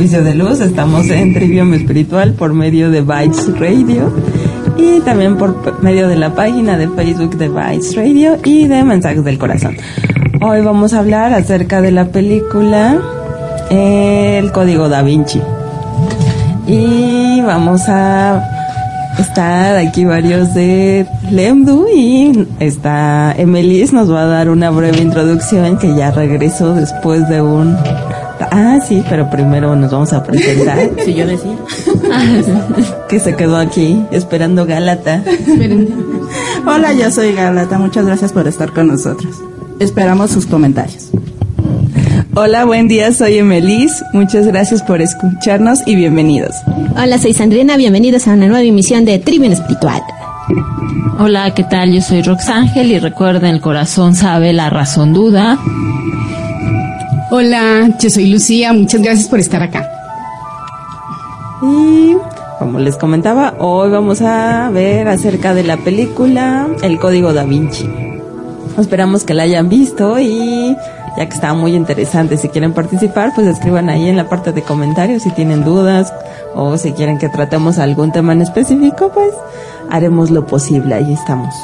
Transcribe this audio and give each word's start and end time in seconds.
Servicio 0.00 0.24
de 0.24 0.34
luz. 0.34 0.60
Estamos 0.60 1.10
en 1.10 1.34
Trivium 1.34 1.74
Espiritual 1.74 2.32
por 2.32 2.54
medio 2.54 2.90
de 2.90 3.02
Bytes 3.02 3.58
Radio 3.58 4.10
y 4.78 5.00
también 5.00 5.36
por 5.36 5.82
medio 5.82 6.08
de 6.08 6.16
la 6.16 6.34
página 6.34 6.78
de 6.78 6.88
Facebook 6.88 7.36
de 7.36 7.50
Bytes 7.50 7.96
Radio 7.96 8.38
y 8.42 8.66
de 8.66 8.82
Mensajes 8.82 9.22
del 9.24 9.36
Corazón. 9.36 9.76
Hoy 10.40 10.62
vamos 10.62 10.94
a 10.94 11.00
hablar 11.00 11.34
acerca 11.34 11.82
de 11.82 11.92
la 11.92 12.06
película 12.06 12.98
El 13.68 14.50
Código 14.52 14.88
Da 14.88 15.02
Vinci. 15.02 15.42
Y 16.66 17.42
vamos 17.42 17.82
a 17.86 18.42
estar 19.18 19.76
aquí 19.76 20.06
varios 20.06 20.54
de 20.54 21.06
Lemdu 21.30 21.86
y 21.94 22.48
está 22.58 23.34
Emelis 23.36 23.92
nos 23.92 24.10
va 24.10 24.22
a 24.22 24.26
dar 24.26 24.48
una 24.48 24.70
breve 24.70 25.02
introducción 25.02 25.76
que 25.76 25.94
ya 25.94 26.10
regresó 26.10 26.74
después 26.74 27.28
de 27.28 27.42
un 27.42 27.76
Ah, 28.50 28.78
sí, 28.86 29.02
pero 29.08 29.28
primero 29.30 29.76
nos 29.76 29.90
vamos 29.90 30.12
a 30.12 30.22
presentar. 30.22 30.78
Si 31.04 31.14
yo 31.14 31.26
decía. 31.26 31.56
que 33.08 33.20
se 33.20 33.34
quedó 33.36 33.56
aquí 33.56 34.02
esperando 34.10 34.66
Galata. 34.66 35.22
Hola, 36.66 36.92
yo 36.92 37.10
soy 37.10 37.32
Galata. 37.32 37.78
Muchas 37.78 38.06
gracias 38.06 38.32
por 38.32 38.46
estar 38.48 38.72
con 38.72 38.88
nosotros. 38.88 39.36
Esperamos 39.78 40.30
sus 40.30 40.46
comentarios. 40.46 41.10
Hola, 42.34 42.64
buen 42.64 42.86
día, 42.86 43.12
soy 43.12 43.38
Emelis. 43.38 44.04
Muchas 44.12 44.46
gracias 44.46 44.82
por 44.82 45.00
escucharnos 45.00 45.80
y 45.86 45.96
bienvenidos. 45.96 46.54
Hola, 46.96 47.18
soy 47.18 47.34
Sandrina. 47.34 47.76
Bienvenidos 47.76 48.28
a 48.28 48.34
una 48.34 48.46
nueva 48.46 48.62
emisión 48.62 49.04
de 49.04 49.18
Trivium 49.18 49.52
Espiritual. 49.52 50.00
Hola, 51.18 51.52
¿qué 51.54 51.64
tal? 51.64 51.92
Yo 51.92 52.00
soy 52.00 52.22
Roxángel 52.22 52.92
y 52.92 52.98
recuerden, 52.98 53.54
el 53.54 53.60
corazón 53.60 54.14
sabe, 54.14 54.52
la 54.52 54.70
razón 54.70 55.12
duda. 55.12 55.58
Hola, 57.32 57.88
yo 58.00 58.10
soy 58.10 58.26
Lucía, 58.26 58.72
muchas 58.72 59.00
gracias 59.02 59.28
por 59.28 59.38
estar 59.38 59.62
acá. 59.62 59.88
Y 61.62 62.16
como 62.58 62.80
les 62.80 62.96
comentaba, 62.96 63.54
hoy 63.60 63.88
vamos 63.88 64.20
a 64.20 64.68
ver 64.70 65.06
acerca 65.06 65.54
de 65.54 65.62
la 65.62 65.76
película 65.76 66.66
El 66.82 66.98
Código 66.98 67.32
da 67.32 67.44
Vinci. 67.44 67.88
Esperamos 68.76 69.22
que 69.22 69.34
la 69.34 69.44
hayan 69.44 69.68
visto 69.68 70.18
y 70.18 70.76
ya 71.16 71.28
que 71.28 71.34
está 71.34 71.54
muy 71.54 71.76
interesante, 71.76 72.36
si 72.36 72.48
quieren 72.48 72.72
participar, 72.72 73.30
pues 73.32 73.46
escriban 73.46 73.90
ahí 73.90 74.08
en 74.08 74.16
la 74.16 74.28
parte 74.28 74.50
de 74.50 74.62
comentarios 74.62 75.22
si 75.22 75.30
tienen 75.30 75.64
dudas 75.64 76.12
o 76.56 76.76
si 76.78 76.90
quieren 76.94 77.18
que 77.18 77.28
tratemos 77.28 77.78
algún 77.78 78.10
tema 78.10 78.32
en 78.32 78.42
específico, 78.42 79.12
pues 79.14 79.30
haremos 79.88 80.32
lo 80.32 80.46
posible, 80.46 80.96
ahí 80.96 81.12
estamos. 81.12 81.54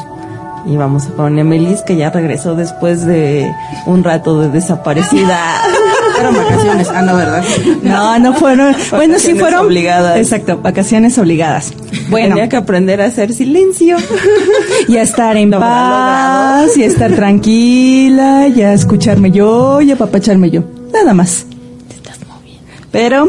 Y 0.67 0.77
vamos 0.77 1.05
con 1.17 1.39
Emelis, 1.39 1.83
que 1.83 1.97
ya 1.97 2.11
regresó 2.11 2.57
después 2.57 3.07
de 3.07 3.49
un 3.87 4.03
rato 4.03 4.41
de 4.41 4.49
desaparecida. 4.49 5.39
Fueron 6.15 6.35
vacaciones, 6.35 6.89
ah, 6.93 7.03
no, 7.03 7.15
¿verdad? 7.15 7.45
No, 7.83 8.19
no 8.19 8.33
fueron. 8.35 8.75
bueno, 8.91 9.19
sí 9.19 9.35
fueron. 9.35 9.67
obligadas. 9.67 10.17
Exacto, 10.17 10.59
vacaciones 10.59 11.19
obligadas. 11.19 11.75
Bueno. 12.09 12.31
Tenía 12.31 12.49
que 12.49 12.57
aprender 12.57 13.03
a 13.03 13.05
hacer 13.05 13.35
silencio. 13.35 13.99
y 14.89 14.97
a 14.97 15.03
estar 15.03 15.37
en 15.37 15.51
paz, 15.51 16.75
y 16.77 16.85
a 16.85 16.87
estar 16.87 17.13
tranquila, 17.13 18.49
y 18.49 18.63
a 18.63 18.73
escucharme 18.73 19.31
yo, 19.31 19.83
y 19.83 19.93
a 19.93 19.97
papacharme 19.97 20.51
yo. 20.51 20.63
Nada 20.91 21.13
más. 21.13 21.45
Te 21.89 21.97
estás 21.97 22.19
moviendo. 22.27 22.67
Pero 22.91 23.29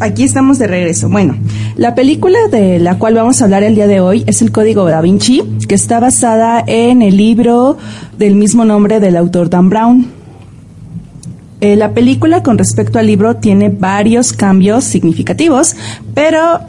aquí 0.00 0.24
estamos 0.24 0.58
de 0.58 0.66
regreso. 0.66 1.08
Bueno, 1.08 1.34
la 1.78 1.94
película 1.94 2.38
de 2.50 2.80
la 2.80 2.98
cual 2.98 3.14
vamos 3.14 3.40
a 3.40 3.44
hablar 3.44 3.62
el 3.62 3.76
día 3.76 3.86
de 3.86 4.00
hoy 4.00 4.24
es 4.26 4.42
El 4.42 4.50
Código 4.50 4.84
da 4.84 5.00
Vinci, 5.00 5.44
que 5.68 5.76
está 5.76 6.00
basada 6.00 6.62
en 6.66 7.02
el 7.02 7.16
libro 7.16 7.78
del 8.18 8.34
mismo 8.34 8.64
nombre 8.64 8.98
del 8.98 9.16
autor 9.16 9.48
Dan 9.48 9.70
Brown. 9.70 10.06
Eh, 11.60 11.76
la 11.76 11.94
película 11.94 12.42
con 12.42 12.58
respecto 12.58 12.98
al 12.98 13.06
libro 13.06 13.36
tiene 13.36 13.68
varios 13.68 14.32
cambios 14.32 14.82
significativos, 14.82 15.76
pero 16.14 16.60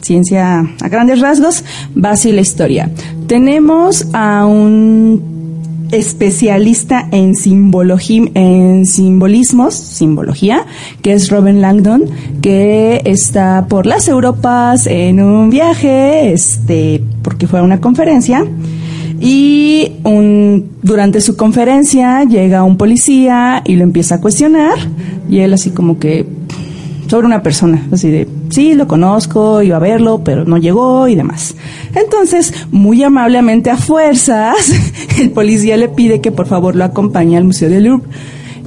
ciencia 0.00 0.60
a 0.80 0.88
grandes 0.88 1.20
rasgos 1.20 1.62
va 1.94 2.12
así 2.12 2.32
la 2.32 2.40
historia. 2.40 2.90
Tenemos 3.26 4.06
a 4.14 4.46
un 4.46 5.37
especialista 5.90 7.08
en 7.10 7.34
en 8.34 8.86
simbolismos, 8.86 9.74
simbología, 9.74 10.66
que 11.02 11.12
es 11.12 11.30
Robin 11.30 11.60
Langdon, 11.60 12.04
que 12.42 13.02
está 13.04 13.66
por 13.68 13.86
las 13.86 14.08
Europas 14.08 14.86
en 14.86 15.22
un 15.22 15.50
viaje, 15.50 16.32
este, 16.32 17.02
porque 17.22 17.46
fue 17.46 17.60
a 17.60 17.62
una 17.62 17.80
conferencia. 17.80 18.44
Y 19.20 19.92
un, 20.04 20.70
durante 20.82 21.20
su 21.20 21.36
conferencia 21.36 22.22
llega 22.24 22.62
un 22.62 22.76
policía 22.76 23.62
y 23.64 23.74
lo 23.74 23.82
empieza 23.82 24.16
a 24.16 24.20
cuestionar 24.20 24.78
y 25.28 25.40
él 25.40 25.52
así 25.52 25.70
como 25.70 25.98
que 25.98 26.26
sobre 27.08 27.26
una 27.26 27.42
persona, 27.42 27.86
así 27.90 28.10
de, 28.10 28.28
sí, 28.50 28.74
lo 28.74 28.86
conozco, 28.86 29.62
iba 29.62 29.76
a 29.76 29.80
verlo, 29.80 30.22
pero 30.22 30.44
no 30.44 30.58
llegó 30.58 31.08
y 31.08 31.14
demás. 31.14 31.54
Entonces, 31.94 32.52
muy 32.70 33.02
amablemente 33.02 33.70
a 33.70 33.76
fuerzas, 33.76 34.72
el 35.18 35.30
policía 35.30 35.76
le 35.76 35.88
pide 35.88 36.20
que 36.20 36.32
por 36.32 36.46
favor 36.46 36.76
lo 36.76 36.84
acompañe 36.84 37.36
al 37.36 37.44
Museo 37.44 37.70
del 37.70 37.84
Louvre. 37.84 38.08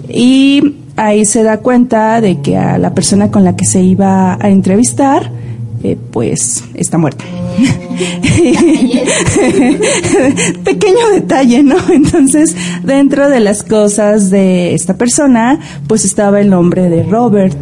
Y 0.10 0.76
ahí 0.96 1.26
se 1.26 1.44
da 1.44 1.58
cuenta 1.58 2.20
de 2.20 2.42
que 2.42 2.58
a 2.58 2.78
la 2.78 2.94
persona 2.94 3.32
con 3.32 3.44
la 3.44 3.56
que 3.56 3.66
se 3.66 3.82
iba 3.82 4.34
a 4.34 4.50
entrevistar, 4.50 5.32
eh, 5.84 5.98
pues 6.12 6.64
está 6.76 6.98
muerta. 6.98 7.24
Pequeño 10.64 11.10
detalle, 11.14 11.64
¿no? 11.64 11.76
Entonces, 11.92 12.56
dentro 12.84 13.30
de 13.30 13.40
las 13.40 13.64
cosas 13.64 14.30
de 14.30 14.74
esta 14.74 14.96
persona, 14.96 15.60
pues 15.88 16.06
estaba 16.06 16.40
el 16.40 16.50
nombre 16.50 16.90
de 16.90 17.04
Robert. 17.04 17.58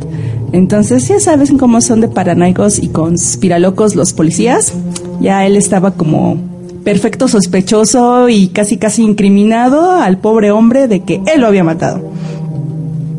Entonces, 0.51 1.07
ya 1.07 1.19
sabes 1.19 1.51
cómo 1.59 1.81
son 1.81 2.01
de 2.01 2.07
paranoicos 2.07 2.79
y 2.79 2.87
conspiralocos 2.87 3.95
los 3.95 4.13
policías. 4.13 4.73
Ya 5.19 5.45
él 5.45 5.55
estaba 5.55 5.91
como 5.91 6.37
perfecto 6.83 7.27
sospechoso 7.27 8.29
y 8.29 8.47
casi 8.47 8.77
casi 8.77 9.03
incriminado 9.03 9.91
al 9.91 10.17
pobre 10.17 10.51
hombre 10.51 10.87
de 10.87 11.01
que 11.01 11.21
él 11.33 11.41
lo 11.41 11.47
había 11.47 11.63
matado. 11.63 12.01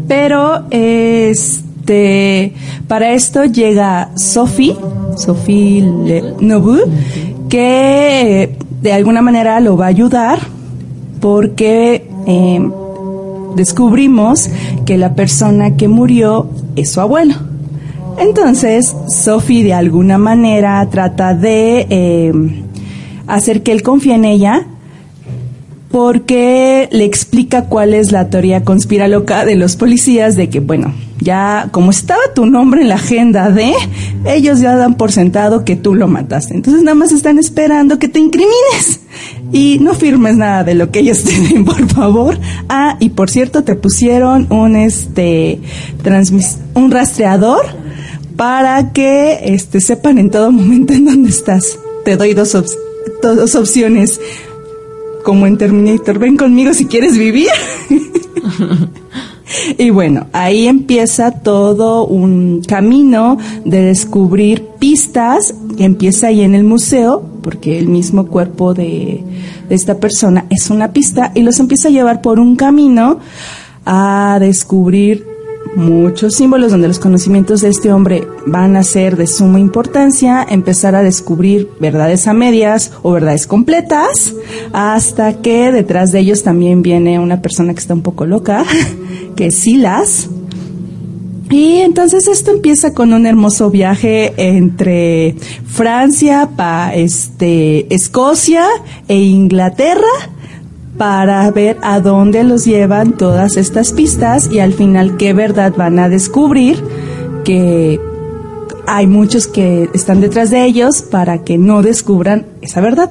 Pero 0.08 0.64
este 0.70 2.54
para 2.88 3.12
esto 3.12 3.44
llega 3.44 4.10
Sophie, 4.16 4.76
Sophie 5.16 5.82
Nobu, 6.40 6.78
que 7.48 8.56
de 8.82 8.92
alguna 8.92 9.22
manera 9.22 9.60
lo 9.60 9.76
va 9.76 9.86
a 9.86 9.88
ayudar 9.88 10.40
porque 11.20 12.08
eh, 12.26 12.70
descubrimos 13.56 14.48
que 14.86 14.98
la 14.98 15.14
persona 15.14 15.76
que 15.76 15.88
murió 15.88 16.48
es 16.76 16.92
su 16.92 17.00
abuelo. 17.00 17.34
Entonces, 18.18 18.94
Sophie 19.08 19.64
de 19.64 19.72
alguna 19.72 20.18
manera 20.18 20.86
trata 20.90 21.34
de 21.34 21.86
eh, 21.88 22.32
hacer 23.26 23.62
que 23.62 23.72
él 23.72 23.82
confíe 23.82 24.14
en 24.14 24.24
ella 24.24 24.66
porque 25.90 26.88
le 26.92 27.04
explica 27.04 27.64
cuál 27.64 27.94
es 27.94 28.12
la 28.12 28.28
teoría 28.28 28.62
conspiraloca 28.62 29.44
de 29.44 29.56
los 29.56 29.76
policías 29.76 30.36
de 30.36 30.48
que, 30.48 30.60
bueno, 30.60 30.92
ya 31.20 31.68
como 31.70 31.90
estaba 31.90 32.20
tu 32.34 32.46
nombre 32.46 32.82
en 32.82 32.88
la 32.88 32.94
agenda 32.96 33.50
de, 33.50 33.72
ellos 34.24 34.60
ya 34.60 34.74
dan 34.76 34.94
por 34.94 35.12
sentado 35.12 35.64
que 35.64 35.76
tú 35.76 35.94
lo 35.94 36.08
mataste. 36.08 36.54
Entonces 36.54 36.82
nada 36.82 36.94
más 36.94 37.12
están 37.12 37.38
esperando 37.38 37.98
que 37.98 38.08
te 38.08 38.18
incrimines 38.18 39.00
y 39.52 39.78
no 39.80 39.94
firmes 39.94 40.36
nada 40.36 40.64
de 40.64 40.74
lo 40.74 40.90
que 40.90 41.00
ellos 41.00 41.22
tienen, 41.24 41.64
por 41.64 41.86
favor. 41.88 42.38
Ah, 42.68 42.96
y 43.00 43.10
por 43.10 43.30
cierto, 43.30 43.64
te 43.64 43.74
pusieron 43.74 44.46
un 44.50 44.76
este 44.76 45.60
transmis 46.02 46.58
un 46.74 46.90
rastreador 46.90 47.66
para 48.36 48.92
que 48.92 49.40
este 49.44 49.80
sepan 49.80 50.18
en 50.18 50.30
todo 50.30 50.50
momento 50.50 50.92
en 50.92 51.04
dónde 51.04 51.30
estás. 51.30 51.78
Te 52.04 52.16
doy 52.16 52.34
dos, 52.34 52.56
dos 53.22 53.54
opciones. 53.54 54.20
Como 55.22 55.46
en 55.46 55.58
Terminator, 55.58 56.18
ven 56.18 56.38
conmigo 56.38 56.72
si 56.72 56.86
quieres 56.86 57.18
vivir. 57.18 57.50
Y 59.78 59.90
bueno, 59.90 60.26
ahí 60.32 60.66
empieza 60.66 61.32
todo 61.32 62.06
un 62.06 62.62
camino 62.66 63.38
de 63.64 63.82
descubrir 63.82 64.66
pistas 64.78 65.54
que 65.76 65.84
empieza 65.84 66.28
ahí 66.28 66.42
en 66.42 66.54
el 66.54 66.64
museo, 66.64 67.22
porque 67.42 67.78
el 67.78 67.88
mismo 67.88 68.26
cuerpo 68.26 68.74
de, 68.74 69.24
de 69.68 69.74
esta 69.74 69.98
persona 69.98 70.46
es 70.50 70.70
una 70.70 70.92
pista 70.92 71.32
y 71.34 71.42
los 71.42 71.58
empieza 71.58 71.88
a 71.88 71.90
llevar 71.90 72.20
por 72.20 72.38
un 72.38 72.56
camino 72.56 73.18
a 73.86 74.38
descubrir 74.40 75.29
muchos 75.76 76.34
símbolos 76.34 76.72
donde 76.72 76.88
los 76.88 76.98
conocimientos 76.98 77.60
de 77.60 77.68
este 77.68 77.92
hombre 77.92 78.26
van 78.46 78.76
a 78.76 78.82
ser 78.82 79.16
de 79.16 79.26
suma 79.26 79.60
importancia, 79.60 80.44
empezar 80.48 80.94
a 80.94 81.02
descubrir 81.02 81.70
verdades 81.80 82.26
a 82.26 82.32
medias 82.32 82.92
o 83.02 83.12
verdades 83.12 83.46
completas, 83.46 84.34
hasta 84.72 85.40
que 85.40 85.70
detrás 85.72 86.12
de 86.12 86.20
ellos 86.20 86.42
también 86.42 86.82
viene 86.82 87.18
una 87.18 87.40
persona 87.40 87.72
que 87.72 87.80
está 87.80 87.94
un 87.94 88.02
poco 88.02 88.26
loca, 88.26 88.64
que 89.36 89.46
es 89.46 89.54
Silas. 89.54 90.28
Y 91.50 91.78
entonces 91.78 92.28
esto 92.28 92.52
empieza 92.52 92.94
con 92.94 93.12
un 93.12 93.26
hermoso 93.26 93.70
viaje 93.70 94.32
entre 94.36 95.34
Francia, 95.66 96.50
pa, 96.56 96.94
este, 96.94 97.92
Escocia 97.92 98.64
e 99.08 99.16
Inglaterra 99.16 100.06
para 101.00 101.50
ver 101.50 101.78
a 101.80 102.00
dónde 102.00 102.44
los 102.44 102.66
llevan 102.66 103.12
todas 103.12 103.56
estas 103.56 103.94
pistas 103.94 104.50
y 104.52 104.58
al 104.58 104.74
final 104.74 105.16
qué 105.16 105.32
verdad 105.32 105.72
van 105.74 105.98
a 105.98 106.10
descubrir 106.10 106.84
que 107.42 107.98
hay 108.86 109.06
muchos 109.06 109.46
que 109.46 109.88
están 109.94 110.20
detrás 110.20 110.50
de 110.50 110.62
ellos 110.62 111.00
para 111.00 111.42
que 111.42 111.56
no 111.56 111.80
descubran 111.80 112.44
esa 112.60 112.82
verdad. 112.82 113.10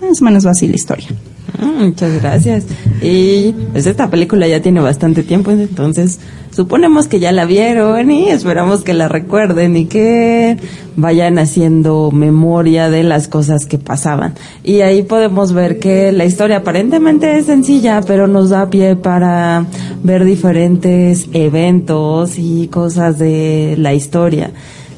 Más 0.00 0.22
o 0.22 0.24
menos 0.24 0.46
va 0.46 0.52
así 0.52 0.66
la 0.66 0.76
historia. 0.76 1.08
Muchas 1.78 2.20
gracias. 2.20 2.66
Y 3.00 3.52
pues 3.72 3.86
esta 3.86 4.10
película 4.10 4.46
ya 4.46 4.60
tiene 4.62 4.80
bastante 4.80 5.22
tiempo, 5.22 5.50
entonces 5.50 6.20
suponemos 6.54 7.08
que 7.08 7.18
ya 7.18 7.32
la 7.32 7.46
vieron 7.46 8.10
y 8.10 8.28
esperamos 8.28 8.82
que 8.82 8.94
la 8.94 9.08
recuerden 9.08 9.76
y 9.76 9.86
que 9.86 10.56
vayan 10.96 11.38
haciendo 11.38 12.10
memoria 12.10 12.90
de 12.90 13.02
las 13.02 13.28
cosas 13.28 13.66
que 13.66 13.78
pasaban. 13.78 14.34
Y 14.62 14.82
ahí 14.82 15.02
podemos 15.02 15.52
ver 15.52 15.78
que 15.78 16.12
la 16.12 16.24
historia 16.24 16.58
aparentemente 16.58 17.38
es 17.38 17.46
sencilla, 17.46 18.00
pero 18.06 18.26
nos 18.26 18.50
da 18.50 18.70
pie 18.70 18.96
para 18.96 19.66
ver 20.02 20.24
diferentes 20.24 21.28
eventos 21.32 22.38
y 22.38 22.68
cosas 22.68 23.18
de 23.18 23.74
la 23.78 23.94
historia 23.94 24.52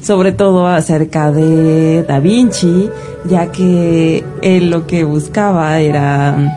sobre 0.05 0.33
todo 0.33 0.67
acerca 0.67 1.31
de 1.31 2.03
Da 2.03 2.19
Vinci, 2.19 2.91
ya 3.27 3.51
que 3.51 4.23
él 4.43 4.69
lo 4.69 4.85
que 4.85 5.03
buscaba 5.03 5.79
era, 5.79 6.53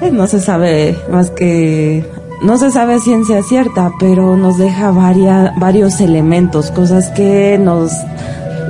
eh, 0.00 0.10
no 0.10 0.26
se 0.26 0.40
sabe 0.40 0.98
más 1.12 1.30
que, 1.30 2.04
no 2.42 2.58
se 2.58 2.72
sabe 2.72 2.98
ciencia 2.98 3.40
cierta, 3.44 3.92
pero 4.00 4.36
nos 4.36 4.58
deja 4.58 4.90
varios 4.90 6.00
elementos, 6.00 6.72
cosas 6.72 7.08
que 7.10 7.56
nos 7.56 7.92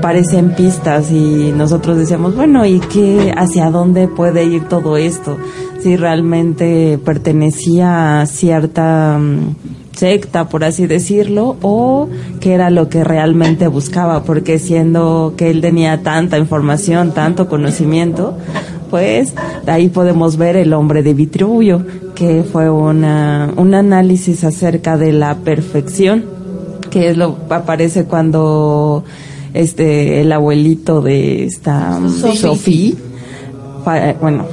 parecen 0.03 0.55
pistas 0.55 1.11
y 1.11 1.55
nosotros 1.57 1.97
decíamos, 1.97 2.37
bueno, 2.37 2.67
¿y 2.67 2.81
qué, 2.81 3.33
hacia 3.35 3.71
dónde 3.71 4.09
puede 4.09 4.45
ir 4.45 4.69
todo 4.69 4.99
esto? 4.99 5.39
Si 5.81 5.97
realmente 5.97 7.01
pertenecía 7.03 8.21
a 8.21 8.27
cierta 8.27 9.19
secta, 10.03 10.49
por 10.49 10.65
así 10.65 10.89
decirlo, 10.89 11.57
o 11.63 12.09
qué 12.41 12.55
era 12.55 12.71
lo 12.71 12.89
que 12.89 13.05
realmente 13.05 13.69
buscaba, 13.69 14.25
porque 14.25 14.59
siendo 14.59 15.35
que 15.37 15.49
él 15.49 15.61
tenía 15.61 16.03
tanta 16.03 16.39
información, 16.39 17.13
tanto 17.13 17.47
conocimiento, 17.47 18.37
pues 18.91 19.33
ahí 19.65 19.91
podemos 19.91 20.39
ver 20.39 20.57
el 20.57 20.73
hombre 20.73 21.05
de 21.05 21.15
Vitruvio, 21.15 21.87
que 22.17 22.43
fue 22.43 22.69
una, 22.69 23.53
un 23.57 23.75
análisis 23.75 24.43
acerca 24.43 24.97
de 24.97 25.13
la 25.13 25.37
perfección, 25.37 26.25
que 26.91 27.11
es 27.11 27.17
lo 27.17 27.37
aparece 27.49 28.07
cuando 28.07 29.05
este 29.55 30.21
el 30.21 30.33
abuelito 30.33 31.01
de 31.01 31.45
esta 31.45 32.01
Sofía 32.35 32.95
bueno 34.21 34.47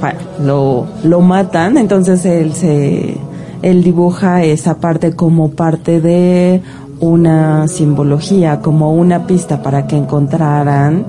lo 0.44 0.86
lo 1.04 1.20
matan 1.20 1.76
entonces 1.78 2.24
él 2.26 2.52
se 2.52 3.16
él 3.62 3.82
dibuja 3.82 4.44
esa 4.44 4.78
parte 4.78 5.14
como 5.14 5.50
parte 5.50 6.00
de 6.00 6.60
una 7.00 7.66
simbología, 7.68 8.60
como 8.60 8.94
una 8.94 9.26
pista 9.26 9.62
para 9.62 9.86
que 9.86 9.96
encontraran 9.96 11.06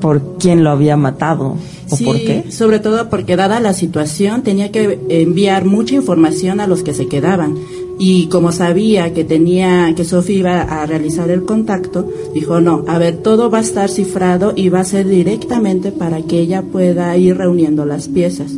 por 0.00 0.38
quién 0.38 0.62
lo 0.62 0.70
había 0.70 0.96
matado 0.96 1.56
o 1.90 1.96
por 2.04 2.16
qué. 2.16 2.50
Sobre 2.50 2.78
todo 2.78 3.08
porque 3.10 3.36
dada 3.36 3.60
la 3.60 3.72
situación 3.72 4.42
tenía 4.42 4.70
que 4.70 4.98
enviar 5.08 5.64
mucha 5.64 5.96
información 5.96 6.60
a 6.60 6.66
los 6.66 6.82
que 6.82 6.94
se 6.94 7.08
quedaban 7.08 7.56
y 7.98 8.28
como 8.28 8.52
sabía 8.52 9.12
que 9.12 9.24
tenía 9.24 9.92
que 9.96 10.04
Sofía 10.04 10.38
iba 10.38 10.62
a 10.62 10.86
realizar 10.86 11.30
el 11.30 11.44
contacto, 11.44 12.08
dijo, 12.32 12.60
"No, 12.60 12.84
a 12.86 12.98
ver, 12.98 13.16
todo 13.16 13.50
va 13.50 13.58
a 13.58 13.62
estar 13.62 13.90
cifrado 13.90 14.52
y 14.54 14.68
va 14.68 14.80
a 14.80 14.84
ser 14.84 15.08
directamente 15.08 15.90
para 15.90 16.22
que 16.22 16.38
ella 16.38 16.62
pueda 16.62 17.16
ir 17.16 17.36
reuniendo 17.36 17.84
las 17.84 18.06
piezas." 18.08 18.52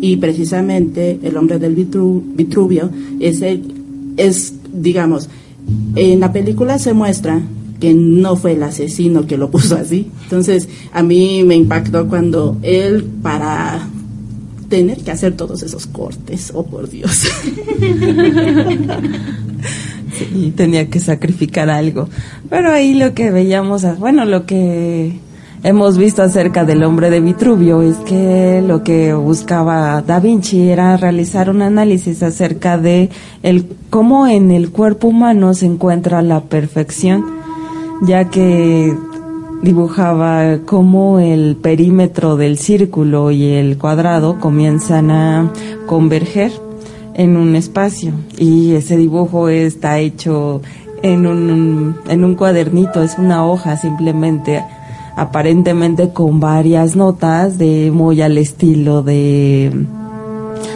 Y 0.00 0.16
precisamente 0.16 1.18
el 1.22 1.36
hombre 1.36 1.58
del 1.58 1.74
Vitruvio 1.74 2.90
es, 3.20 3.42
es, 4.16 4.54
digamos, 4.72 5.28
en 5.94 6.20
la 6.20 6.32
película 6.32 6.78
se 6.78 6.92
muestra 6.92 7.42
que 7.80 7.94
no 7.94 8.36
fue 8.36 8.52
el 8.52 8.62
asesino 8.62 9.26
que 9.26 9.36
lo 9.36 9.50
puso 9.50 9.76
así. 9.76 10.10
Entonces, 10.24 10.68
a 10.92 11.02
mí 11.02 11.42
me 11.44 11.56
impactó 11.56 12.08
cuando 12.08 12.56
él, 12.62 13.04
para 13.22 13.88
tener 14.68 14.98
que 14.98 15.10
hacer 15.10 15.36
todos 15.36 15.62
esos 15.62 15.86
cortes, 15.86 16.50
oh 16.54 16.64
por 16.64 16.88
Dios. 16.88 17.10
sí, 20.18 20.52
tenía 20.56 20.88
que 20.88 21.00
sacrificar 21.00 21.70
algo. 21.70 22.08
Pero 22.48 22.72
ahí 22.72 22.94
lo 22.94 23.14
que 23.14 23.30
veíamos, 23.30 23.84
bueno, 23.98 24.24
lo 24.24 24.46
que 24.46 25.18
hemos 25.62 25.98
visto 25.98 26.22
acerca 26.22 26.64
del 26.64 26.84
hombre 26.84 27.10
de 27.10 27.20
Vitruvio 27.20 27.82
es 27.82 27.96
que 27.98 28.62
lo 28.66 28.82
que 28.82 29.14
buscaba 29.14 30.02
Da 30.02 30.20
Vinci 30.20 30.68
era 30.68 30.96
realizar 30.96 31.50
un 31.50 31.62
análisis 31.62 32.22
acerca 32.22 32.78
de 32.78 33.10
el 33.42 33.66
cómo 33.90 34.26
en 34.26 34.50
el 34.50 34.70
cuerpo 34.70 35.08
humano 35.08 35.54
se 35.54 35.66
encuentra 35.66 36.22
la 36.22 36.40
perfección, 36.40 37.24
ya 38.02 38.30
que 38.30 38.94
dibujaba 39.62 40.58
cómo 40.64 41.18
el 41.18 41.56
perímetro 41.56 42.36
del 42.36 42.58
círculo 42.58 43.30
y 43.30 43.44
el 43.52 43.78
cuadrado 43.78 44.38
comienzan 44.38 45.10
a 45.10 45.52
converger 45.86 46.52
en 47.14 47.36
un 47.36 47.56
espacio. 47.56 48.12
Y 48.38 48.74
ese 48.74 48.96
dibujo 48.96 49.48
está 49.48 49.98
hecho 49.98 50.60
en 51.02 51.26
un, 51.26 51.96
en 52.08 52.24
un 52.24 52.34
cuadernito, 52.34 53.02
es 53.02 53.18
una 53.18 53.46
hoja 53.46 53.76
simplemente 53.76 54.62
aparentemente 55.16 56.10
con 56.10 56.38
varias 56.38 56.94
notas 56.94 57.58
de 57.58 57.90
muy 57.92 58.22
al 58.22 58.38
estilo 58.38 59.02
de 59.02 59.86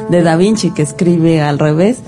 de 0.09 0.23
Da 0.23 0.37
Vinci 0.37 0.71
que 0.71 0.83
escribe 0.83 1.41
al 1.41 1.59
revés, 1.59 1.99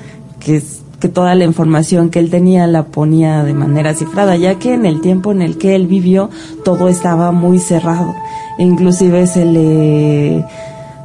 que 0.40 0.56
es 0.56 0.82
que 1.00 1.08
toda 1.08 1.34
la 1.34 1.44
información 1.44 2.10
que 2.10 2.20
él 2.20 2.30
tenía 2.30 2.66
la 2.68 2.84
ponía 2.84 3.42
de 3.42 3.54
manera 3.54 3.92
cifrada, 3.92 4.36
ya 4.36 4.60
que 4.60 4.74
en 4.74 4.86
el 4.86 5.00
tiempo 5.00 5.32
en 5.32 5.42
el 5.42 5.58
que 5.58 5.74
él 5.74 5.88
vivió 5.88 6.30
todo 6.64 6.88
estaba 6.88 7.32
muy 7.32 7.58
cerrado. 7.58 8.14
Inclusive 8.58 9.26
se 9.26 9.44
le 9.44 10.44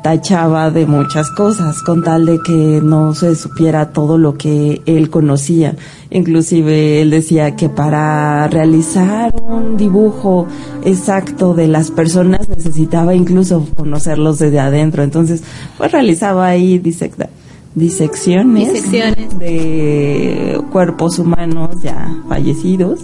tachaba 0.07 0.71
de 0.71 0.85
muchas 0.85 1.29
cosas 1.31 1.81
con 1.81 2.01
tal 2.01 2.25
de 2.25 2.39
que 2.39 2.79
no 2.81 3.13
se 3.13 3.35
supiera 3.35 3.91
todo 3.91 4.17
lo 4.17 4.37
que 4.37 4.81
él 4.85 5.09
conocía. 5.09 5.75
Inclusive 6.11 7.01
él 7.01 7.09
decía 7.09 7.57
que 7.57 7.67
para 7.67 8.47
realizar 8.47 9.35
un 9.35 9.75
dibujo 9.75 10.47
exacto 10.85 11.53
de 11.53 11.67
las 11.67 11.91
personas 11.91 12.47
necesitaba 12.47 13.15
incluso 13.15 13.67
conocerlos 13.75 14.39
desde 14.39 14.61
adentro. 14.61 15.03
Entonces, 15.03 15.43
pues 15.77 15.91
realizaba 15.91 16.47
ahí 16.47 16.79
disecciones, 16.79 17.27
disecciones 17.75 19.37
de 19.37 20.57
cuerpos 20.71 21.19
humanos 21.19 21.81
ya 21.83 22.15
fallecidos 22.29 23.01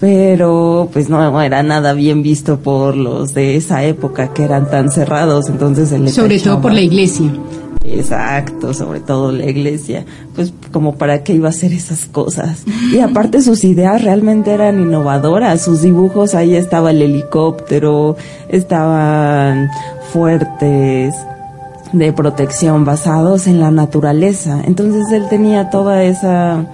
pero 0.00 0.88
pues 0.92 1.08
no 1.08 1.40
era 1.42 1.62
nada 1.62 1.92
bien 1.92 2.22
visto 2.22 2.58
por 2.60 2.96
los 2.96 3.34
de 3.34 3.56
esa 3.56 3.84
época 3.84 4.32
que 4.32 4.44
eran 4.44 4.70
tan 4.70 4.90
cerrados, 4.90 5.48
entonces 5.48 5.90
Sobre 6.12 6.38
todo 6.38 6.60
por 6.60 6.72
la 6.72 6.80
iglesia. 6.80 7.32
Exacto, 7.84 8.74
sobre 8.74 9.00
todo 9.00 9.32
la 9.32 9.46
iglesia, 9.46 10.04
pues 10.34 10.52
como 10.72 10.96
para 10.96 11.22
qué 11.22 11.32
iba 11.32 11.48
a 11.48 11.50
hacer 11.50 11.72
esas 11.72 12.04
cosas. 12.04 12.64
Y 12.92 12.98
aparte 12.98 13.40
sus 13.40 13.64
ideas 13.64 14.02
realmente 14.02 14.52
eran 14.52 14.80
innovadoras, 14.80 15.62
sus 15.62 15.82
dibujos, 15.82 16.34
ahí 16.34 16.54
estaba 16.54 16.90
el 16.90 17.00
helicóptero, 17.00 18.16
estaban 18.48 19.70
fuertes 20.12 21.14
de 21.92 22.12
protección 22.12 22.84
basados 22.84 23.46
en 23.46 23.60
la 23.60 23.70
naturaleza. 23.70 24.60
Entonces 24.66 25.10
él 25.12 25.26
tenía 25.30 25.70
toda 25.70 26.04
esa, 26.04 26.66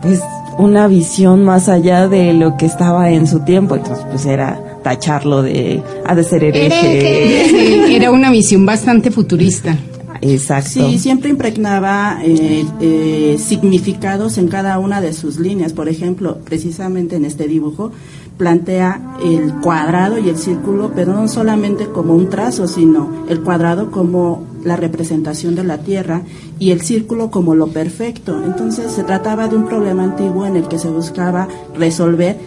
pues 0.00 0.20
una 0.58 0.86
visión 0.88 1.44
más 1.44 1.68
allá 1.68 2.08
de 2.08 2.32
lo 2.32 2.56
que 2.56 2.66
estaba 2.66 3.10
en 3.10 3.26
su 3.26 3.40
tiempo, 3.40 3.76
entonces 3.76 4.04
pues 4.10 4.26
era 4.26 4.60
tacharlo 4.82 5.42
de 5.42 5.82
ha 6.06 6.14
de 6.14 6.24
ser 6.24 6.44
hereje. 6.44 7.94
Era 7.96 8.10
una 8.10 8.30
visión 8.30 8.66
bastante 8.66 9.10
futurista. 9.10 9.76
Exacto. 10.20 10.70
Sí, 10.70 10.98
siempre 10.98 11.30
impregnaba 11.30 12.18
eh, 12.22 12.64
eh, 12.80 13.36
significados 13.38 14.38
en 14.38 14.48
cada 14.48 14.78
una 14.78 15.00
de 15.00 15.12
sus 15.12 15.38
líneas. 15.38 15.72
Por 15.72 15.88
ejemplo, 15.88 16.38
precisamente 16.44 17.16
en 17.16 17.24
este 17.24 17.46
dibujo 17.46 17.92
plantea 18.36 19.16
el 19.22 19.54
cuadrado 19.60 20.18
y 20.18 20.28
el 20.28 20.36
círculo, 20.36 20.92
pero 20.94 21.14
no 21.14 21.28
solamente 21.28 21.86
como 21.86 22.14
un 22.14 22.28
trazo, 22.28 22.66
sino 22.66 23.24
el 23.28 23.40
cuadrado 23.42 23.90
como 23.90 24.44
la 24.64 24.76
representación 24.76 25.54
de 25.54 25.64
la 25.64 25.78
Tierra 25.78 26.22
y 26.58 26.70
el 26.70 26.80
círculo 26.80 27.30
como 27.30 27.54
lo 27.54 27.68
perfecto. 27.68 28.42
Entonces 28.44 28.92
se 28.92 29.04
trataba 29.04 29.48
de 29.48 29.56
un 29.56 29.66
problema 29.66 30.04
antiguo 30.04 30.46
en 30.46 30.56
el 30.56 30.68
que 30.68 30.78
se 30.78 30.88
buscaba 30.88 31.48
resolver 31.76 32.38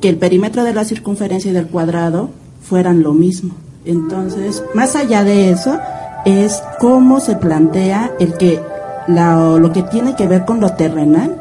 que 0.00 0.08
el 0.08 0.16
perímetro 0.16 0.62
de 0.62 0.74
la 0.74 0.84
circunferencia 0.84 1.50
y 1.50 1.54
del 1.54 1.68
cuadrado 1.68 2.30
fueran 2.62 3.02
lo 3.02 3.12
mismo. 3.12 3.54
Entonces, 3.84 4.62
más 4.74 4.96
allá 4.96 5.24
de 5.24 5.50
eso, 5.50 5.78
es 6.24 6.62
cómo 6.80 7.20
se 7.20 7.36
plantea 7.36 8.12
el 8.18 8.36
que 8.36 8.60
lo 9.08 9.72
que 9.72 9.82
tiene 9.84 10.16
que 10.16 10.26
ver 10.26 10.44
con 10.44 10.60
lo 10.60 10.72
terrenal 10.72 11.36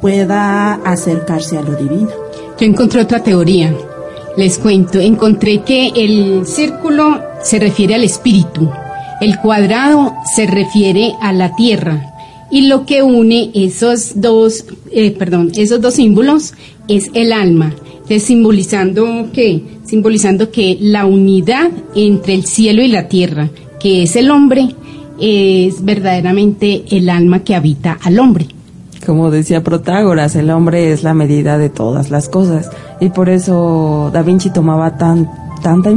pueda 0.00 0.74
acercarse 0.74 1.58
a 1.58 1.62
lo 1.62 1.76
divino. 1.76 2.23
Yo 2.58 2.66
encontré 2.66 3.00
otra 3.00 3.22
teoría. 3.22 3.74
Les 4.36 4.58
cuento, 4.58 5.00
encontré 5.00 5.62
que 5.62 5.92
el 5.94 6.46
círculo 6.46 7.20
se 7.42 7.58
refiere 7.58 7.94
al 7.94 8.04
espíritu, 8.04 8.68
el 9.20 9.38
cuadrado 9.38 10.14
se 10.34 10.46
refiere 10.46 11.12
a 11.20 11.32
la 11.32 11.54
tierra 11.54 12.14
y 12.50 12.62
lo 12.62 12.84
que 12.84 13.02
une 13.02 13.50
esos 13.54 14.20
dos, 14.20 14.64
eh, 14.90 15.10
perdón, 15.12 15.52
esos 15.56 15.80
dos 15.80 15.94
símbolos 15.94 16.54
es 16.88 17.10
el 17.14 17.32
alma. 17.32 17.74
simbolizando 18.18 19.30
que, 19.32 19.62
simbolizando 19.84 20.50
que 20.50 20.76
la 20.80 21.06
unidad 21.06 21.70
entre 21.94 22.34
el 22.34 22.44
cielo 22.44 22.82
y 22.82 22.88
la 22.88 23.08
tierra, 23.08 23.50
que 23.80 24.02
es 24.02 24.14
el 24.16 24.30
hombre, 24.30 24.68
es 25.18 25.84
verdaderamente 25.84 26.84
el 26.90 27.08
alma 27.08 27.44
que 27.44 27.54
habita 27.54 27.98
al 28.02 28.18
hombre. 28.18 28.46
Como 29.06 29.30
decía 29.30 29.62
Protágoras, 29.62 30.34
el 30.36 30.50
hombre 30.50 30.92
es 30.92 31.02
la 31.02 31.14
medida 31.14 31.58
de 31.58 31.68
todas 31.68 32.10
las 32.10 32.28
cosas 32.28 32.70
y 33.00 33.10
por 33.10 33.28
eso 33.28 34.10
Da 34.12 34.22
Vinci 34.22 34.50
tomaba 34.50 34.96
tan 34.96 35.28
tanta 35.64 35.90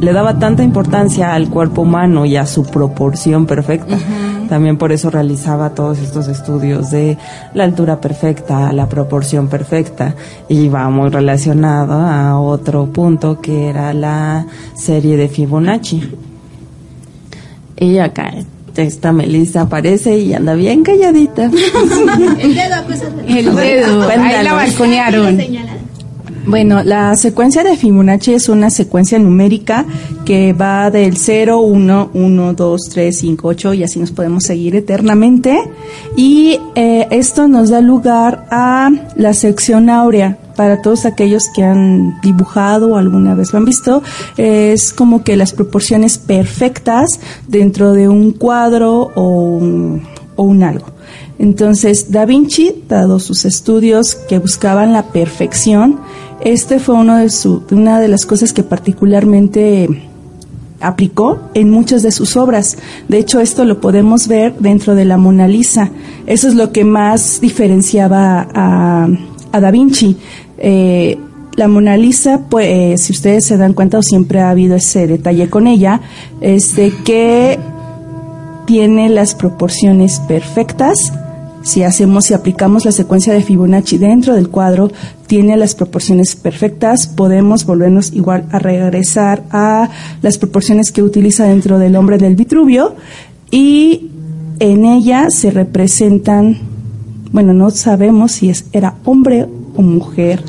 le 0.00 0.12
daba 0.14 0.38
tanta 0.38 0.62
importancia 0.62 1.34
al 1.34 1.50
cuerpo 1.50 1.82
humano 1.82 2.24
y 2.24 2.36
a 2.36 2.46
su 2.46 2.64
proporción 2.64 3.44
perfecta. 3.44 3.98
También 4.48 4.78
por 4.78 4.92
eso 4.92 5.10
realizaba 5.10 5.74
todos 5.74 5.98
estos 5.98 6.26
estudios 6.26 6.90
de 6.90 7.18
la 7.54 7.64
altura 7.64 8.00
perfecta, 8.00 8.72
la 8.72 8.88
proporción 8.88 9.48
perfecta 9.48 10.16
y 10.48 10.68
va 10.68 10.88
muy 10.88 11.10
relacionado 11.10 11.92
a 11.92 12.40
otro 12.40 12.86
punto 12.86 13.40
que 13.40 13.68
era 13.68 13.92
la 13.92 14.46
serie 14.74 15.18
de 15.18 15.28
Fibonacci. 15.28 16.02
Y 17.76 17.98
acá 17.98 18.32
esta 18.80 19.12
Melissa 19.12 19.62
aparece 19.62 20.18
y 20.18 20.34
anda 20.34 20.54
bien 20.54 20.82
calladita. 20.82 21.44
el 22.38 22.54
dedo, 22.54 22.76
El 23.28 23.54
dedo, 23.54 24.08
ahí 24.08 24.44
la 24.44 24.54
balconearon. 24.54 25.38
Bueno, 26.46 26.82
la 26.82 27.14
secuencia 27.16 27.62
de 27.62 27.76
Fibonacci 27.76 28.32
es 28.32 28.48
una 28.48 28.70
secuencia 28.70 29.18
numérica 29.18 29.84
que 30.24 30.54
va 30.54 30.90
del 30.90 31.18
0, 31.18 31.60
1, 31.60 32.10
1, 32.14 32.54
2, 32.54 32.80
3, 32.92 33.18
5, 33.18 33.48
8 33.48 33.74
y 33.74 33.84
así 33.84 33.98
nos 34.00 34.10
podemos 34.10 34.44
seguir 34.44 34.74
eternamente. 34.74 35.60
Y 36.16 36.58
eh, 36.74 37.06
esto 37.10 37.46
nos 37.46 37.68
da 37.68 37.80
lugar 37.82 38.46
a 38.50 38.90
la 39.16 39.34
sección 39.34 39.90
áurea. 39.90 40.38
Para 40.56 40.82
todos 40.82 41.06
aquellos 41.06 41.48
que 41.54 41.62
han 41.62 42.20
dibujado 42.20 42.92
o 42.92 42.96
alguna 42.96 43.34
vez 43.34 43.52
lo 43.52 43.58
han 43.58 43.64
visto, 43.64 44.02
es 44.36 44.92
como 44.92 45.22
que 45.24 45.36
las 45.36 45.52
proporciones 45.52 46.18
perfectas 46.18 47.20
dentro 47.48 47.92
de 47.92 48.08
un 48.08 48.32
cuadro 48.32 49.10
o 49.14 49.28
un, 49.28 50.02
o 50.36 50.42
un 50.42 50.62
algo. 50.62 50.86
Entonces, 51.40 52.12
Da 52.12 52.26
Vinci, 52.26 52.84
dado 52.86 53.18
sus 53.18 53.46
estudios 53.46 54.14
que 54.14 54.38
buscaban 54.38 54.92
la 54.92 55.04
perfección, 55.04 55.98
este 56.44 56.78
fue 56.78 56.94
uno 56.94 57.16
de 57.16 57.30
una 57.70 58.00
de 58.00 58.08
las 58.08 58.26
cosas 58.26 58.52
que 58.52 58.62
particularmente 58.62 59.88
aplicó 60.80 61.38
en 61.54 61.70
muchas 61.70 62.02
de 62.02 62.10
sus 62.10 62.36
obras. 62.36 62.76
De 63.08 63.18
hecho, 63.18 63.40
esto 63.40 63.64
lo 63.64 63.80
podemos 63.80 64.28
ver 64.28 64.54
dentro 64.58 64.94
de 64.94 65.04
la 65.04 65.18
Mona 65.18 65.46
Lisa. 65.46 65.90
Eso 66.26 66.48
es 66.48 66.54
lo 66.54 66.72
que 66.72 66.84
más 66.84 67.40
diferenciaba 67.40 68.48
a, 68.54 69.08
Da 69.52 69.70
Vinci. 69.70 70.16
Eh, 70.58 71.18
la 71.56 71.68
Mona 71.68 71.96
Lisa, 71.96 72.46
pues, 72.48 72.66
eh, 72.66 72.94
si 72.96 73.12
ustedes 73.12 73.44
se 73.44 73.56
dan 73.56 73.74
cuenta, 73.74 73.98
o 73.98 74.02
siempre 74.02 74.40
ha 74.40 74.50
habido 74.50 74.76
ese 74.76 75.06
detalle 75.06 75.50
con 75.50 75.66
ella, 75.66 76.00
es 76.40 76.76
de 76.76 76.92
que 77.04 77.58
tiene 78.66 79.08
las 79.08 79.34
proporciones 79.34 80.20
perfectas, 80.20 80.96
si 81.62 81.82
hacemos, 81.82 82.26
si 82.26 82.34
aplicamos 82.34 82.84
la 82.84 82.92
secuencia 82.92 83.32
de 83.32 83.42
Fibonacci 83.42 83.98
dentro 83.98 84.34
del 84.34 84.48
cuadro, 84.48 84.90
tiene 85.26 85.56
las 85.56 85.74
proporciones 85.74 86.36
perfectas, 86.36 87.06
podemos 87.06 87.64
volvernos 87.64 88.12
igual 88.12 88.46
a 88.50 88.58
regresar 88.58 89.42
a 89.50 89.90
las 90.22 90.38
proporciones 90.38 90.90
que 90.90 91.02
utiliza 91.02 91.44
dentro 91.44 91.78
del 91.78 91.96
hombre 91.96 92.18
del 92.18 92.36
Vitruvio 92.36 92.94
y 93.50 94.10
en 94.58 94.84
ella 94.84 95.30
se 95.30 95.50
representan, 95.50 96.58
bueno, 97.32 97.52
no 97.52 97.70
sabemos 97.70 98.32
si 98.32 98.50
es, 98.50 98.64
era 98.72 98.94
hombre 99.04 99.46
o 99.76 99.82
mujer, 99.82 100.42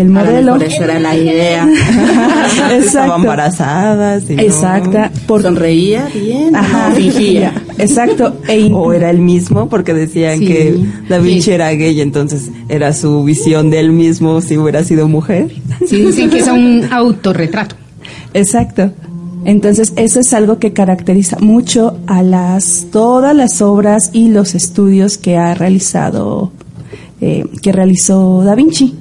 el 0.00 0.08
modelo. 0.08 0.52
Por 0.52 0.62
eso 0.62 0.84
era 0.84 0.98
la 0.98 1.16
idea. 1.16 1.68
Estaban 2.72 3.20
embarazadas. 3.20 4.24
Exacta. 4.28 5.10
Por... 5.26 5.42
Sonreía 5.42 6.08
bien. 6.12 6.54
Ajá. 6.54 6.92
Fingía. 6.92 7.52
Exacto. 7.82 8.36
E 8.48 8.70
o 8.72 8.92
era 8.92 9.10
el 9.10 9.18
mismo 9.18 9.68
porque 9.68 9.94
decían 9.94 10.40
que 10.40 10.78
Da 11.08 11.18
Vinci 11.18 11.52
era 11.52 11.70
gay, 11.70 12.00
entonces 12.00 12.50
era 12.68 12.92
su 12.92 13.24
visión 13.24 13.70
de 13.70 13.80
él 13.80 13.92
mismo 13.92 14.40
si 14.40 14.56
hubiera 14.56 14.84
sido 14.84 15.08
mujer. 15.08 15.50
Sí, 15.86 16.02
dicen 16.02 16.30
que 16.30 16.38
es 16.38 16.48
un 16.48 16.86
autorretrato. 16.90 17.76
Exacto. 18.34 18.92
Entonces, 19.44 19.94
eso 19.96 20.20
es 20.20 20.34
algo 20.34 20.58
que 20.58 20.72
caracteriza 20.72 21.38
mucho 21.40 21.98
a 22.06 22.22
las 22.22 22.88
todas 22.92 23.34
las 23.34 23.62
obras 23.62 24.10
y 24.12 24.28
los 24.28 24.54
estudios 24.54 25.16
que 25.16 25.38
ha 25.38 25.54
realizado 25.54 26.52
eh, 27.22 27.44
que 27.60 27.70
realizó 27.70 28.42
Da 28.44 28.54
Vinci. 28.54 28.94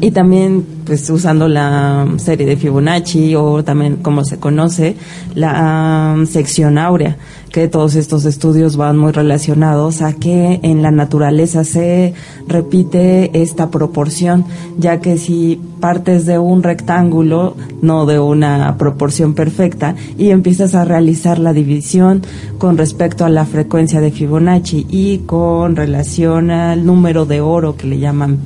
Y 0.00 0.10
también, 0.10 0.66
pues, 0.84 1.08
usando 1.10 1.46
la 1.46 2.08
serie 2.16 2.44
de 2.44 2.56
Fibonacci 2.56 3.36
o 3.36 3.62
también, 3.62 3.96
como 3.96 4.24
se 4.24 4.38
conoce, 4.38 4.96
la 5.36 6.14
um, 6.16 6.26
sección 6.26 6.78
áurea, 6.78 7.16
que 7.52 7.68
todos 7.68 7.94
estos 7.94 8.24
estudios 8.24 8.76
van 8.76 8.96
muy 8.96 9.12
relacionados 9.12 10.00
a 10.00 10.14
que 10.14 10.58
en 10.62 10.82
la 10.82 10.90
naturaleza 10.90 11.64
se 11.64 12.14
repite 12.48 13.42
esta 13.42 13.70
proporción, 13.70 14.46
ya 14.78 15.00
que 15.00 15.18
si 15.18 15.60
partes 15.78 16.24
de 16.24 16.38
un 16.38 16.62
rectángulo, 16.62 17.54
no 17.82 18.06
de 18.06 18.18
una 18.18 18.76
proporción 18.78 19.34
perfecta, 19.34 19.94
y 20.16 20.30
empiezas 20.30 20.74
a 20.74 20.84
realizar 20.84 21.38
la 21.38 21.52
división 21.52 22.22
con 22.58 22.78
respecto 22.78 23.24
a 23.24 23.28
la 23.28 23.44
frecuencia 23.44 24.00
de 24.00 24.10
Fibonacci 24.10 24.86
y 24.88 25.18
con 25.18 25.76
relación 25.76 26.50
al 26.50 26.86
número 26.86 27.26
de 27.26 27.42
oro 27.42 27.76
que 27.76 27.86
le 27.86 27.98
llaman 27.98 28.38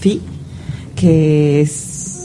phi, 0.00 0.22
que 0.94 1.60
es 1.60 2.15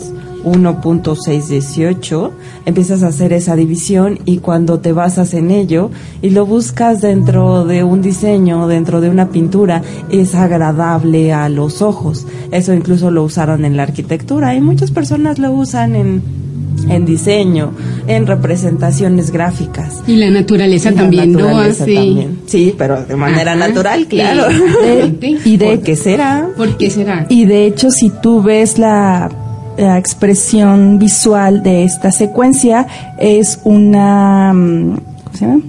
1.618, 0.44 2.32
empiezas 2.66 3.04
a 3.04 3.08
hacer 3.08 3.34
esa 3.34 3.56
división 3.56 4.20
y 4.26 4.38
cuando 4.38 4.80
te 4.80 4.94
basas 4.94 5.34
en 5.34 5.52
ello 5.52 5.92
y 6.22 6.32
lo 6.32 6.46
buscas 6.46 7.02
dentro 7.02 7.66
de 7.66 7.84
un 7.84 8.02
diseño, 8.02 8.68
dentro 8.68 9.02
de 9.02 9.10
una 9.10 9.30
pintura, 9.30 9.82
es 10.10 10.36
agradable 10.36 11.34
a 11.34 11.50
los 11.50 11.82
ojos. 11.82 12.26
Eso 12.52 12.74
incluso 12.74 13.12
lo 13.12 13.24
usaron 13.24 13.66
en 13.66 13.78
la 13.78 13.84
arquitectura 13.84 14.56
y 14.56 14.62
muchas 14.62 14.92
personas 14.92 15.40
lo 15.40 15.52
usan 15.52 15.96
en 15.96 16.42
en 16.90 17.06
diseño, 17.06 17.72
en 18.08 18.28
representaciones 18.28 19.32
gráficas. 19.32 20.04
Y 20.08 20.16
la 20.16 20.30
naturaleza 20.30 20.92
también, 20.92 21.34
¿no? 21.34 21.60
Así. 21.60 22.28
Sí, 22.46 22.74
pero 22.78 23.04
de 23.04 23.16
manera 23.16 23.56
natural, 23.56 24.08
claro. 24.08 24.48
y 25.46 25.58
de 25.58 25.66
¿Por 25.66 25.82
qué 25.82 25.96
será? 25.96 26.50
¿Por 26.56 26.78
qué 26.78 26.90
será? 26.90 27.26
Y 27.30 27.46
de 27.46 27.66
hecho, 27.66 27.92
si 27.92 28.10
tú 28.10 28.42
ves 28.42 28.78
la, 28.78 29.30
la 29.78 29.98
expresión 29.98 31.00
visual 31.00 31.64
de 31.64 31.84
esta 31.84 32.12
secuencia, 32.12 32.88
es 33.18 33.60
una 33.64 34.54
mm. 34.54 34.98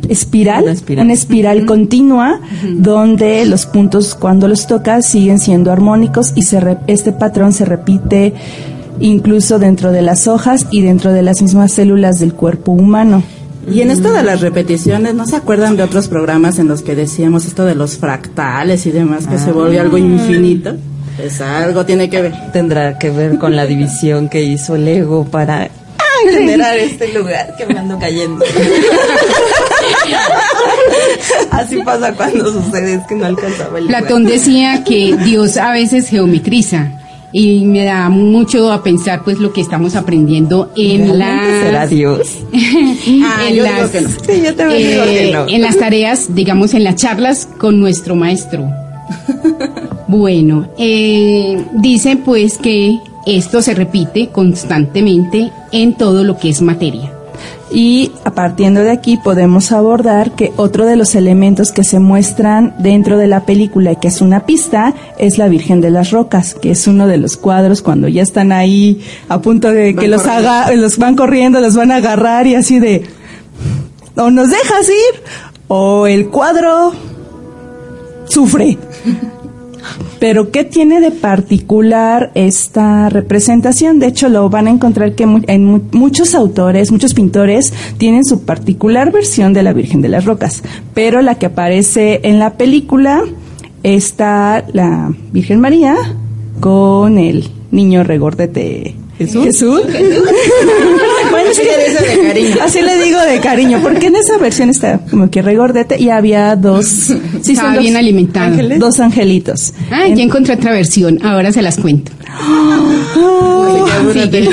Espiral, 0.09 0.65
Una 0.99 1.13
espiral. 1.13 1.65
continua 1.67 2.41
donde 2.75 3.47
los 3.47 3.65
puntos 3.67 4.15
cuando 4.17 4.49
los 4.49 4.67
tocas 4.67 5.07
siguen 5.07 5.39
siendo 5.39 5.71
armónicos 5.71 6.33
y 6.35 6.43
se 6.43 6.59
re- 6.61 6.79
este 6.89 7.13
patrón 7.13 7.53
se 7.53 7.65
repite 7.65 8.35
incluso 8.99 9.61
dentro 9.61 9.93
de 9.93 10.03
las 10.03 10.27
hojas 10.27 10.67
y 10.73 10.83
dentro 10.83 11.13
de 11.13 11.23
las 11.23 11.41
mismas 11.43 11.73
células 11.73 12.19
del 12.19 12.35
cuerpo 12.35 12.73
humano. 12.73 13.23
Y 13.73 13.81
en 13.81 13.93
esto 13.93 14.13
de 14.13 14.25
las 14.25 14.41
repeticiones, 14.41 15.15
¿no 15.15 15.27
se 15.27 15.37
acuerdan 15.37 15.77
de 15.77 15.85
otros 15.85 16.09
programas 16.09 16.59
en 16.59 16.67
los 16.67 16.83
que 16.83 16.97
decíamos 16.97 17.47
esto 17.47 17.65
de 17.65 17.77
los 17.77 17.97
fractales 17.97 18.85
y 18.87 18.91
demás, 18.91 19.29
que 19.29 19.39
se 19.39 19.53
volvió 19.53 19.81
algo 19.81 19.97
infinito? 19.97 20.75
Pues 21.17 21.41
algo 21.41 21.85
tiene 21.85 22.09
que 22.09 22.23
ver. 22.23 22.33
Tendrá 22.53 22.99
que 22.99 23.11
ver 23.11 23.39
con 23.39 23.55
la 23.57 23.67
división 23.67 24.29
que 24.29 24.43
hizo 24.43 24.77
Lego 24.77 25.25
para 25.25 25.71
generar 26.31 26.79
este 26.79 27.13
lugar 27.13 27.55
que 27.57 27.67
me 27.67 27.79
ando 27.79 27.99
cayendo. 27.99 28.45
Así 31.51 31.79
pasa 31.85 32.13
cuando 32.15 32.51
sucede, 32.53 32.95
es 32.95 33.07
que 33.07 33.15
no 33.15 33.27
alcanzaba 33.27 33.79
el 33.79 33.87
lugar. 33.87 34.03
Platón 34.03 34.25
decía 34.25 34.85
que 34.85 35.17
Dios 35.25 35.57
a 35.57 35.73
veces 35.73 36.09
geometriza 36.09 36.93
y 37.33 37.65
me 37.65 37.85
da 37.85 38.09
mucho 38.11 38.71
a 38.71 38.83
pensar 38.83 39.23
pues 39.25 39.39
lo 39.39 39.53
que 39.53 39.63
estamos 39.63 39.97
aprendiendo 39.97 40.71
en 40.77 41.09
¿Realmente 41.09 41.63
será 41.63 41.81
las 41.81 41.91
Dios? 41.91 42.21
En 42.53 43.55
yo 43.55 43.65
las 43.65 43.77
digo 43.77 43.91
que 43.91 44.01
no. 44.03 44.09
Sí, 44.09 44.43
yo 44.45 44.55
también 44.55 44.89
digo 44.91 45.05
que 45.05 45.31
no. 45.33 45.49
en 45.49 45.63
las 45.63 45.77
tareas, 45.77 46.35
digamos 46.35 46.75
en 46.75 46.85
las 46.85 46.97
charlas 46.97 47.49
con 47.59 47.81
nuestro 47.81 48.15
maestro. 48.15 48.71
Bueno, 50.13 50.69
eh, 50.77 51.65
dice 51.73 52.17
pues 52.23 52.59
que 52.59 53.01
esto 53.25 53.63
se 53.63 53.73
repite 53.73 54.29
constantemente 54.29 55.51
en 55.73 55.95
todo 55.95 56.23
lo 56.23 56.37
que 56.37 56.51
es 56.51 56.61
materia. 56.61 57.11
Y 57.71 58.13
a 58.27 58.33
partiendo 58.33 58.83
de 58.83 58.91
aquí 58.91 59.17
podemos 59.17 59.73
abordar 59.73 60.33
que 60.33 60.53
otro 60.59 60.85
de 60.85 60.97
los 60.97 61.15
elementos 61.15 61.73
que 61.73 61.83
se 61.83 61.99
muestran 61.99 62.75
dentro 62.79 63.17
de 63.17 63.27
la 63.27 63.47
película 63.47 63.93
y 63.93 63.97
que 63.97 64.09
es 64.09 64.21
una 64.21 64.45
pista 64.45 64.93
es 65.17 65.39
la 65.39 65.49
Virgen 65.49 65.81
de 65.81 65.91
las 65.91 66.11
Rocas, 66.11 66.55
que 66.55 66.73
es 66.73 66.87
uno 66.87 67.07
de 67.07 67.17
los 67.17 67.39
cuadros 67.39 67.81
cuando 67.81 68.07
ya 68.07 68.21
están 68.21 68.53
ahí 68.53 69.01
a 69.31 69.41
punto 69.41 69.73
de 69.73 69.95
que 69.95 70.03
Van 70.03 70.11
los 70.11 70.27
haga, 70.27 70.71
los 70.73 70.99
van 70.99 71.17
corriendo, 71.17 71.59
los 71.59 71.75
van 71.75 71.91
a 71.91 71.97
agarrar 71.97 72.47
y 72.47 72.55
así 72.55 72.81
de 72.81 73.07
o 74.17 74.31
nos 74.31 74.51
dejas 74.51 74.91
ir 74.91 75.23
o 75.69 76.07
el 76.07 76.29
cuadro 76.29 76.93
sufre. 78.29 78.77
Pero 80.23 80.53
¿qué 80.53 80.63
tiene 80.63 81.01
de 81.01 81.11
particular 81.11 82.31
esta 82.37 83.09
representación? 83.09 83.99
De 83.99 84.07
hecho, 84.07 84.29
lo 84.29 84.49
van 84.49 84.69
a 84.69 84.71
encontrar 84.71 85.17
que 85.17 85.25
en 85.25 85.65
mu- 85.65 85.81
muchos 85.91 86.37
autores, 86.37 86.93
muchos 86.93 87.13
pintores 87.13 87.73
tienen 87.99 88.25
su 88.25 88.43
particular 88.45 89.11
versión 89.11 89.53
de 89.53 89.65
la 89.65 89.73
Virgen 89.73 90.01
de 90.01 90.09
las 90.09 90.25
Rocas, 90.25 90.63
pero 90.95 91.23
la 91.23 91.35
que 91.35 91.47
aparece 91.47 92.21
en 92.23 92.39
la 92.39 92.53
película 92.57 93.25
está 93.83 94.65
la 94.73 95.13
Virgen 95.33 95.59
María 95.59 95.97
con 96.61 97.19
el 97.19 97.49
niño 97.73 98.05
regordete 98.05 98.95
Jesús. 99.19 99.47
es 99.47 99.63
Así 101.53 101.63
le 101.63 101.91
dice 101.91 102.17
de 102.17 102.29
cariño. 102.29 102.57
Así 102.63 102.81
le 102.83 103.05
digo 103.05 103.21
de 103.21 103.41
cariño, 103.41 103.81
porque 103.83 104.07
en 104.07 104.17
esa 104.17 104.39
versión 104.39 104.71
está 104.71 104.99
como 105.11 105.31
que 105.31 105.43
regordete 105.43 106.01
y 106.01 106.09
había 106.11 106.57
dos, 106.57 106.87
sí, 106.87 107.53
Estaba 107.53 107.69
son 107.69 107.75
dos 107.75 107.83
bien 107.83 107.97
alimentado. 107.97 108.47
ángeles, 108.47 108.79
dos 108.79 109.01
angelitos. 109.01 109.73
Ah, 109.91 110.07
ya 110.09 110.23
encontré 110.23 110.55
otra 110.55 110.73
versión, 110.73 111.19
ahora 111.25 111.53
se 111.53 111.63
las 111.63 111.77
cuento. 111.77 112.13
Sigue. 114.13 114.49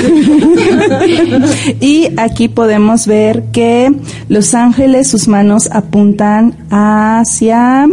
y 1.80 2.08
aquí 2.16 2.48
podemos 2.48 3.06
ver 3.06 3.44
que 3.52 3.90
los 4.28 4.54
ángeles, 4.54 5.08
sus 5.08 5.28
manos 5.28 5.68
apuntan 5.72 6.54
hacia 6.70 7.86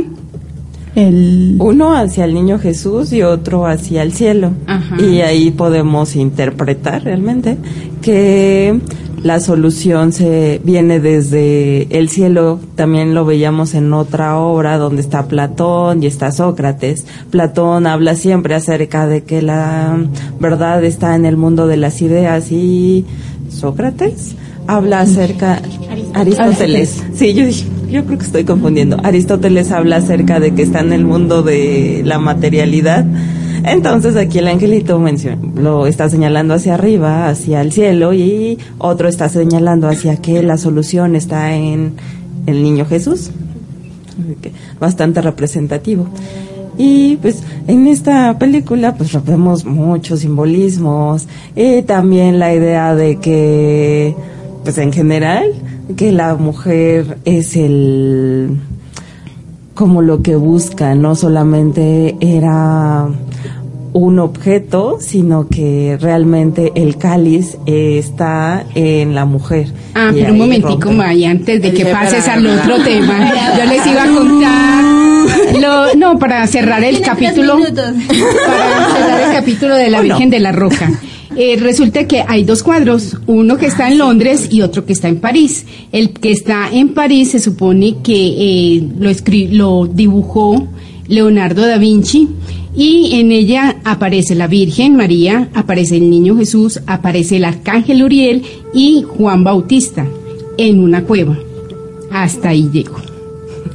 el... 0.98 1.58
Uno 1.60 1.96
hacia 1.96 2.26
el 2.26 2.34
niño 2.34 2.58
Jesús 2.60 3.14
y 3.14 3.22
otro 3.22 3.68
hacia 3.68 4.02
el 4.02 4.14
cielo. 4.14 4.52
Ajá. 4.66 5.00
Y 5.00 5.22
ahí 5.22 5.52
podemos 5.52 6.16
interpretar 6.16 7.04
realmente 7.04 7.58
que 8.02 8.80
la 9.22 9.40
solución 9.40 10.12
se 10.12 10.60
viene 10.64 11.00
desde 11.00 11.88
el 11.98 12.10
cielo. 12.10 12.60
También 12.76 13.14
lo 13.14 13.26
veíamos 13.26 13.76
en 13.76 13.94
otra 13.94 14.40
obra 14.40 14.78
donde 14.78 15.02
está 15.02 15.28
Platón 15.28 16.02
y 16.02 16.08
está 16.08 16.32
Sócrates. 16.32 17.06
Platón 17.30 17.86
habla 17.86 18.16
siempre 18.16 18.56
acerca 18.56 19.06
de 19.06 19.24
que 19.24 19.44
la 19.44 19.98
verdad 20.40 20.84
está 20.84 21.16
en 21.16 21.26
el 21.26 21.38
mundo 21.38 21.68
de 21.68 21.78
las 21.78 22.02
ideas 22.02 22.52
y 22.52 23.06
Sócrates 23.50 24.36
habla 24.68 25.02
acerca 25.02 25.62
Aristóteles. 26.14 27.04
Sí, 27.14 27.34
yo 27.34 27.46
dije, 27.46 27.66
yo 27.90 28.06
creo 28.06 28.18
que 28.18 28.26
estoy 28.26 28.44
confundiendo. 28.44 28.98
Aristóteles 29.04 29.72
habla 29.72 29.98
acerca 29.98 30.40
de 30.40 30.54
que 30.54 30.62
está 30.62 30.80
en 30.80 30.94
el 30.94 31.06
mundo 31.06 31.44
de 31.44 32.02
la 32.06 32.20
materialidad. 32.20 33.06
Entonces 33.64 34.16
aquí 34.16 34.40
el 34.40 34.48
angelito 34.48 35.04
lo 35.56 35.88
está 35.88 36.10
señalando 36.10 36.54
hacia 36.54 36.76
arriba, 36.76 37.28
hacia 37.28 37.62
el 37.62 37.72
cielo, 37.72 38.14
y 38.14 38.58
otro 38.78 39.08
está 39.08 39.30
señalando 39.30 39.88
hacia 39.88 40.18
que 40.18 40.44
la 40.44 40.58
solución 40.58 41.16
está 41.16 41.56
en 41.56 41.94
el 42.46 42.64
niño 42.64 42.86
Jesús. 42.86 43.32
Bastante 44.80 45.22
representativo. 45.22 46.08
Y 46.78 47.18
pues 47.18 47.42
en 47.68 47.88
esta 47.88 48.38
película 48.38 48.96
pues 48.96 49.24
vemos 49.26 49.66
muchos 49.66 50.20
simbolismos 50.20 51.28
y 51.56 51.82
también 51.82 52.38
la 52.38 52.54
idea 52.54 52.94
de 52.94 53.18
que 53.18 54.16
pues 54.64 54.78
en 54.78 54.94
general 54.94 55.46
que 55.96 56.12
la 56.12 56.36
mujer 56.36 57.18
es 57.26 57.56
el 57.56 58.58
como 59.74 60.02
lo 60.02 60.24
que 60.24 60.36
busca, 60.36 60.96
no 60.96 61.14
solamente 61.16 62.16
era 62.20 63.08
un 63.94 64.20
objeto, 64.20 64.98
sino 65.00 65.48
que 65.48 65.98
realmente 66.00 66.72
el 66.76 66.98
cáliz 66.98 67.58
eh, 67.66 67.98
está 68.00 68.66
en 68.76 69.16
la 69.16 69.26
mujer. 69.26 69.68
Ah, 69.94 70.12
Y 70.14 70.20
pero 70.20 70.34
un 70.34 70.40
momentico, 70.40 70.80
rompe. 70.82 70.96
May, 70.96 71.26
antes 71.26 71.62
de 71.62 71.74
que 71.74 71.86
pases 71.86 72.28
al 72.28 72.46
otro 72.46 72.84
tema, 72.84 73.32
yo 73.58 73.66
les 73.66 73.86
iba 73.88 74.04
a 74.04 74.08
contar, 74.08 74.84
lo, 75.62 75.96
no, 75.96 76.20
para 76.20 76.46
cerrar 76.48 76.84
el 76.84 77.02
capítulo, 77.02 77.58
para 77.60 77.94
cerrar 78.96 79.22
el 79.30 79.36
capítulo 79.36 79.76
de 79.76 79.90
la 79.90 80.02
Virgen 80.02 80.30
de 80.30 80.40
la 80.40 80.52
Roca. 80.52 80.92
Eh, 81.40 81.56
resulta 81.58 82.08
que 82.08 82.24
hay 82.28 82.44
dos 82.44 82.64
cuadros, 82.64 83.16
uno 83.28 83.58
que 83.58 83.68
está 83.68 83.92
en 83.92 84.00
Londres 84.00 84.50
y 84.52 84.62
otro 84.62 84.86
que 84.88 84.94
está 84.94 85.08
en 85.08 85.20
París. 85.20 85.68
El 85.92 86.10
que 86.10 86.32
está 86.32 86.68
en 86.74 86.90
París 86.96 87.30
se 87.30 87.40
supone 87.40 87.98
que 88.04 88.16
eh, 88.16 88.84
lo, 88.98 89.08
escri- 89.12 89.50
lo 89.52 89.86
dibujó 89.86 90.68
Leonardo 91.08 91.62
da 91.68 91.78
Vinci 91.78 92.28
y 92.76 93.12
en 93.20 93.32
ella 93.32 93.78
aparece 93.84 94.34
la 94.34 94.48
Virgen 94.48 94.96
María, 94.96 95.50
aparece 95.54 95.98
el 95.98 96.10
Niño 96.10 96.36
Jesús, 96.38 96.80
aparece 96.88 97.38
el 97.38 97.46
Arcángel 97.46 98.04
Uriel 98.04 98.42
y 98.74 99.04
Juan 99.08 99.44
Bautista 99.44 100.08
en 100.58 100.80
una 100.80 101.04
cueva. 101.04 101.38
Hasta 102.12 102.50
ahí 102.50 102.68
llego. 102.74 102.96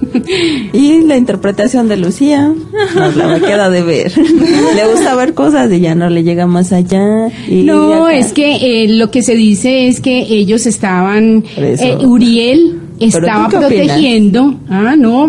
Y 0.72 1.02
la 1.02 1.16
interpretación 1.16 1.88
de 1.88 1.96
Lucía, 1.96 2.52
nos 2.94 3.16
la 3.16 3.40
queda 3.40 3.70
de 3.70 3.82
ver. 3.82 4.12
le 4.16 4.88
gusta 4.90 5.14
ver 5.14 5.34
cosas 5.34 5.70
y 5.72 5.80
ya 5.80 5.94
no 5.94 6.08
le 6.10 6.22
llega 6.22 6.46
más 6.46 6.72
allá. 6.72 7.28
Y 7.48 7.62
No, 7.64 8.06
acá- 8.06 8.16
es 8.16 8.32
que 8.32 8.84
eh, 8.84 8.88
lo 8.88 9.10
que 9.10 9.22
se 9.22 9.34
dice 9.34 9.88
es 9.88 10.00
que 10.00 10.20
ellos 10.20 10.66
estaban, 10.66 11.44
eh, 11.56 11.96
Uriel 12.04 12.80
estaba 13.00 13.48
protegiendo, 13.48 14.54
ah, 14.68 14.94
no, 14.96 15.26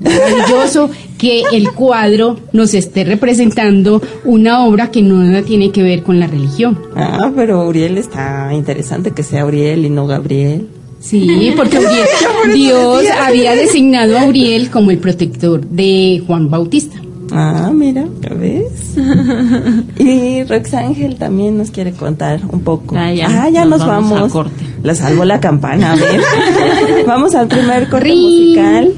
maravilloso 0.00 0.90
que 1.18 1.42
el 1.52 1.72
cuadro 1.72 2.36
nos 2.52 2.74
esté 2.74 3.04
representando 3.04 4.02
una 4.24 4.64
obra 4.66 4.90
que 4.90 5.00
no 5.02 5.42
tiene 5.42 5.70
que 5.70 5.82
ver 5.82 6.02
con 6.02 6.20
la 6.20 6.26
religión. 6.26 6.78
Ah, 6.96 7.30
pero 7.34 7.66
Uriel 7.66 7.96
está 7.98 8.50
interesante 8.52 9.12
que 9.12 9.22
sea 9.22 9.46
Uriel 9.46 9.84
y 9.86 9.90
no 9.90 10.06
Gabriel. 10.06 10.68
Sí, 11.04 11.52
porque 11.56 11.78
Uriel- 11.80 12.54
Dios 12.54 13.04
había 13.22 13.54
designado 13.54 14.18
a 14.18 14.24
Uriel 14.24 14.70
como 14.70 14.90
el 14.90 14.98
protector 14.98 15.60
de 15.66 16.22
Juan 16.26 16.48
Bautista. 16.50 16.96
Ah, 17.30 17.70
mira, 17.74 18.06
¿ya 18.20 18.34
ves? 18.34 18.94
y 19.98 20.44
Roxángel 20.44 21.16
también 21.16 21.58
nos 21.58 21.70
quiere 21.70 21.92
contar 21.92 22.40
un 22.50 22.60
poco. 22.60 22.94
Ah, 22.96 23.12
ya, 23.12 23.26
Ah, 23.28 23.48
ya 23.50 23.64
nos, 23.64 23.80
nos 23.80 23.88
vamos 23.88 24.10
vamos. 24.12 24.30
a 24.30 24.32
corte. 24.32 24.64
La 24.82 24.94
salvó 24.94 25.24
la 25.24 25.40
campana, 25.40 25.92
a 25.92 25.96
ver. 25.96 26.20
vamos 27.06 27.34
al 27.34 27.48
primer 27.48 27.88
corte 27.88 28.06
Ring. 28.06 28.18
musical 28.22 28.92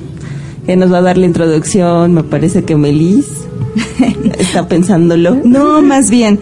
que 0.67 0.77
nos 0.77 0.93
va 0.93 0.99
a 0.99 1.03
dar 1.03 1.17
la 1.19 1.27
introducción. 1.27 2.13
Me 2.15 2.25
parece 2.25 2.65
que 2.65 2.77
Melis 2.77 3.27
está 4.39 4.69
pensándolo. 4.69 5.37
No, 5.45 5.81
más 5.83 6.11
bien. 6.11 6.39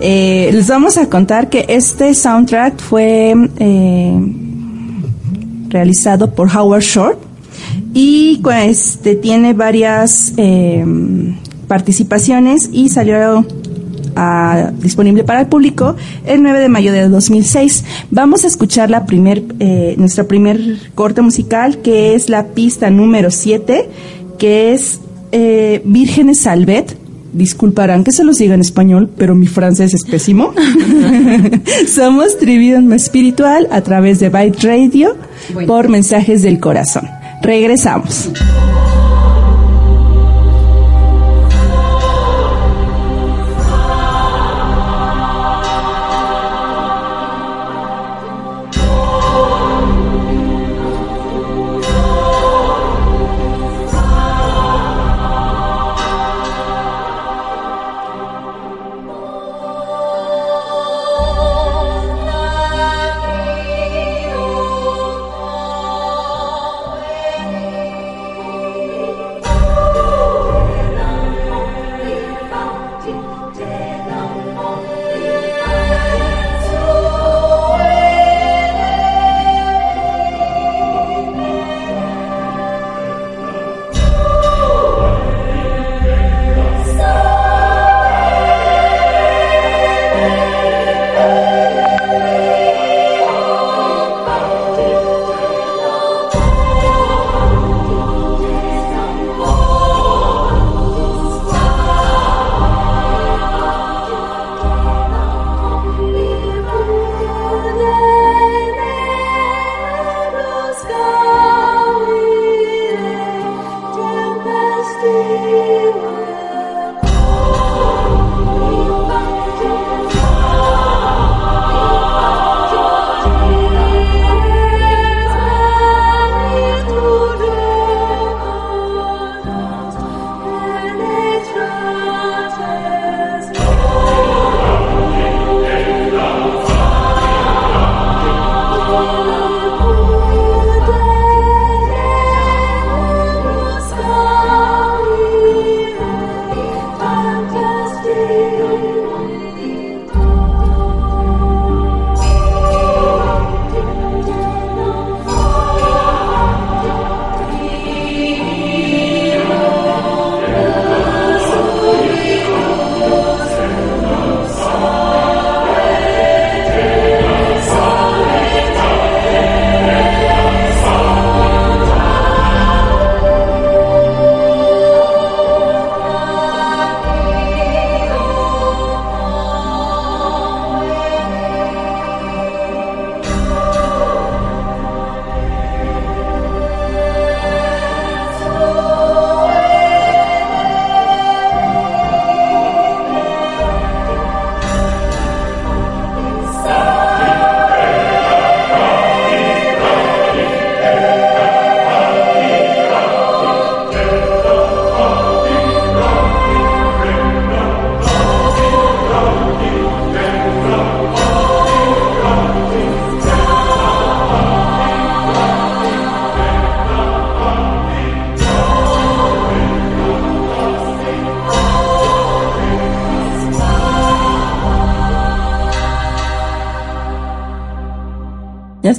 Eh, 0.00 0.50
les 0.52 0.68
vamos 0.68 0.96
a 0.98 1.08
contar 1.08 1.48
que 1.48 1.66
este 1.68 2.14
soundtrack 2.14 2.80
fue 2.80 3.34
eh, 3.58 4.18
realizado 5.68 6.34
por 6.34 6.54
Howard 6.54 6.82
Shore 6.82 7.16
y 7.92 8.40
este 8.62 9.14
tiene 9.14 9.52
varias 9.52 10.32
eh, 10.36 10.84
participaciones 11.68 12.68
y 12.72 12.88
salió 12.88 13.46
disponible 14.80 15.24
para 15.24 15.40
el 15.40 15.48
público 15.48 15.96
el 16.24 16.40
9 16.40 16.60
de 16.60 16.68
mayo 16.68 16.92
de 16.92 17.08
2006. 17.08 17.84
Vamos 18.12 18.44
a 18.44 18.46
escuchar 18.46 18.88
la 18.88 19.06
primer, 19.06 19.42
nuestra 19.96 20.22
primer 20.24 20.78
corte 20.94 21.20
musical, 21.20 21.78
que 21.78 22.14
es 22.14 22.28
la 22.28 22.46
pista 22.46 22.90
número 22.90 23.32
7, 23.32 23.88
que 24.38 24.72
es 24.72 25.00
eh, 25.36 25.82
Vírgenes 25.84 26.38
Salvet. 26.38 26.96
Disculparán 27.34 28.04
que 28.04 28.12
se 28.12 28.24
los 28.24 28.36
diga 28.38 28.54
en 28.54 28.60
español, 28.60 29.10
pero 29.16 29.34
mi 29.34 29.46
francés 29.46 29.92
es 29.92 30.04
pésimo. 30.04 30.54
Somos 31.88 32.38
Trivium 32.38 32.92
Espiritual 32.92 33.68
a 33.70 33.80
través 33.80 34.20
de 34.20 34.28
Byte 34.28 34.62
Radio 34.62 35.16
por 35.66 35.88
Mensajes 35.88 36.42
del 36.42 36.60
Corazón. 36.60 37.08
Regresamos. 37.42 38.30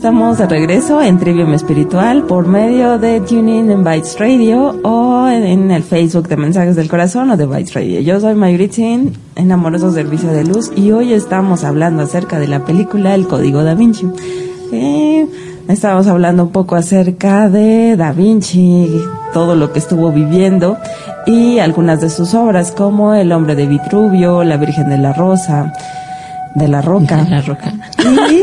Estamos 0.06 0.38
de 0.38 0.46
regreso 0.46 1.02
en 1.02 1.18
Trivium 1.18 1.56
Espiritual 1.56 2.26
por 2.26 2.46
medio 2.48 3.00
de 3.00 3.22
Tuning 3.22 3.72
en 3.72 3.84
Bytes 3.84 4.20
Radio 4.20 4.80
o 4.84 5.28
en 5.28 5.72
el 5.72 5.82
Facebook 5.82 6.28
de 6.28 6.38
Mensajes 6.38 6.76
del 6.76 6.88
Corazón 6.88 7.32
o 7.32 7.38
de 7.38 7.48
Bytes 7.48 7.74
Radio. 7.74 8.02
Yo 8.02 8.20
soy 8.20 8.36
Mayuritzin, 8.36 9.18
en 9.36 9.52
Amoroso 9.52 9.92
Servicio 9.92 10.32
de 10.32 10.44
Luz, 10.44 10.72
y 10.76 10.92
hoy 10.92 11.12
estamos 11.12 11.64
hablando 11.64 12.04
acerca 12.04 12.38
de 12.38 12.48
la 12.48 12.64
película 12.64 13.16
El 13.16 13.28
Código 13.28 13.64
Da 13.64 13.74
Vinci. 13.74 14.08
Eh, 14.72 15.28
estamos 15.70 16.06
hablando 16.06 16.44
un 16.44 16.52
poco 16.52 16.76
acerca 16.76 17.50
de 17.50 17.96
Da 17.98 18.12
Vinci, 18.12 19.02
todo 19.34 19.56
lo 19.56 19.74
que 19.74 19.80
estuvo 19.80 20.12
viviendo 20.12 20.78
y 21.26 21.58
algunas 21.58 22.00
de 22.00 22.12
sus 22.12 22.36
obras 22.36 22.70
como 22.70 23.16
El 23.16 23.32
Hombre 23.32 23.56
de 23.56 23.66
Vitruvio, 23.66 24.44
La 24.44 24.58
Virgen 24.58 24.88
de 24.88 25.00
la 25.00 25.14
Rosa, 25.14 25.74
de 26.54 26.68
la 26.68 26.84
Roca. 26.84 27.26
La 27.28 27.42
roca. 27.42 27.74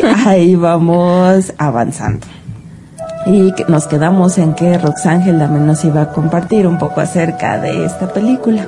Ahí 0.27 0.55
vamos 0.55 1.53
avanzando. 1.59 2.27
Y 3.27 3.53
nos 3.69 3.87
quedamos 3.87 4.37
en 4.39 4.55
que 4.55 4.79
Roxángel 4.79 5.39
también 5.39 5.67
nos 5.67 5.85
iba 5.85 6.03
a 6.03 6.09
compartir 6.13 6.67
un 6.67 6.79
poco 6.79 7.01
acerca 7.01 7.59
de 7.59 7.85
esta 7.85 8.13
película. 8.13 8.67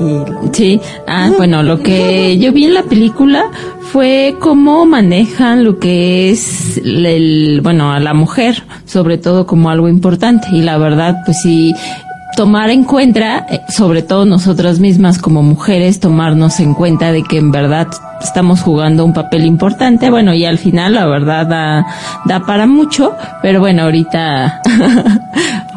Y 0.00 0.48
Sí, 0.52 0.80
ah, 1.06 1.30
bueno, 1.36 1.62
lo 1.62 1.80
que 1.80 2.38
yo 2.38 2.52
vi 2.52 2.64
en 2.64 2.74
la 2.74 2.84
película 2.84 3.50
fue 3.92 4.36
cómo 4.38 4.86
manejan 4.86 5.64
lo 5.64 5.78
que 5.78 6.30
es 6.30 6.78
el, 6.78 7.60
bueno, 7.62 7.92
a 7.92 8.00
la 8.00 8.14
mujer, 8.14 8.62
sobre 8.84 9.18
todo 9.18 9.46
como 9.46 9.70
algo 9.70 9.88
importante. 9.88 10.48
Y 10.52 10.62
la 10.62 10.78
verdad, 10.78 11.22
pues 11.24 11.42
sí, 11.42 11.74
tomar 12.38 12.70
en 12.70 12.84
cuenta, 12.84 13.46
eh, 13.50 13.62
sobre 13.68 14.02
todo 14.02 14.24
nosotras 14.24 14.78
mismas 14.78 15.18
como 15.18 15.42
mujeres, 15.42 15.98
tomarnos 15.98 16.60
en 16.60 16.72
cuenta 16.72 17.10
de 17.10 17.24
que 17.24 17.36
en 17.36 17.50
verdad 17.50 17.88
estamos 18.22 18.60
jugando 18.60 19.04
un 19.04 19.12
papel 19.12 19.44
importante. 19.44 20.08
Bueno, 20.08 20.32
y 20.34 20.44
al 20.44 20.56
final 20.56 20.94
la 20.94 21.06
verdad 21.06 21.48
da, 21.48 21.86
da 22.26 22.46
para 22.46 22.68
mucho, 22.68 23.16
pero 23.42 23.58
bueno, 23.58 23.82
ahorita 23.82 24.62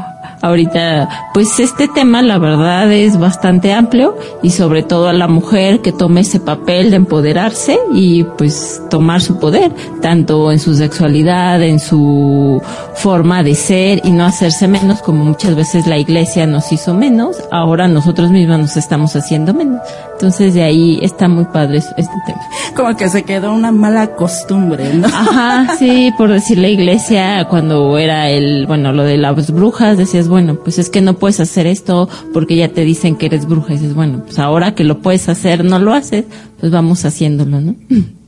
ahorita, 0.41 1.09
pues 1.33 1.59
este 1.59 1.87
tema 1.87 2.21
la 2.21 2.37
verdad 2.37 2.91
es 2.91 3.17
bastante 3.17 3.73
amplio 3.73 4.15
y 4.41 4.51
sobre 4.51 4.83
todo 4.83 5.07
a 5.07 5.13
la 5.13 5.27
mujer 5.27 5.81
que 5.81 5.91
tome 5.91 6.21
ese 6.21 6.39
papel 6.39 6.89
de 6.89 6.97
empoderarse 6.97 7.77
y 7.93 8.23
pues 8.23 8.81
tomar 8.89 9.21
su 9.21 9.39
poder, 9.39 9.71
tanto 10.01 10.51
en 10.51 10.59
su 10.59 10.75
sexualidad, 10.75 11.61
en 11.61 11.79
su 11.79 12.61
forma 12.95 13.43
de 13.43 13.55
ser 13.55 14.01
y 14.03 14.11
no 14.11 14.25
hacerse 14.25 14.67
menos 14.67 15.01
como 15.01 15.23
muchas 15.25 15.55
veces 15.55 15.87
la 15.87 15.97
iglesia 15.97 16.45
nos 16.47 16.71
hizo 16.71 16.93
menos, 16.93 17.37
ahora 17.51 17.87
nosotros 17.87 18.31
mismos 18.31 18.59
nos 18.59 18.77
estamos 18.77 19.15
haciendo 19.15 19.53
menos. 19.53 19.81
Entonces 20.13 20.53
de 20.53 20.63
ahí 20.63 20.99
está 21.01 21.27
muy 21.27 21.45
padre 21.45 21.77
este 21.79 22.13
tema. 22.25 22.41
Como 22.75 22.95
que 22.95 23.09
se 23.09 23.23
quedó 23.23 23.53
una 23.53 23.71
mala 23.71 24.15
costumbre, 24.15 24.93
¿no? 24.93 25.07
Ajá, 25.07 25.75
sí, 25.77 26.13
por 26.17 26.31
decir 26.31 26.57
la 26.59 26.67
iglesia 26.67 27.47
cuando 27.49 27.97
era 27.97 28.29
el, 28.29 28.67
bueno, 28.67 28.91
lo 28.91 29.03
de 29.03 29.17
las 29.17 29.51
brujas, 29.51 29.97
decías, 29.97 30.27
bueno, 30.31 30.55
pues 30.55 30.79
es 30.79 30.89
que 30.89 31.01
no 31.01 31.19
puedes 31.19 31.39
hacer 31.39 31.67
esto 31.67 32.09
porque 32.33 32.55
ya 32.55 32.69
te 32.69 32.81
dicen 32.81 33.17
que 33.17 33.27
eres 33.27 33.45
bruja. 33.45 33.73
Y 33.73 33.77
dices, 33.77 33.93
bueno, 33.93 34.23
pues 34.25 34.39
ahora 34.39 34.73
que 34.73 34.83
lo 34.83 34.99
puedes 34.99 35.29
hacer, 35.29 35.63
no 35.63 35.77
lo 35.77 35.93
haces, 35.93 36.25
pues 36.59 36.71
vamos 36.71 37.05
haciéndolo, 37.05 37.61
¿no? 37.61 37.75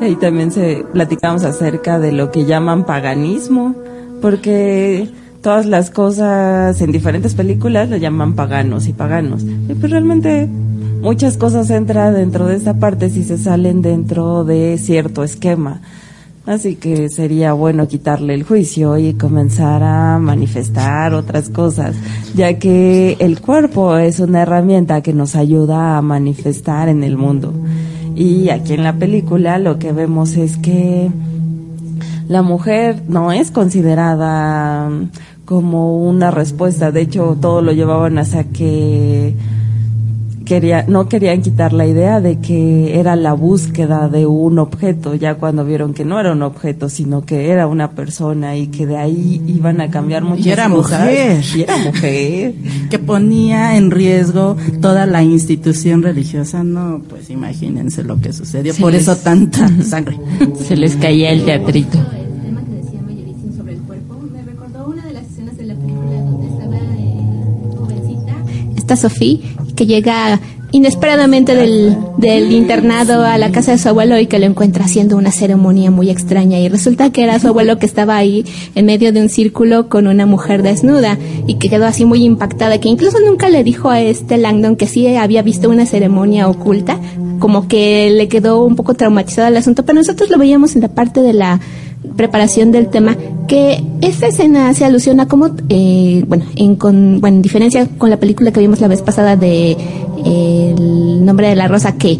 Y 0.00 0.16
también 0.16 0.50
se 0.50 0.86
platicamos 0.94 1.44
acerca 1.44 1.98
de 1.98 2.10
lo 2.12 2.30
que 2.30 2.46
llaman 2.46 2.86
paganismo, 2.86 3.74
porque 4.22 5.10
todas 5.42 5.66
las 5.66 5.90
cosas 5.90 6.80
en 6.80 6.90
diferentes 6.90 7.34
películas 7.34 7.90
lo 7.90 7.98
llaman 7.98 8.34
paganos 8.34 8.86
y 8.86 8.94
paganos. 8.94 9.42
Y 9.42 9.74
pues 9.74 9.92
realmente 9.92 10.46
muchas 10.46 11.36
cosas 11.36 11.68
entran 11.68 12.14
dentro 12.14 12.46
de 12.46 12.56
esta 12.56 12.78
parte 12.78 13.10
si 13.10 13.24
se 13.24 13.36
salen 13.36 13.82
dentro 13.82 14.44
de 14.44 14.78
cierto 14.78 15.22
esquema. 15.22 15.82
Así 16.50 16.74
que 16.74 17.08
sería 17.10 17.52
bueno 17.52 17.86
quitarle 17.86 18.34
el 18.34 18.42
juicio 18.42 18.98
y 18.98 19.14
comenzar 19.14 19.84
a 19.84 20.18
manifestar 20.18 21.14
otras 21.14 21.48
cosas, 21.48 21.94
ya 22.34 22.58
que 22.58 23.16
el 23.20 23.40
cuerpo 23.40 23.96
es 23.96 24.18
una 24.18 24.42
herramienta 24.42 25.00
que 25.00 25.12
nos 25.12 25.36
ayuda 25.36 25.96
a 25.96 26.02
manifestar 26.02 26.88
en 26.88 27.04
el 27.04 27.16
mundo. 27.16 27.54
Y 28.16 28.48
aquí 28.48 28.72
en 28.72 28.82
la 28.82 28.94
película 28.94 29.60
lo 29.60 29.78
que 29.78 29.92
vemos 29.92 30.36
es 30.36 30.56
que 30.56 31.12
la 32.26 32.42
mujer 32.42 33.00
no 33.06 33.30
es 33.30 33.52
considerada 33.52 34.90
como 35.44 36.02
una 36.04 36.32
respuesta, 36.32 36.90
de 36.90 37.02
hecho 37.02 37.38
todo 37.40 37.62
lo 37.62 37.70
llevaban 37.70 38.18
hasta 38.18 38.42
que 38.42 39.36
quería, 40.50 40.84
no 40.88 41.08
querían 41.08 41.42
quitar 41.42 41.72
la 41.72 41.86
idea 41.86 42.20
de 42.20 42.40
que 42.40 42.98
era 42.98 43.14
la 43.14 43.34
búsqueda 43.34 44.08
de 44.08 44.26
un 44.26 44.58
objeto, 44.58 45.14
ya 45.14 45.36
cuando 45.36 45.64
vieron 45.64 45.94
que 45.94 46.04
no 46.04 46.18
era 46.18 46.32
un 46.32 46.42
objeto, 46.42 46.88
sino 46.88 47.22
que 47.24 47.50
era 47.50 47.68
una 47.68 47.92
persona 47.92 48.56
y 48.56 48.66
que 48.66 48.84
de 48.84 48.96
ahí 48.96 49.40
iban 49.46 49.80
a 49.80 49.90
cambiar 49.92 50.24
muchas 50.24 50.46
y 50.46 50.50
era 50.50 50.68
cosas. 50.68 51.00
mujer. 51.02 51.40
Y 51.56 51.60
era 51.62 51.76
mujer. 51.78 52.54
que 52.90 52.98
ponía 52.98 53.76
en 53.76 53.92
riesgo 53.92 54.56
toda 54.80 55.06
la 55.06 55.22
institución 55.22 56.02
religiosa, 56.02 56.64
no, 56.64 57.00
pues 57.08 57.30
imagínense 57.30 58.02
lo 58.02 58.20
que 58.20 58.32
sucedió, 58.32 58.74
por 58.74 58.90
les- 58.92 59.02
eso 59.02 59.14
tanta 59.16 59.68
sangre. 59.84 60.18
Se 60.66 60.76
les 60.76 60.96
caía 60.96 61.30
el 61.30 61.44
teatrito. 61.44 61.96
El 61.96 62.42
tema 62.42 62.64
que 62.64 62.72
decía 62.74 63.00
Mayerín 63.02 63.56
sobre 63.56 63.74
el 63.74 63.80
cuerpo 63.82 64.14
me 64.32 64.42
recordó 64.42 64.88
una 64.88 65.04
de 65.06 65.12
las 65.12 65.26
escenas 65.26 65.56
de 65.56 65.62
la 65.66 65.74
película 65.76 66.20
donde 66.20 66.46
estaba 66.48 66.78
jovencita. 67.78 68.34
Esta 68.76 68.96
Sofía 68.96 69.38
que 69.80 69.86
llega 69.86 70.38
inesperadamente 70.72 71.54
del, 71.54 72.52
internado 72.52 73.24
a 73.24 73.38
la 73.38 73.50
casa 73.50 73.72
de 73.72 73.78
su 73.78 73.88
abuelo 73.88 74.18
y 74.18 74.26
que 74.26 74.38
lo 74.38 74.44
encuentra 74.44 74.84
haciendo 74.84 75.16
una 75.16 75.30
ceremonia 75.32 75.90
muy 75.90 76.10
extraña. 76.10 76.58
Y 76.58 76.68
resulta 76.68 77.10
que 77.10 77.24
era 77.24 77.38
su 77.38 77.48
abuelo 77.48 77.78
que 77.78 77.86
estaba 77.86 78.14
ahí 78.14 78.44
en 78.74 78.84
medio 78.84 79.10
de 79.14 79.22
un 79.22 79.30
círculo 79.30 79.88
con 79.88 80.06
una 80.06 80.26
mujer 80.26 80.62
desnuda 80.62 81.16
y 81.46 81.54
que 81.54 81.70
quedó 81.70 81.86
así 81.86 82.04
muy 82.04 82.24
impactada 82.24 82.78
que 82.78 82.90
incluso 82.90 83.20
nunca 83.20 83.48
le 83.48 83.64
dijo 83.64 83.88
a 83.88 84.02
este 84.02 84.36
Langdon 84.36 84.76
que 84.76 84.86
sí 84.86 85.06
había 85.16 85.40
visto 85.40 85.70
una 85.70 85.86
ceremonia 85.86 86.46
oculta 86.46 87.00
como 87.38 87.66
que 87.66 88.10
le 88.10 88.28
quedó 88.28 88.62
un 88.62 88.76
poco 88.76 88.92
traumatizado 88.92 89.48
el 89.48 89.56
asunto. 89.56 89.86
Pero 89.86 89.98
nosotros 89.98 90.28
lo 90.28 90.36
veíamos 90.36 90.76
en 90.76 90.82
la 90.82 90.88
parte 90.88 91.22
de 91.22 91.32
la 91.32 91.58
preparación 92.16 92.72
del 92.72 92.88
tema, 92.88 93.16
que 93.46 93.82
esta 94.00 94.26
escena 94.26 94.68
hace 94.68 94.84
alusión 94.84 95.20
a 95.20 95.26
cómo, 95.26 95.50
eh, 95.68 96.24
bueno, 96.26 96.44
en, 96.56 96.76
con, 96.76 97.20
bueno, 97.20 97.36
en 97.36 97.42
diferencia 97.42 97.86
con 97.98 98.10
la 98.10 98.18
película 98.18 98.52
que 98.52 98.60
vimos 98.60 98.80
la 98.80 98.88
vez 98.88 99.02
pasada 99.02 99.36
de 99.36 99.76
eh, 100.24 100.74
El 100.76 101.24
nombre 101.24 101.48
de 101.48 101.56
la 101.56 101.68
rosa, 101.68 101.96
que 101.96 102.18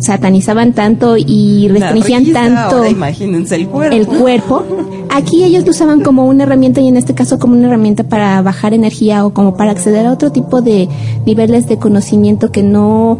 satanizaban 0.00 0.72
tanto 0.72 1.16
y 1.16 1.68
restringían 1.68 2.24
risa, 2.24 2.40
tanto 2.40 2.76
ahora 2.76 2.90
imagínense 2.90 3.56
el 3.56 3.68
cuerpo. 3.68 3.96
el 3.96 4.06
cuerpo. 4.06 4.64
Aquí 5.10 5.44
ellos 5.44 5.64
lo 5.64 5.70
usaban 5.70 6.00
como 6.02 6.26
una 6.26 6.44
herramienta 6.44 6.80
y 6.80 6.88
en 6.88 6.96
este 6.96 7.14
caso 7.14 7.38
como 7.38 7.56
una 7.56 7.68
herramienta 7.68 8.04
para 8.04 8.42
bajar 8.42 8.74
energía 8.74 9.24
o 9.24 9.32
como 9.32 9.56
para 9.56 9.70
acceder 9.70 10.06
a 10.06 10.12
otro 10.12 10.32
tipo 10.32 10.60
de 10.60 10.88
niveles 11.24 11.68
de 11.68 11.78
conocimiento 11.78 12.50
que 12.50 12.62
no 12.62 13.18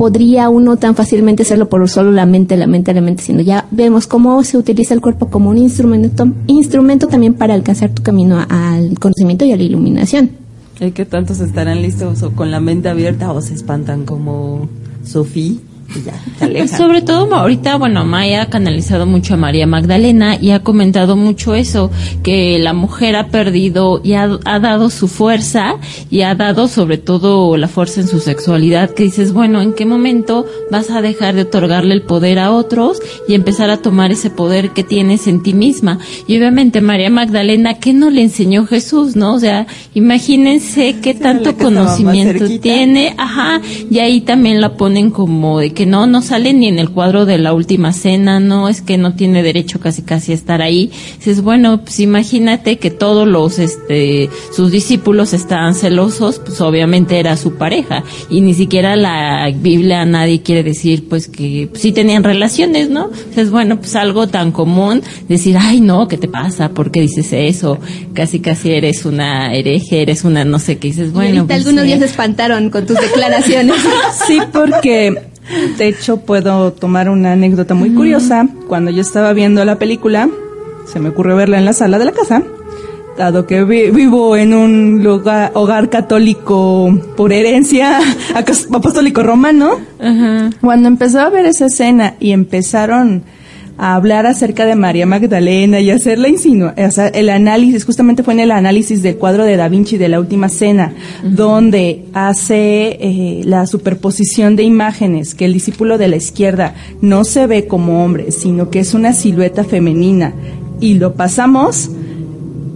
podría 0.00 0.48
uno 0.48 0.78
tan 0.78 0.94
fácilmente 0.94 1.42
hacerlo 1.42 1.68
por 1.68 1.86
solo 1.86 2.10
la 2.10 2.24
mente, 2.24 2.56
la 2.56 2.66
mente, 2.66 2.94
la 2.94 3.02
mente, 3.02 3.22
sino 3.22 3.42
ya 3.42 3.66
vemos 3.70 4.06
cómo 4.06 4.42
se 4.44 4.56
utiliza 4.56 4.94
el 4.94 5.02
cuerpo 5.02 5.28
como 5.28 5.50
un 5.50 5.58
instrumento, 5.58 6.26
instrumento 6.46 7.06
también 7.06 7.34
para 7.34 7.52
alcanzar 7.52 7.90
tu 7.90 8.02
camino 8.02 8.42
al 8.48 8.98
conocimiento 8.98 9.44
y 9.44 9.52
a 9.52 9.58
la 9.58 9.62
iluminación. 9.62 10.30
¿Y 10.80 10.92
qué 10.92 11.04
tantos 11.04 11.40
estarán 11.40 11.82
listos 11.82 12.22
o 12.22 12.32
con 12.32 12.50
la 12.50 12.60
mente 12.60 12.88
abierta 12.88 13.30
o 13.30 13.42
se 13.42 13.52
espantan 13.52 14.06
como 14.06 14.70
Sofía 15.04 15.56
y 15.94 16.02
ya, 16.02 16.14
se 16.38 16.44
alejan? 16.44 16.68
Sobre 16.68 17.02
todo 17.02 17.34
ahorita, 17.34 17.76
bueno, 17.76 18.04
Maya 18.04 18.42
ha 18.42 18.46
canalizado 18.46 19.06
mucho 19.06 19.34
a 19.34 19.36
María 19.36 19.66
Magdalena 19.66 20.36
y 20.40 20.50
ha 20.50 20.62
comentado 20.62 21.16
mucho 21.16 21.54
eso, 21.54 21.90
que 22.22 22.58
la 22.58 22.72
mujer 22.72 23.16
ha 23.16 23.28
perdido 23.28 24.00
y 24.02 24.14
ha, 24.14 24.38
ha 24.44 24.58
dado 24.60 24.90
su 24.90 25.08
fuerza 25.08 25.76
y 26.10 26.22
ha 26.22 26.34
dado 26.34 26.68
sobre 26.68 26.98
todo 26.98 27.56
la 27.56 27.68
fuerza 27.68 28.00
en 28.00 28.08
su 28.08 28.20
sexualidad, 28.20 28.90
que 28.90 29.04
dices, 29.04 29.32
bueno, 29.32 29.60
¿en 29.60 29.72
qué 29.72 29.86
momento 29.86 30.46
vas 30.70 30.90
a 30.90 31.02
dejar 31.02 31.34
de 31.34 31.42
otorgarle 31.42 31.94
el 31.94 32.02
poder 32.02 32.38
a 32.38 32.52
otros 32.52 33.00
y 33.28 33.34
empezar 33.34 33.70
a 33.70 33.78
tomar 33.78 34.12
ese 34.12 34.30
poder 34.30 34.70
que 34.70 34.84
tienes 34.84 35.26
en 35.26 35.42
ti 35.42 35.54
misma? 35.54 35.98
Y 36.26 36.36
obviamente 36.36 36.80
María 36.80 37.10
Magdalena, 37.10 37.74
¿qué 37.74 37.92
no 37.92 38.10
le 38.10 38.22
enseñó 38.22 38.66
Jesús, 38.66 39.16
no? 39.16 39.34
O 39.34 39.38
sea, 39.38 39.66
imagínense 39.94 40.96
qué 41.00 41.14
tanto 41.14 41.56
conocimiento 41.56 42.46
tiene 42.60 43.14
ajá, 43.16 43.60
y 43.90 43.98
ahí 43.98 44.20
también 44.20 44.60
la 44.60 44.76
ponen 44.76 45.10
como 45.10 45.60
de 45.60 45.72
que 45.72 45.79
no, 45.86 46.06
no 46.06 46.22
sale 46.22 46.52
ni 46.52 46.68
en 46.68 46.78
el 46.78 46.90
cuadro 46.90 47.26
de 47.26 47.38
la 47.38 47.52
última 47.52 47.92
cena, 47.92 48.40
no, 48.40 48.68
es 48.68 48.82
que 48.82 48.98
no 48.98 49.14
tiene 49.14 49.42
derecho 49.42 49.80
casi 49.80 50.02
casi 50.02 50.32
a 50.32 50.34
estar 50.34 50.62
ahí. 50.62 50.90
Dices, 51.16 51.42
bueno, 51.42 51.82
pues 51.82 52.00
imagínate 52.00 52.78
que 52.78 52.90
todos 52.90 53.26
los, 53.26 53.58
este, 53.58 54.30
sus 54.54 54.70
discípulos 54.70 55.32
estaban 55.32 55.74
celosos, 55.74 56.38
pues 56.38 56.60
obviamente 56.60 57.18
era 57.18 57.36
su 57.36 57.54
pareja, 57.54 58.02
y 58.28 58.40
ni 58.40 58.54
siquiera 58.54 58.96
la 58.96 59.50
Biblia 59.54 60.04
nadie 60.04 60.42
quiere 60.42 60.62
decir, 60.62 61.08
pues 61.08 61.28
que 61.28 61.68
pues, 61.70 61.82
sí 61.82 61.92
tenían 61.92 62.24
relaciones, 62.24 62.90
¿no? 62.90 63.08
Dices, 63.28 63.50
bueno, 63.50 63.78
pues 63.78 63.96
algo 63.96 64.28
tan 64.28 64.52
común, 64.52 65.02
decir, 65.28 65.56
ay 65.58 65.80
no, 65.80 66.08
¿qué 66.08 66.16
te 66.16 66.28
pasa? 66.28 66.70
¿Por 66.70 66.90
qué 66.90 67.00
dices 67.00 67.32
eso? 67.32 67.78
Casi 68.14 68.40
casi 68.40 68.72
eres 68.72 69.04
una 69.04 69.54
hereje, 69.54 70.02
eres 70.02 70.24
una 70.24 70.44
no 70.44 70.58
sé 70.58 70.78
qué, 70.78 70.88
dices, 70.88 71.08
y 71.08 71.12
bueno, 71.12 71.40
ahorita 71.40 71.46
pues, 71.46 71.58
algunos 71.58 71.84
sí. 71.84 71.90
ya 71.90 71.98
se 71.98 72.04
espantaron 72.04 72.70
con 72.70 72.86
tus 72.86 73.00
declaraciones. 73.00 73.76
Sí, 74.26 74.38
porque 74.52 75.29
de 75.78 75.88
hecho 75.88 76.18
puedo 76.18 76.72
tomar 76.72 77.08
una 77.08 77.32
anécdota 77.32 77.74
muy 77.74 77.90
curiosa. 77.94 78.46
Cuando 78.68 78.90
yo 78.90 79.00
estaba 79.00 79.32
viendo 79.32 79.64
la 79.64 79.76
película, 79.78 80.28
se 80.86 81.00
me 81.00 81.08
ocurrió 81.10 81.36
verla 81.36 81.58
en 81.58 81.64
la 81.64 81.72
sala 81.72 81.98
de 81.98 82.04
la 82.04 82.12
casa, 82.12 82.42
dado 83.18 83.46
que 83.46 83.64
vi- 83.64 83.90
vivo 83.90 84.36
en 84.36 84.54
un 84.54 85.02
lugar, 85.04 85.50
hogar 85.54 85.88
católico 85.90 86.96
por 87.16 87.32
herencia 87.32 87.98
apostólico 88.74 89.22
romano. 89.22 89.72
Ajá. 90.00 90.50
Cuando 90.60 90.88
empezó 90.88 91.20
a 91.20 91.28
ver 91.30 91.46
esa 91.46 91.66
escena 91.66 92.14
y 92.20 92.32
empezaron 92.32 93.22
a 93.80 93.94
hablar 93.94 94.26
acerca 94.26 94.66
de 94.66 94.74
María 94.74 95.06
Magdalena 95.06 95.80
y 95.80 95.90
hacer 95.90 96.18
la 96.18 96.28
insinua, 96.28 96.74
o 96.76 96.90
sea, 96.90 97.08
el 97.08 97.30
análisis, 97.30 97.86
justamente 97.86 98.22
fue 98.22 98.34
en 98.34 98.40
el 98.40 98.50
análisis 98.50 99.02
del 99.02 99.16
cuadro 99.16 99.46
de 99.46 99.56
Da 99.56 99.70
Vinci 99.70 99.96
de 99.96 100.10
la 100.10 100.20
última 100.20 100.50
cena, 100.50 100.92
donde 101.22 102.04
hace 102.12 102.98
eh, 103.00 103.40
la 103.46 103.66
superposición 103.66 104.54
de 104.54 104.64
imágenes, 104.64 105.34
que 105.34 105.46
el 105.46 105.54
discípulo 105.54 105.96
de 105.96 106.08
la 106.08 106.16
izquierda 106.16 106.74
no 107.00 107.24
se 107.24 107.46
ve 107.46 107.66
como 107.66 108.04
hombre, 108.04 108.32
sino 108.32 108.68
que 108.68 108.80
es 108.80 108.92
una 108.92 109.14
silueta 109.14 109.64
femenina, 109.64 110.34
y 110.78 110.98
lo 110.98 111.14
pasamos, 111.14 111.90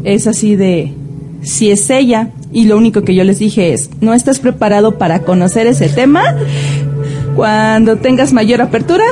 es 0.05 0.27
así 0.27 0.57
de, 0.57 0.95
si 1.43 1.71
es 1.71 1.91
ella, 1.91 2.31
y 2.51 2.65
lo 2.65 2.79
único 2.79 3.03
que 3.03 3.15
yo 3.15 3.25
les 3.25 3.39
dije 3.39 3.75
es, 3.75 3.91
¿no 4.01 4.15
estás 4.15 4.41
preparado 4.41 4.97
para 4.97 5.21
conocer 5.21 5.67
ese 5.67 5.91
tema? 5.91 6.35
Cuando 7.37 7.97
tengas 7.97 8.33
mayor 8.33 8.63
apertura, 8.63 9.05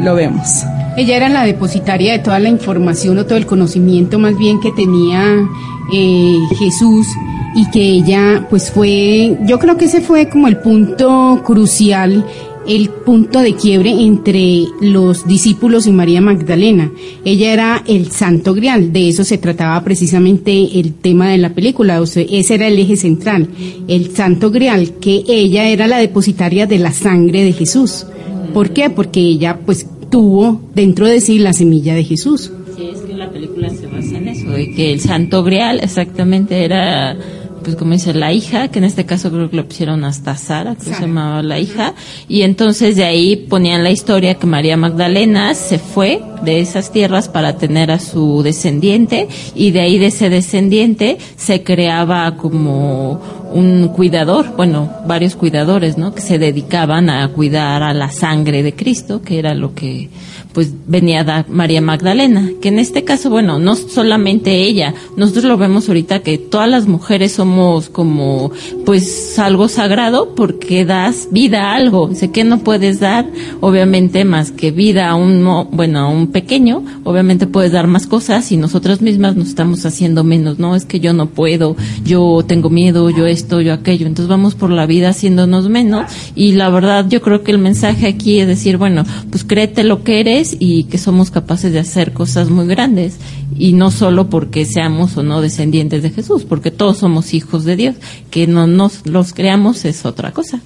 lo 0.00 0.14
vemos. 0.14 0.64
Ella 0.98 1.16
era 1.16 1.28
la 1.28 1.44
depositaria 1.44 2.10
de 2.10 2.18
toda 2.18 2.40
la 2.40 2.48
información 2.48 3.18
o 3.18 3.24
todo 3.24 3.38
el 3.38 3.46
conocimiento 3.46 4.18
más 4.18 4.36
bien 4.36 4.58
que 4.58 4.72
tenía 4.72 5.48
eh, 5.92 6.38
Jesús 6.58 7.06
y 7.54 7.70
que 7.70 7.80
ella 7.80 8.48
pues 8.50 8.72
fue, 8.72 9.38
yo 9.46 9.60
creo 9.60 9.76
que 9.76 9.84
ese 9.84 10.00
fue 10.00 10.28
como 10.28 10.48
el 10.48 10.58
punto 10.58 11.40
crucial 11.46 12.26
el 12.66 12.90
punto 12.90 13.38
de 13.38 13.54
quiebre 13.54 13.90
entre 13.90 14.64
los 14.80 15.24
discípulos 15.24 15.86
y 15.86 15.92
María 15.92 16.20
Magdalena. 16.20 16.90
Ella 17.24 17.52
era 17.52 17.84
el 17.86 18.10
santo 18.10 18.52
grial, 18.52 18.92
de 18.92 19.08
eso 19.08 19.22
se 19.22 19.38
trataba 19.38 19.82
precisamente 19.84 20.78
el 20.80 20.94
tema 20.94 21.30
de 21.30 21.38
la 21.38 21.54
película, 21.54 22.02
ese 22.02 22.54
era 22.54 22.66
el 22.66 22.78
eje 22.78 22.96
central, 22.96 23.48
el 23.86 24.14
santo 24.14 24.50
grial, 24.50 24.94
que 25.00 25.22
ella 25.28 25.68
era 25.68 25.86
la 25.86 25.98
depositaria 25.98 26.66
de 26.66 26.78
la 26.78 26.90
sangre 26.90 27.44
de 27.44 27.52
Jesús. 27.52 28.04
¿Por 28.52 28.70
qué? 28.70 28.90
Porque 28.90 29.20
ella 29.20 29.60
pues 29.64 29.86
tuvo 30.10 30.60
dentro 30.74 31.06
de 31.06 31.20
sí 31.20 31.38
la 31.38 31.52
semilla 31.52 31.94
de 31.94 32.04
Jesús. 32.04 32.52
Sí, 32.76 32.90
es 32.92 33.00
que 33.00 33.14
la 33.14 33.30
película 33.30 33.70
se 33.70 33.86
basa 33.86 34.16
en 34.16 34.28
eso, 34.28 34.50
de 34.50 34.72
que 34.72 34.92
el 34.92 35.00
santo 35.00 35.42
grial 35.42 35.80
exactamente 35.82 36.64
era 36.64 37.16
pues 37.68 37.76
como 37.76 37.92
dice 37.92 38.14
la 38.14 38.32
hija, 38.32 38.68
que 38.68 38.78
en 38.78 38.84
este 38.84 39.04
caso 39.04 39.30
creo 39.30 39.50
que 39.50 39.56
lo 39.56 39.66
pusieron 39.66 40.04
hasta 40.04 40.36
Sara, 40.36 40.74
que 40.74 40.84
se 40.84 41.00
llamaba 41.00 41.42
la 41.42 41.58
hija, 41.58 41.92
y 42.28 42.42
entonces 42.42 42.96
de 42.96 43.04
ahí 43.04 43.36
ponían 43.36 43.84
la 43.84 43.90
historia 43.90 44.36
que 44.36 44.46
María 44.46 44.78
Magdalena 44.78 45.52
se 45.52 45.78
fue 45.78 46.22
de 46.42 46.60
esas 46.60 46.92
tierras 46.92 47.28
para 47.28 47.58
tener 47.58 47.90
a 47.90 47.98
su 47.98 48.42
descendiente 48.42 49.28
y 49.54 49.72
de 49.72 49.80
ahí 49.80 49.98
de 49.98 50.06
ese 50.06 50.30
descendiente 50.30 51.18
se 51.36 51.62
creaba 51.62 52.36
como 52.36 53.20
un 53.52 53.88
cuidador, 53.88 54.54
bueno, 54.56 54.90
varios 55.06 55.36
cuidadores, 55.36 55.98
¿no? 55.98 56.14
Que 56.14 56.20
se 56.20 56.38
dedicaban 56.38 57.10
a 57.10 57.28
cuidar 57.28 57.82
a 57.82 57.94
la 57.94 58.10
sangre 58.10 58.62
de 58.62 58.74
Cristo, 58.74 59.22
que 59.22 59.38
era 59.38 59.54
lo 59.54 59.74
que 59.74 60.08
pues 60.52 60.72
venía 60.86 61.24
da 61.24 61.44
María 61.48 61.80
Magdalena, 61.80 62.50
que 62.60 62.68
en 62.68 62.78
este 62.78 63.04
caso, 63.04 63.30
bueno, 63.30 63.58
no 63.58 63.76
solamente 63.76 64.62
ella, 64.62 64.94
nosotros 65.16 65.44
lo 65.44 65.56
vemos 65.56 65.88
ahorita 65.88 66.20
que 66.20 66.38
todas 66.38 66.68
las 66.68 66.86
mujeres 66.86 67.32
somos 67.32 67.88
como 67.88 68.50
pues 68.84 69.38
algo 69.38 69.68
sagrado 69.68 70.34
porque 70.34 70.84
das 70.84 71.28
vida 71.30 71.70
a 71.70 71.74
algo, 71.74 72.14
sé 72.14 72.30
que 72.30 72.44
no 72.44 72.60
puedes 72.60 73.00
dar 73.00 73.26
obviamente 73.60 74.24
más 74.24 74.50
que 74.50 74.70
vida 74.70 75.08
a 75.08 75.14
un 75.14 75.38
bueno, 75.72 76.00
a 76.00 76.08
un 76.08 76.28
pequeño, 76.28 76.84
obviamente 77.04 77.46
puedes 77.46 77.72
dar 77.72 77.86
más 77.86 78.06
cosas 78.06 78.50
y 78.52 78.56
nosotras 78.56 79.00
mismas 79.00 79.36
nos 79.36 79.48
estamos 79.48 79.84
haciendo 79.86 80.24
menos, 80.24 80.58
no 80.58 80.74
es 80.74 80.84
que 80.84 81.00
yo 81.00 81.12
no 81.12 81.26
puedo, 81.26 81.76
yo 82.04 82.42
tengo 82.46 82.70
miedo, 82.70 83.10
yo 83.10 83.26
esto, 83.26 83.60
yo 83.60 83.72
aquello, 83.72 84.06
entonces 84.06 84.28
vamos 84.28 84.54
por 84.54 84.70
la 84.70 84.86
vida 84.86 85.10
haciéndonos 85.10 85.68
menos. 85.68 86.10
Y 86.34 86.52
la 86.52 86.70
verdad 86.70 87.06
yo 87.08 87.20
creo 87.20 87.42
que 87.42 87.52
el 87.52 87.58
mensaje 87.58 88.06
aquí 88.06 88.40
es 88.40 88.46
decir, 88.46 88.76
bueno, 88.76 89.04
pues 89.30 89.44
créete 89.44 89.84
lo 89.84 90.02
que 90.04 90.20
eres 90.20 90.37
y 90.58 90.84
que 90.84 90.98
somos 90.98 91.30
capaces 91.30 91.72
de 91.72 91.78
hacer 91.78 92.12
cosas 92.12 92.50
muy 92.50 92.66
grandes 92.66 93.18
y 93.56 93.72
no 93.72 93.90
solo 93.90 94.30
porque 94.30 94.64
seamos 94.64 95.16
o 95.16 95.22
no 95.22 95.40
descendientes 95.40 96.02
de 96.02 96.10
Jesús, 96.10 96.44
porque 96.44 96.70
todos 96.70 96.98
somos 96.98 97.34
hijos 97.34 97.64
de 97.64 97.76
Dios, 97.76 97.96
que 98.30 98.46
no 98.46 98.66
nos 98.66 99.06
los 99.06 99.32
creamos 99.32 99.84
es 99.84 100.04
otra 100.04 100.32
cosa. 100.32 100.60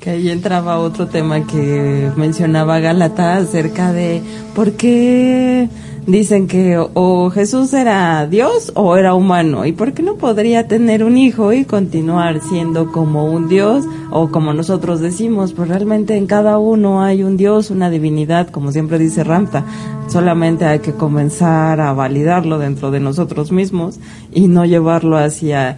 Que 0.00 0.10
ahí 0.10 0.30
entraba 0.30 0.78
otro 0.78 1.08
tema 1.08 1.46
que 1.46 2.10
mencionaba 2.16 2.78
Galata 2.78 3.36
acerca 3.36 3.92
de 3.92 4.22
por 4.54 4.72
qué 4.72 5.68
dicen 6.06 6.46
que 6.46 6.78
o 6.78 7.30
Jesús 7.30 7.74
era 7.74 8.26
Dios 8.26 8.72
o 8.74 8.96
era 8.96 9.14
humano. 9.14 9.66
Y 9.66 9.72
por 9.72 9.92
qué 9.92 10.02
no 10.02 10.14
podría 10.14 10.68
tener 10.68 11.04
un 11.04 11.18
hijo 11.18 11.52
y 11.52 11.64
continuar 11.64 12.40
siendo 12.40 12.92
como 12.92 13.26
un 13.26 13.48
Dios 13.48 13.84
o 14.10 14.30
como 14.30 14.52
nosotros 14.52 15.00
decimos, 15.00 15.52
pues 15.52 15.68
realmente 15.68 16.16
en 16.16 16.26
cada 16.26 16.58
uno 16.58 17.02
hay 17.02 17.22
un 17.22 17.36
Dios, 17.36 17.70
una 17.70 17.90
divinidad, 17.90 18.48
como 18.50 18.72
siempre 18.72 18.98
dice 18.98 19.24
Ramta, 19.24 19.64
solamente 20.08 20.64
hay 20.64 20.78
que 20.78 20.92
comenzar 20.92 21.80
a 21.80 21.92
validarlo 21.92 22.58
dentro 22.58 22.90
de 22.90 23.00
nosotros 23.00 23.52
mismos 23.52 23.98
y 24.32 24.48
no 24.48 24.64
llevarlo 24.64 25.16
hacia 25.16 25.76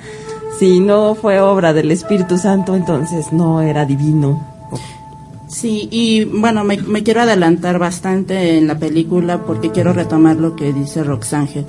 si 0.58 0.80
no 0.80 1.14
fue 1.14 1.40
obra 1.40 1.72
del 1.72 1.90
Espíritu 1.92 2.36
Santo, 2.36 2.74
entonces 2.74 3.32
no 3.32 3.60
era 3.60 3.84
divino. 3.84 4.58
Sí, 5.48 5.88
y 5.90 6.24
bueno, 6.24 6.62
me, 6.62 6.78
quiero 7.02 7.22
adelantar 7.22 7.78
bastante 7.78 8.58
en 8.58 8.66
la 8.66 8.78
película 8.78 9.44
porque 9.44 9.70
quiero 9.70 9.94
retomar 9.94 10.36
lo 10.36 10.54
que 10.54 10.72
dice 10.72 11.02
Roxángel. 11.02 11.64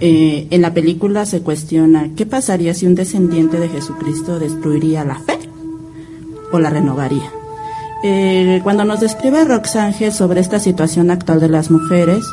Eh, 0.00 0.46
en 0.50 0.62
la 0.62 0.72
película 0.72 1.26
se 1.26 1.42
cuestiona 1.42 2.08
qué 2.16 2.24
pasaría 2.24 2.72
si 2.72 2.86
un 2.86 2.94
descendiente 2.94 3.60
de 3.60 3.68
Jesucristo 3.68 4.38
destruiría 4.38 5.04
la 5.04 5.16
fe 5.16 5.38
o 6.50 6.58
la 6.58 6.70
renovaría. 6.70 7.30
Eh, 8.02 8.60
cuando 8.62 8.86
nos 8.86 9.00
describe 9.00 9.44
Roxángel 9.44 10.10
sobre 10.12 10.40
esta 10.40 10.58
situación 10.58 11.10
actual 11.10 11.40
de 11.40 11.50
las 11.50 11.70
mujeres, 11.70 12.24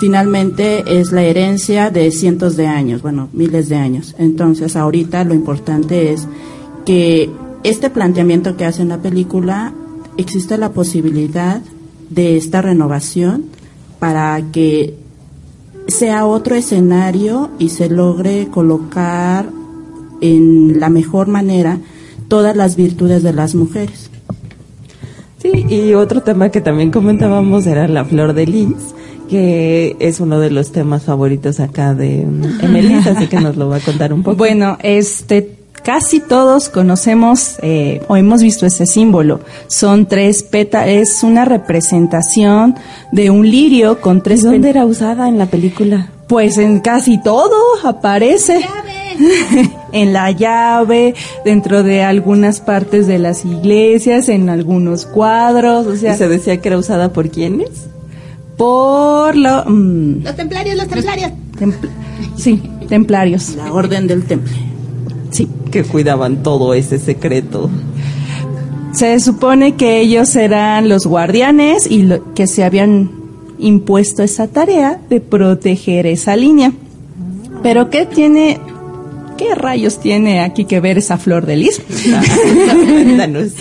finalmente 0.00 0.98
es 0.98 1.12
la 1.12 1.22
herencia 1.22 1.90
de 1.90 2.10
cientos 2.10 2.56
de 2.56 2.66
años, 2.66 3.02
bueno, 3.02 3.28
miles 3.32 3.68
de 3.68 3.76
años. 3.76 4.16
Entonces, 4.18 4.74
ahorita 4.74 5.22
lo 5.22 5.34
importante 5.34 6.12
es 6.12 6.26
que 6.84 7.30
este 7.62 7.88
planteamiento 7.90 8.56
que 8.56 8.64
hace 8.64 8.82
en 8.82 8.88
la 8.88 8.98
película 8.98 9.72
existe 10.16 10.58
la 10.58 10.70
posibilidad 10.70 11.62
de 12.10 12.36
esta 12.36 12.62
renovación 12.62 13.44
para 13.98 14.40
que 14.52 14.94
sea 15.88 16.26
otro 16.26 16.54
escenario 16.54 17.50
y 17.58 17.68
se 17.70 17.88
logre 17.88 18.48
colocar 18.50 19.48
en 20.20 20.80
la 20.80 20.88
mejor 20.88 21.28
manera 21.28 21.78
todas 22.28 22.56
las 22.56 22.76
virtudes 22.76 23.22
de 23.22 23.32
las 23.32 23.54
mujeres. 23.54 24.10
Sí, 25.38 25.66
y 25.68 25.94
otro 25.94 26.22
tema 26.22 26.50
que 26.50 26.60
también 26.60 26.90
comentábamos 26.90 27.66
era 27.66 27.86
la 27.86 28.04
flor 28.04 28.32
de 28.32 28.46
lis, 28.46 28.94
que 29.28 29.96
es 30.00 30.20
uno 30.20 30.40
de 30.40 30.50
los 30.50 30.72
temas 30.72 31.04
favoritos 31.04 31.60
acá 31.60 31.94
de 31.94 32.22
Emelisa, 32.22 33.12
así 33.12 33.26
que 33.26 33.40
nos 33.40 33.56
lo 33.56 33.68
va 33.68 33.76
a 33.76 33.80
contar 33.80 34.12
un 34.12 34.22
poco. 34.22 34.36
Bueno, 34.36 34.78
este 34.82 35.55
casi 35.86 36.18
todos 36.18 36.68
conocemos 36.68 37.58
eh, 37.62 38.02
o 38.08 38.16
hemos 38.16 38.42
visto 38.42 38.66
ese 38.66 38.86
símbolo. 38.86 39.38
Son 39.68 40.06
tres 40.06 40.42
pétalos, 40.42 40.88
es 40.88 41.22
una 41.22 41.44
representación 41.44 42.74
de 43.12 43.30
un 43.30 43.48
lirio 43.48 44.00
con 44.00 44.20
tres. 44.20 44.42
¿Dónde 44.42 44.68
era 44.68 44.84
usada 44.84 45.28
en 45.28 45.38
la 45.38 45.46
película? 45.46 46.10
Pues 46.26 46.58
en 46.58 46.80
casi 46.80 47.22
todo 47.22 47.54
aparece. 47.84 48.66
en 49.92 50.12
la 50.12 50.32
llave, 50.32 51.14
dentro 51.44 51.84
de 51.84 52.02
algunas 52.02 52.60
partes 52.60 53.06
de 53.06 53.20
las 53.20 53.44
iglesias, 53.44 54.28
en 54.28 54.48
algunos 54.48 55.06
cuadros, 55.06 55.86
o 55.86 55.94
sea. 55.94 56.14
¿Y 56.14 56.18
se 56.18 56.26
decía 56.26 56.60
que 56.60 56.68
era 56.68 56.78
usada 56.78 57.12
por 57.12 57.30
quiénes? 57.30 57.70
Por 58.56 59.36
lo, 59.36 59.64
mm, 59.64 60.24
los 60.24 60.34
templarios, 60.34 60.76
los 60.76 60.88
templarios. 60.88 61.30
sí, 62.36 62.60
templarios. 62.88 63.54
La 63.54 63.72
orden 63.72 64.08
del 64.08 64.24
temple. 64.24 64.65
Sí. 65.30 65.48
Que 65.70 65.82
cuidaban 65.82 66.42
todo 66.42 66.74
ese 66.74 66.98
secreto. 66.98 67.70
Se 68.92 69.20
supone 69.20 69.74
que 69.74 70.00
ellos 70.00 70.34
eran 70.36 70.88
los 70.88 71.06
guardianes 71.06 71.86
y 71.90 72.08
que 72.34 72.46
se 72.46 72.64
habían 72.64 73.10
impuesto 73.58 74.22
esa 74.22 74.48
tarea 74.48 74.98
de 75.10 75.20
proteger 75.20 76.06
esa 76.06 76.34
línea. 76.34 76.72
Pero 77.62 77.90
¿qué 77.90 78.06
tiene, 78.06 78.58
qué 79.36 79.54
rayos 79.54 80.00
tiene 80.00 80.40
aquí 80.40 80.64
que 80.64 80.80
ver 80.80 80.98
esa 80.98 81.18
flor 81.18 81.44
de 81.44 81.56
lis? 81.56 81.82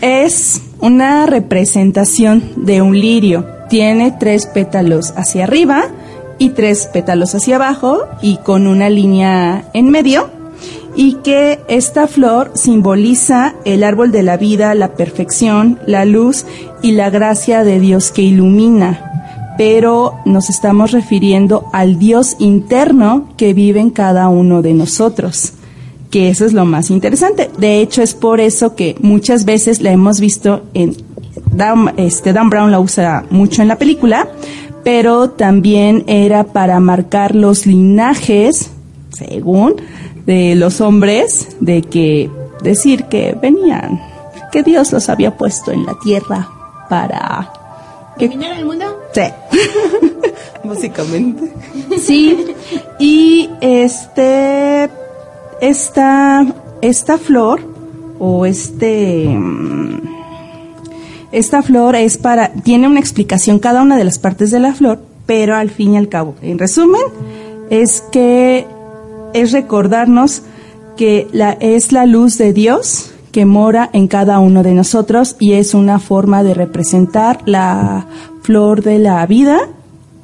es 0.00 0.62
una 0.80 1.26
representación 1.26 2.44
de 2.56 2.80
un 2.80 3.00
lirio. 3.00 3.46
Tiene 3.68 4.14
tres 4.18 4.46
pétalos 4.46 5.12
hacia 5.16 5.44
arriba 5.44 5.86
y 6.38 6.50
tres 6.50 6.88
pétalos 6.92 7.34
hacia 7.34 7.56
abajo 7.56 8.06
y 8.22 8.36
con 8.38 8.66
una 8.66 8.88
línea 8.88 9.64
en 9.74 9.90
medio 9.90 10.37
y 10.98 11.14
que 11.22 11.60
esta 11.68 12.08
flor 12.08 12.50
simboliza 12.54 13.54
el 13.64 13.84
árbol 13.84 14.10
de 14.10 14.24
la 14.24 14.36
vida, 14.36 14.74
la 14.74 14.94
perfección, 14.94 15.78
la 15.86 16.04
luz 16.04 16.44
y 16.82 16.90
la 16.90 17.08
gracia 17.08 17.62
de 17.62 17.78
Dios 17.78 18.10
que 18.10 18.22
ilumina. 18.22 19.54
Pero 19.56 20.14
nos 20.24 20.50
estamos 20.50 20.90
refiriendo 20.90 21.66
al 21.72 22.00
Dios 22.00 22.34
interno 22.40 23.28
que 23.36 23.54
vive 23.54 23.78
en 23.78 23.90
cada 23.90 24.28
uno 24.28 24.60
de 24.60 24.74
nosotros 24.74 25.52
que 26.10 26.30
eso 26.30 26.46
es 26.46 26.54
lo 26.54 26.64
más 26.64 26.90
interesante. 26.90 27.50
De 27.58 27.82
hecho, 27.82 28.00
es 28.02 28.14
por 28.14 28.40
eso 28.40 28.74
que 28.74 28.96
muchas 29.02 29.44
veces 29.44 29.82
la 29.82 29.92
hemos 29.92 30.20
visto 30.20 30.62
en 30.72 30.96
este, 31.98 32.32
Dan 32.32 32.48
Brown 32.48 32.70
la 32.70 32.80
usa 32.80 33.26
mucho 33.28 33.60
en 33.60 33.68
la 33.68 33.76
película, 33.76 34.26
pero 34.84 35.28
también 35.28 36.04
era 36.06 36.44
para 36.44 36.80
marcar 36.80 37.34
los 37.34 37.66
linajes, 37.66 38.70
según, 39.10 39.76
de 40.28 40.54
los 40.54 40.82
hombres 40.82 41.56
de 41.58 41.80
que 41.80 42.30
decir 42.62 43.04
que 43.04 43.34
venían, 43.40 43.98
que 44.52 44.62
Dios 44.62 44.92
los 44.92 45.08
había 45.08 45.34
puesto 45.38 45.72
en 45.72 45.86
la 45.86 45.94
tierra 46.04 46.46
para 46.90 47.50
que 48.18 48.26
el 48.26 48.66
mundo. 48.66 48.84
Sí. 49.14 49.22
Básicamente. 50.64 51.50
Sí. 51.98 52.54
Y 52.98 53.48
este 53.62 54.90
esta 55.62 56.46
esta 56.82 57.16
flor 57.16 57.60
o 58.18 58.44
este 58.44 59.34
esta 61.32 61.62
flor 61.62 61.96
es 61.96 62.18
para 62.18 62.52
tiene 62.52 62.86
una 62.86 63.00
explicación 63.00 63.58
cada 63.60 63.80
una 63.80 63.96
de 63.96 64.04
las 64.04 64.18
partes 64.18 64.50
de 64.50 64.60
la 64.60 64.74
flor, 64.74 65.00
pero 65.24 65.54
al 65.56 65.70
fin 65.70 65.94
y 65.94 65.96
al 65.96 66.10
cabo, 66.10 66.34
en 66.42 66.58
resumen, 66.58 67.00
es 67.70 68.02
que 68.12 68.66
es 69.34 69.52
recordarnos 69.52 70.42
que 70.96 71.26
la, 71.32 71.52
es 71.60 71.92
la 71.92 72.06
luz 72.06 72.38
de 72.38 72.52
Dios 72.52 73.12
que 73.32 73.44
mora 73.44 73.88
en 73.92 74.08
cada 74.08 74.38
uno 74.40 74.62
de 74.62 74.72
nosotros 74.74 75.36
y 75.38 75.52
es 75.52 75.74
una 75.74 75.98
forma 75.98 76.42
de 76.42 76.54
representar 76.54 77.40
la 77.44 78.06
flor 78.42 78.82
de 78.82 78.98
la 78.98 79.24
vida 79.26 79.58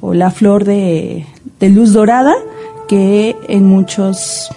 o 0.01 0.13
la 0.13 0.31
flor 0.31 0.65
de, 0.65 1.25
de 1.59 1.69
luz 1.69 1.93
dorada 1.93 2.33
que 2.87 3.35
en 3.47 3.65
muchos 3.65 4.49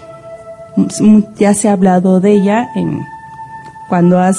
ya 1.39 1.55
se 1.55 1.69
ha 1.69 1.73
hablado 1.73 2.21
de 2.21 2.33
ella 2.33 2.69
en 2.75 3.01
cuando 3.89 4.19
has 4.19 4.39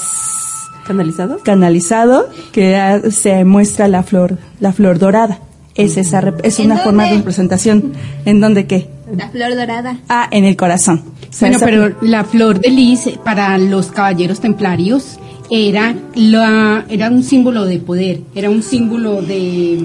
¿Canalizado? 0.86 1.38
canalizado 1.44 2.28
que 2.52 3.02
se 3.10 3.44
muestra 3.44 3.86
la 3.88 4.02
flor 4.02 4.38
la 4.58 4.72
flor 4.72 4.98
dorada. 4.98 5.38
Es 5.76 5.96
esa 5.96 6.20
rep- 6.20 6.40
es 6.42 6.58
¿En 6.58 6.66
una 6.66 6.78
forma 6.78 7.04
de 7.06 7.16
representación. 7.16 7.92
En 8.24 8.40
donde 8.40 8.66
qué 8.66 8.88
La 9.16 9.28
flor 9.28 9.54
dorada. 9.54 9.98
ah 10.08 10.28
en 10.30 10.44
el 10.44 10.56
corazón 10.56 11.02
Bueno, 11.40 11.58
pero 11.60 11.96
la 12.02 12.24
flor 12.24 12.60
de 12.60 12.70
lis 12.70 13.08
para 13.24 13.58
los 13.58 13.86
caballeros 13.86 14.40
templarios 14.40 15.18
era, 15.50 15.94
la, 16.14 16.84
era 16.88 17.10
un 17.10 17.22
símbolo 17.22 17.64
de 17.64 17.78
poder, 17.78 18.20
era 18.34 18.48
un 18.50 18.62
símbolo 18.62 19.20
de 19.20 19.84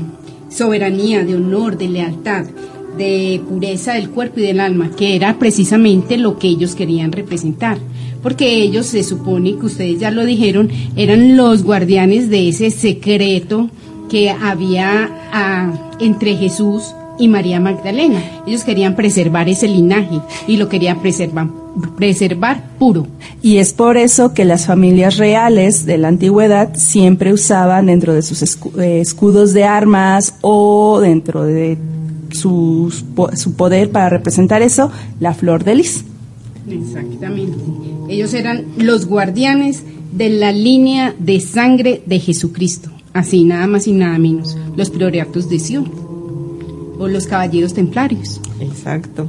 soberanía, 0.49 1.23
de 1.23 1.35
honor, 1.35 1.77
de 1.77 1.89
lealtad, 1.89 2.45
de 2.97 3.41
pureza 3.47 3.93
del 3.93 4.09
cuerpo 4.09 4.39
y 4.39 4.43
del 4.43 4.59
alma, 4.59 4.91
que 4.95 5.15
era 5.15 5.37
precisamente 5.39 6.17
lo 6.17 6.37
que 6.37 6.47
ellos 6.47 6.75
querían 6.75 7.11
representar. 7.11 7.77
Porque 8.21 8.61
ellos, 8.61 8.87
se 8.87 9.03
supone 9.03 9.57
que 9.57 9.65
ustedes 9.65 9.99
ya 9.99 10.11
lo 10.11 10.25
dijeron, 10.25 10.69
eran 10.95 11.35
los 11.35 11.63
guardianes 11.63 12.29
de 12.29 12.49
ese 12.49 12.71
secreto 12.71 13.69
que 14.09 14.29
había 14.29 15.09
ah, 15.31 15.73
entre 15.99 16.35
Jesús 16.35 16.93
y 17.17 17.27
María 17.27 17.59
Magdalena. 17.59 18.21
Ellos 18.45 18.63
querían 18.63 18.95
preservar 18.95 19.47
ese 19.49 19.67
linaje 19.67 20.19
y 20.47 20.57
lo 20.57 20.69
querían 20.69 20.99
preservar, 20.99 21.47
preservar 21.97 22.63
puro. 22.79 23.07
Y 23.41 23.57
es 23.57 23.73
por 23.73 23.97
eso 23.97 24.33
que 24.33 24.45
las 24.45 24.65
familias 24.65 25.17
reales 25.17 25.85
de 25.85 25.97
la 25.97 26.07
antigüedad 26.09 26.75
siempre 26.75 27.31
usaban 27.33 27.85
dentro 27.87 28.13
de 28.13 28.21
sus 28.21 28.41
eh, 28.77 28.99
escudos 28.99 29.53
de 29.53 29.63
armas 29.65 30.35
o 30.41 30.99
dentro 30.99 31.43
de 31.43 31.77
po- 33.15 33.35
su 33.35 33.53
poder 33.55 33.91
para 33.91 34.09
representar 34.09 34.61
eso, 34.61 34.91
la 35.19 35.33
flor 35.33 35.63
de 35.63 35.75
lis. 35.75 36.03
Exactamente. 36.69 37.57
Ellos 38.09 38.33
eran 38.33 38.65
los 38.77 39.05
guardianes 39.05 39.83
de 40.11 40.29
la 40.29 40.51
línea 40.51 41.13
de 41.19 41.39
sangre 41.39 42.01
de 42.05 42.19
Jesucristo. 42.19 42.89
Así, 43.13 43.43
nada 43.45 43.67
más 43.67 43.87
y 43.87 43.93
nada 43.93 44.17
menos. 44.17 44.57
Los 44.75 44.89
prioratos 44.89 45.49
de 45.49 45.59
Sion. 45.59 45.89
O 46.97 47.07
los 47.07 47.27
caballeros 47.27 47.73
templarios. 47.73 48.41
Exacto. 48.59 49.27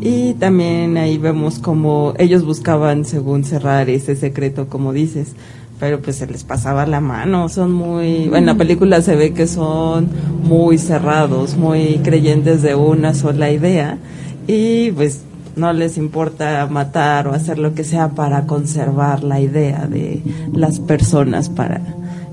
Y 0.00 0.34
también 0.34 0.96
ahí 0.96 1.18
vemos 1.18 1.58
como 1.58 2.14
ellos 2.18 2.44
buscaban, 2.44 3.04
según 3.04 3.44
cerrar 3.44 3.90
ese 3.90 4.16
secreto, 4.16 4.68
como 4.68 4.92
dices, 4.92 5.34
pero 5.78 6.00
pues 6.00 6.16
se 6.16 6.26
les 6.26 6.44
pasaba 6.44 6.86
la 6.86 7.00
mano, 7.00 7.48
son 7.48 7.72
muy, 7.72 8.30
en 8.32 8.46
la 8.46 8.54
película 8.54 9.00
se 9.02 9.16
ve 9.16 9.32
que 9.32 9.46
son 9.46 10.08
muy 10.44 10.78
cerrados, 10.78 11.56
muy 11.56 12.00
creyentes 12.02 12.62
de 12.62 12.74
una 12.74 13.14
sola 13.14 13.50
idea 13.50 13.98
y 14.46 14.92
pues 14.92 15.22
no 15.56 15.72
les 15.72 15.96
importa 15.96 16.66
matar 16.70 17.28
o 17.28 17.32
hacer 17.32 17.58
lo 17.58 17.74
que 17.74 17.84
sea 17.84 18.10
para 18.10 18.46
conservar 18.46 19.24
la 19.24 19.40
idea 19.40 19.86
de 19.86 20.22
las 20.52 20.80
personas 20.80 21.48
para 21.48 21.80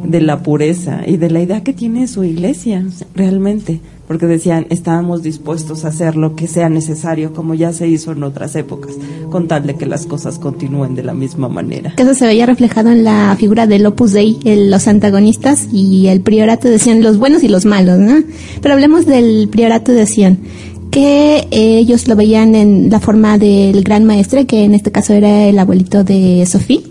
de 0.03 0.21
la 0.21 0.43
pureza 0.43 1.01
y 1.07 1.17
de 1.17 1.29
la 1.29 1.41
idea 1.41 1.63
que 1.63 1.73
tiene 1.73 2.07
su 2.07 2.23
iglesia 2.23 2.85
realmente 3.15 3.79
porque 4.07 4.25
decían 4.25 4.67
estábamos 4.69 5.21
dispuestos 5.23 5.83
a 5.83 5.89
hacer 5.89 6.15
lo 6.15 6.35
que 6.35 6.47
sea 6.47 6.69
necesario 6.69 7.33
como 7.33 7.55
ya 7.55 7.73
se 7.73 7.87
hizo 7.87 8.11
en 8.13 8.23
otras 8.23 8.55
épocas 8.55 8.93
con 9.31 9.47
tal 9.47 9.65
de 9.67 9.75
que 9.75 9.85
las 9.85 10.05
cosas 10.05 10.39
continúen 10.39 10.95
de 10.95 11.03
la 11.03 11.13
misma 11.13 11.49
manera 11.49 11.93
eso 11.97 12.13
se 12.13 12.25
veía 12.25 12.45
reflejado 12.45 12.89
en 12.91 13.03
la 13.03 13.35
figura 13.37 13.67
del 13.67 13.85
Opus 13.85 14.13
Dei, 14.13 14.37
el- 14.45 14.69
los 14.71 14.87
antagonistas 14.87 15.67
y 15.73 16.07
el 16.07 16.21
priorato 16.21 16.69
decían 16.69 17.01
los 17.03 17.17
buenos 17.17 17.43
y 17.43 17.47
los 17.49 17.65
malos, 17.65 17.97
¿no? 17.99 18.21
Pero 18.61 18.75
hablemos 18.75 19.05
del 19.05 19.49
priorato 19.49 19.91
de 19.91 20.05
Sion, 20.05 20.37
que 20.91 21.47
ellos 21.51 22.07
lo 22.07 22.15
veían 22.15 22.55
en 22.55 22.89
la 22.89 22.99
forma 22.99 23.37
del 23.37 23.83
gran 23.83 24.05
maestre, 24.05 24.45
que 24.45 24.63
en 24.63 24.73
este 24.73 24.91
caso 24.91 25.13
era 25.13 25.45
el 25.47 25.59
abuelito 25.59 26.03
de 26.03 26.45
Sophie. 26.45 26.81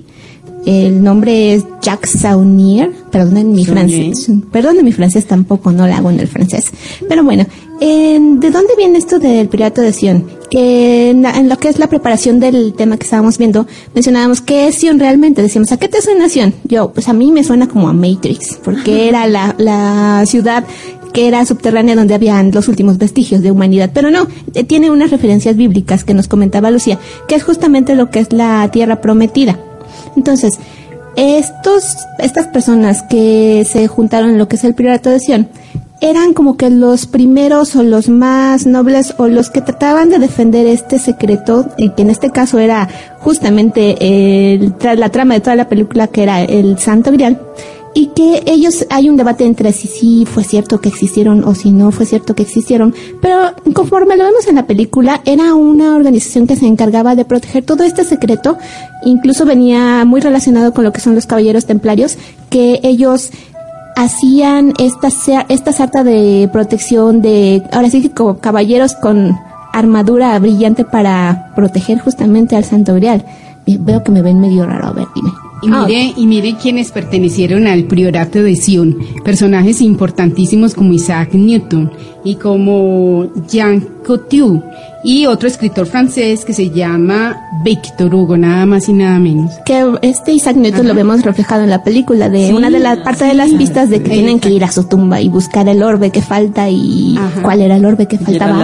El 0.67 1.03
nombre 1.03 1.55
es 1.55 1.65
Jacques 1.81 2.11
Saunier, 2.11 2.91
perdonen 3.13 3.53
mi 3.53 3.65
francés, 3.65 4.27
perdonen 4.51 4.85
mi 4.85 4.91
francés 4.93 5.25
tampoco, 5.27 5.71
no 5.71 5.87
lo 5.87 5.95
hago 5.95 6.11
en 6.11 6.19
el 6.19 6.27
francés. 6.27 6.73
Pero 7.09 7.23
bueno, 7.23 7.47
en- 7.81 8.41
¿de 8.41 8.51
dónde 8.51 8.73
viene 8.77 8.99
esto 8.99 9.19
del 9.21 9.49
Pirata 9.49 9.81
de 9.81 9.93
Sion? 9.93 10.25
Que 10.51 11.11
en, 11.11 11.23
la- 11.23 11.37
en 11.39 11.49
lo 11.49 11.57
que 11.59 11.69
es 11.69 11.79
la 11.79 11.87
preparación 11.89 12.41
del 12.41 12.75
tema 12.75 12.97
que 12.97 13.05
estábamos 13.05 13.39
viendo, 13.39 13.67
mencionábamos 13.95 14.41
qué 14.41 14.67
es 14.67 14.75
Sion 14.77 14.99
realmente. 14.99 15.41
Decíamos, 15.41 15.71
¿a 15.71 15.77
qué 15.77 15.87
te 15.89 16.03
suena 16.03 16.29
Sion? 16.29 16.53
Yo, 16.65 16.93
pues 16.93 17.09
a 17.09 17.13
mí 17.13 17.31
me 17.31 17.45
suena 17.45 17.69
como 17.69 17.89
a 17.89 17.93
Matrix, 17.93 18.59
porque 18.65 19.09
era 19.09 19.27
la, 19.29 19.55
la 19.59 20.25
ciudad 20.27 20.65
que 21.13 21.29
era 21.29 21.47
subterránea 21.47 21.95
donde 21.95 22.13
habían 22.15 22.51
los 22.51 22.67
últimos 22.69 22.99
vestigios 22.99 23.41
de 23.41 23.51
humanidad. 23.53 23.91
Pero 23.95 24.11
no, 24.11 24.27
eh, 24.53 24.65
tiene 24.65 24.91
unas 24.91 25.11
referencias 25.13 25.57
bíblicas 25.57 26.03
que 26.05 26.13
nos 26.13 26.27
comentaba 26.29 26.71
Lucía, 26.73 26.99
que 27.29 27.37
es 27.37 27.45
justamente 27.45 27.95
lo 27.95 28.11
que 28.11 28.19
es 28.19 28.33
la 28.33 28.69
tierra 28.73 29.01
prometida. 29.01 29.59
Entonces, 30.17 30.59
estos, 31.17 31.97
estas 32.19 32.47
personas 32.49 33.03
que 33.03 33.65
se 33.67 33.87
juntaron 33.87 34.31
en 34.31 34.39
lo 34.39 34.49
que 34.49 34.57
es 34.57 34.65
el 34.65 34.75
priorato 34.75 35.11
de 35.11 35.21
Sion, 35.21 35.49
eran 36.01 36.35
como 36.35 36.59
que 36.59 36.69
los 36.69 37.07
primeros 37.07 37.75
o 37.75 37.83
los 37.83 38.11
más 38.11 38.67
nobles 38.67 39.15
o 39.17 39.29
los 39.29 39.49
que 39.49 39.63
trataban 39.63 40.11
de 40.11 40.19
defender 40.19 40.67
este 40.67 40.99
secreto, 40.99 41.69
y 41.79 41.91
que 41.91 42.03
en 42.03 42.11
este 42.11 42.31
caso 42.31 42.59
era 42.59 42.89
justamente 43.21 43.97
el, 44.53 44.75
la 44.97 45.09
trama 45.09 45.35
de 45.35 45.41
toda 45.41 45.57
la 45.57 45.69
película 45.69 46.09
que 46.09 46.23
era 46.23 46.43
el 46.43 46.79
Santo 46.79 47.13
Grial, 47.13 47.41
y 47.97 48.09
que 48.09 48.43
ellos 48.45 48.87
hay 48.91 49.09
un 49.09 49.17
debate 49.17 49.47
entre 49.47 49.73
si 49.73 49.89
sí 49.89 50.27
fue 50.31 50.45
cierto 50.45 50.83
que 50.83 50.91
existieron 50.91 51.45
o 51.45 51.55
si 51.55 51.71
no 51.71 51.91
fue 51.91 52.05
cierto 52.05 52.35
que 52.35 52.43
existieron, 52.43 52.95
pero 53.23 53.55
conforme 53.73 54.19
lo 54.19 54.25
vemos 54.25 54.47
en 54.47 54.57
la 54.57 54.67
película, 54.67 55.23
era 55.25 55.55
una 55.55 55.97
organización 55.97 56.47
que 56.47 56.57
se 56.57 56.67
encargaba 56.67 57.15
de 57.17 57.25
proteger 57.25 57.65
todo 57.65 57.85
este 57.85 58.05
secreto, 58.05 58.59
incluso 59.03 59.47
venía 59.47 60.05
muy 60.05 60.21
relacionado 60.21 60.75
con 60.75 60.85
lo 60.85 60.93
que 60.93 61.01
son 61.01 61.15
los 61.15 61.25
caballeros 61.25 61.65
templarios, 61.65 62.19
que 62.51 62.81
ellos 62.83 63.31
hacían 63.97 64.75
esta, 64.79 65.09
esta 65.49 65.73
sarta 65.73 66.05
de 66.05 66.51
protección 66.53 67.23
de, 67.23 67.63
ahora 67.73 67.89
sí 67.89 68.03
que 68.03 68.11
como 68.11 68.37
caballeros 68.41 68.93
con 68.93 69.35
armadura 69.73 70.39
brillante 70.39 70.85
para 70.85 71.53
proteger 71.57 71.99
justamente 72.01 72.57
al 72.57 72.65
Santo 72.65 72.95
Grial. 72.95 73.25
Veo 73.67 74.03
que 74.05 74.13
me 74.13 74.23
ven 74.23 74.41
medio 74.41 74.65
raro, 74.67 74.87
a 74.89 74.93
ver, 74.93 75.07
dime. 75.15 75.31
Y 75.63 75.69
Ah, 75.73 75.85
mire, 75.89 76.13
y 76.17 76.27
mire 76.27 76.55
quienes 76.61 76.93
pertenecieron 76.93 77.67
al 77.67 77.85
priorato 77.85 78.43
de 78.43 78.55
Sion, 78.57 78.97
personajes 79.25 79.81
importantísimos 79.81 80.75
como 80.75 80.93
Isaac 80.93 81.31
Newton 81.33 81.91
y 82.25 82.35
como 82.37 83.27
Jean 83.49 83.81
Cocteau 84.07 84.63
y 85.03 85.25
otro 85.27 85.49
escritor 85.49 85.87
francés 85.87 86.45
que 86.45 86.53
se 86.53 86.69
llama 86.71 87.37
Victor 87.65 88.15
Hugo, 88.15 88.37
nada 88.37 88.67
más 88.67 88.89
y 88.89 88.93
nada 88.93 89.19
menos. 89.19 89.51
que 89.65 89.83
este 90.03 90.33
Isaac 90.33 90.57
Newton 90.57 90.87
lo 90.89 90.95
vemos 90.95 91.23
reflejado 91.23 91.65
en 91.65 91.71
la 91.71 91.83
película 91.83 92.29
de 92.29 92.49
Sí, 92.49 92.53
una 92.53 92.69
de 92.71 92.79
las 92.79 92.99
partes 92.99 93.27
de 93.27 93.35
las 93.35 93.51
pistas 93.51 93.89
de 93.89 93.97
que 93.97 94.03
Exacto. 94.03 94.15
tienen 94.21 94.41
que 94.41 94.51
ir 94.51 94.63
a 94.63 94.71
su 94.71 94.85
tumba 94.85 95.21
y 95.23 95.29
buscar 95.31 95.67
el 95.69 95.83
orbe 95.83 96.11
que 96.11 96.21
falta 96.23 96.69
y 96.69 97.17
Ajá. 97.17 97.43
cuál 97.43 97.63
era 97.63 97.77
el 97.77 97.85
orbe 97.85 98.07
que 98.07 98.17
Y 98.17 98.35
era 98.35 98.47
faltaba. 98.47 98.59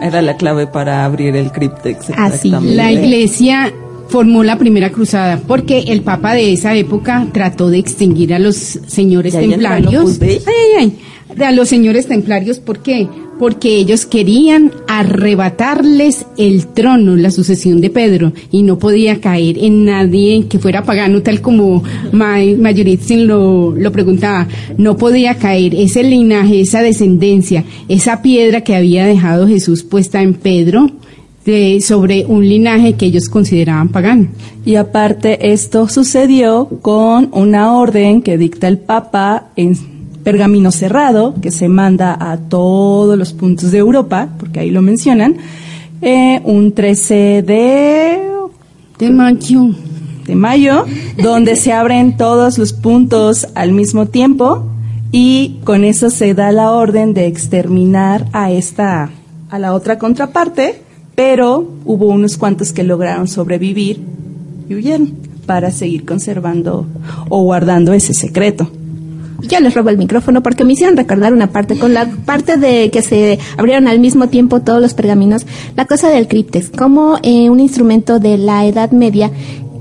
la, 0.00 0.06
era 0.06 0.20
la 0.20 0.36
clave 0.36 0.66
para 0.66 1.04
abrir 1.04 1.36
el 1.36 1.52
críptex 1.52 2.10
Así. 2.16 2.50
La 2.50 2.90
iglesia 2.90 3.72
formó 4.08 4.42
la 4.44 4.58
primera 4.58 4.90
cruzada 4.90 5.40
porque 5.46 5.80
el 5.88 6.02
papa 6.02 6.34
de 6.34 6.52
esa 6.52 6.74
época 6.74 7.26
trató 7.32 7.70
de 7.70 7.78
extinguir 7.78 8.34
a 8.34 8.38
los 8.38 8.56
señores 8.56 9.34
templarios. 9.50 10.18
Dei. 10.18 10.40
Ay, 10.46 10.92
ay, 11.36 11.44
a 11.44 11.52
los 11.52 11.68
señores 11.68 12.06
templarios, 12.06 12.58
¿por 12.58 12.78
qué? 12.80 13.06
Porque 13.38 13.76
ellos 13.76 14.04
querían 14.06 14.72
arrebatarles 14.88 16.26
el 16.38 16.66
trono, 16.68 17.14
la 17.14 17.30
sucesión 17.30 17.80
de 17.80 17.90
Pedro, 17.90 18.32
y 18.50 18.62
no 18.62 18.78
podía 18.80 19.20
caer 19.20 19.58
en 19.58 19.84
nadie 19.84 20.46
que 20.48 20.58
fuera 20.58 20.82
pagano, 20.84 21.22
tal 21.22 21.40
como 21.40 21.84
May- 22.12 22.56
Mayoritzin 22.56 23.26
lo, 23.28 23.72
lo 23.76 23.92
preguntaba. 23.92 24.48
No 24.76 24.96
podía 24.96 25.36
caer 25.36 25.74
ese 25.74 26.02
linaje, 26.02 26.60
esa 26.62 26.80
descendencia, 26.82 27.62
esa 27.88 28.22
piedra 28.22 28.62
que 28.62 28.74
había 28.74 29.06
dejado 29.06 29.46
Jesús 29.46 29.84
puesta 29.84 30.20
en 30.22 30.34
Pedro, 30.34 30.90
de- 31.52 31.80
sobre 31.80 32.24
un 32.26 32.46
linaje 32.46 32.94
que 32.94 33.06
ellos 33.06 33.28
consideraban 33.28 33.88
pagano. 33.88 34.28
Y 34.64 34.76
aparte 34.76 35.50
esto 35.52 35.88
sucedió 35.88 36.68
con 36.82 37.28
una 37.32 37.72
orden 37.76 38.20
que 38.22 38.36
dicta 38.38 38.68
el 38.68 38.78
Papa 38.78 39.44
en 39.56 39.74
pergamino 40.24 40.70
cerrado, 40.72 41.34
que 41.40 41.50
se 41.50 41.68
manda 41.68 42.16
a 42.20 42.36
todos 42.36 43.16
los 43.18 43.32
puntos 43.32 43.70
de 43.72 43.78
Europa, 43.78 44.28
porque 44.38 44.60
ahí 44.60 44.70
lo 44.70 44.82
mencionan, 44.82 45.36
eh, 46.02 46.40
un 46.44 46.72
13 46.72 47.42
de, 47.42 48.18
De 48.98 49.10
mayo. 49.10 49.70
de 50.26 50.34
mayo, 50.34 50.84
donde 51.22 51.56
se 51.56 51.72
abren 51.72 52.16
todos 52.18 52.58
los 52.58 52.74
puntos 52.74 53.46
al 53.54 53.72
mismo 53.72 54.04
tiempo 54.06 54.64
y 55.12 55.56
con 55.64 55.84
eso 55.84 56.10
se 56.10 56.34
da 56.34 56.52
la 56.52 56.72
orden 56.72 57.14
de 57.14 57.26
exterminar 57.26 58.26
a 58.34 58.50
esta, 58.52 59.08
a 59.48 59.58
la 59.58 59.72
otra 59.72 59.98
contraparte, 59.98 60.82
pero 61.18 61.66
hubo 61.84 62.06
unos 62.06 62.36
cuantos 62.36 62.72
que 62.72 62.84
lograron 62.84 63.26
sobrevivir 63.26 64.00
y 64.68 64.74
huyeron. 64.76 65.14
para 65.46 65.72
seguir 65.72 66.04
conservando 66.04 66.86
o 67.28 67.42
guardando 67.42 67.92
ese 67.92 68.14
secreto. 68.14 68.70
Yo 69.42 69.58
les 69.58 69.74
robo 69.74 69.88
el 69.88 69.98
micrófono 69.98 70.44
porque 70.44 70.62
me 70.62 70.74
hicieron 70.74 70.96
recordar 70.96 71.32
una 71.32 71.50
parte, 71.50 71.76
con 71.76 71.92
la 71.92 72.06
parte 72.06 72.56
de 72.56 72.90
que 72.92 73.02
se 73.02 73.40
abrieron 73.56 73.88
al 73.88 73.98
mismo 73.98 74.28
tiempo 74.28 74.60
todos 74.60 74.80
los 74.80 74.94
pergaminos, 74.94 75.44
la 75.74 75.86
cosa 75.86 76.08
del 76.08 76.28
críptex, 76.28 76.70
como 76.70 77.18
eh, 77.24 77.50
un 77.50 77.58
instrumento 77.58 78.20
de 78.20 78.38
la 78.38 78.64
Edad 78.64 78.92
Media 78.92 79.32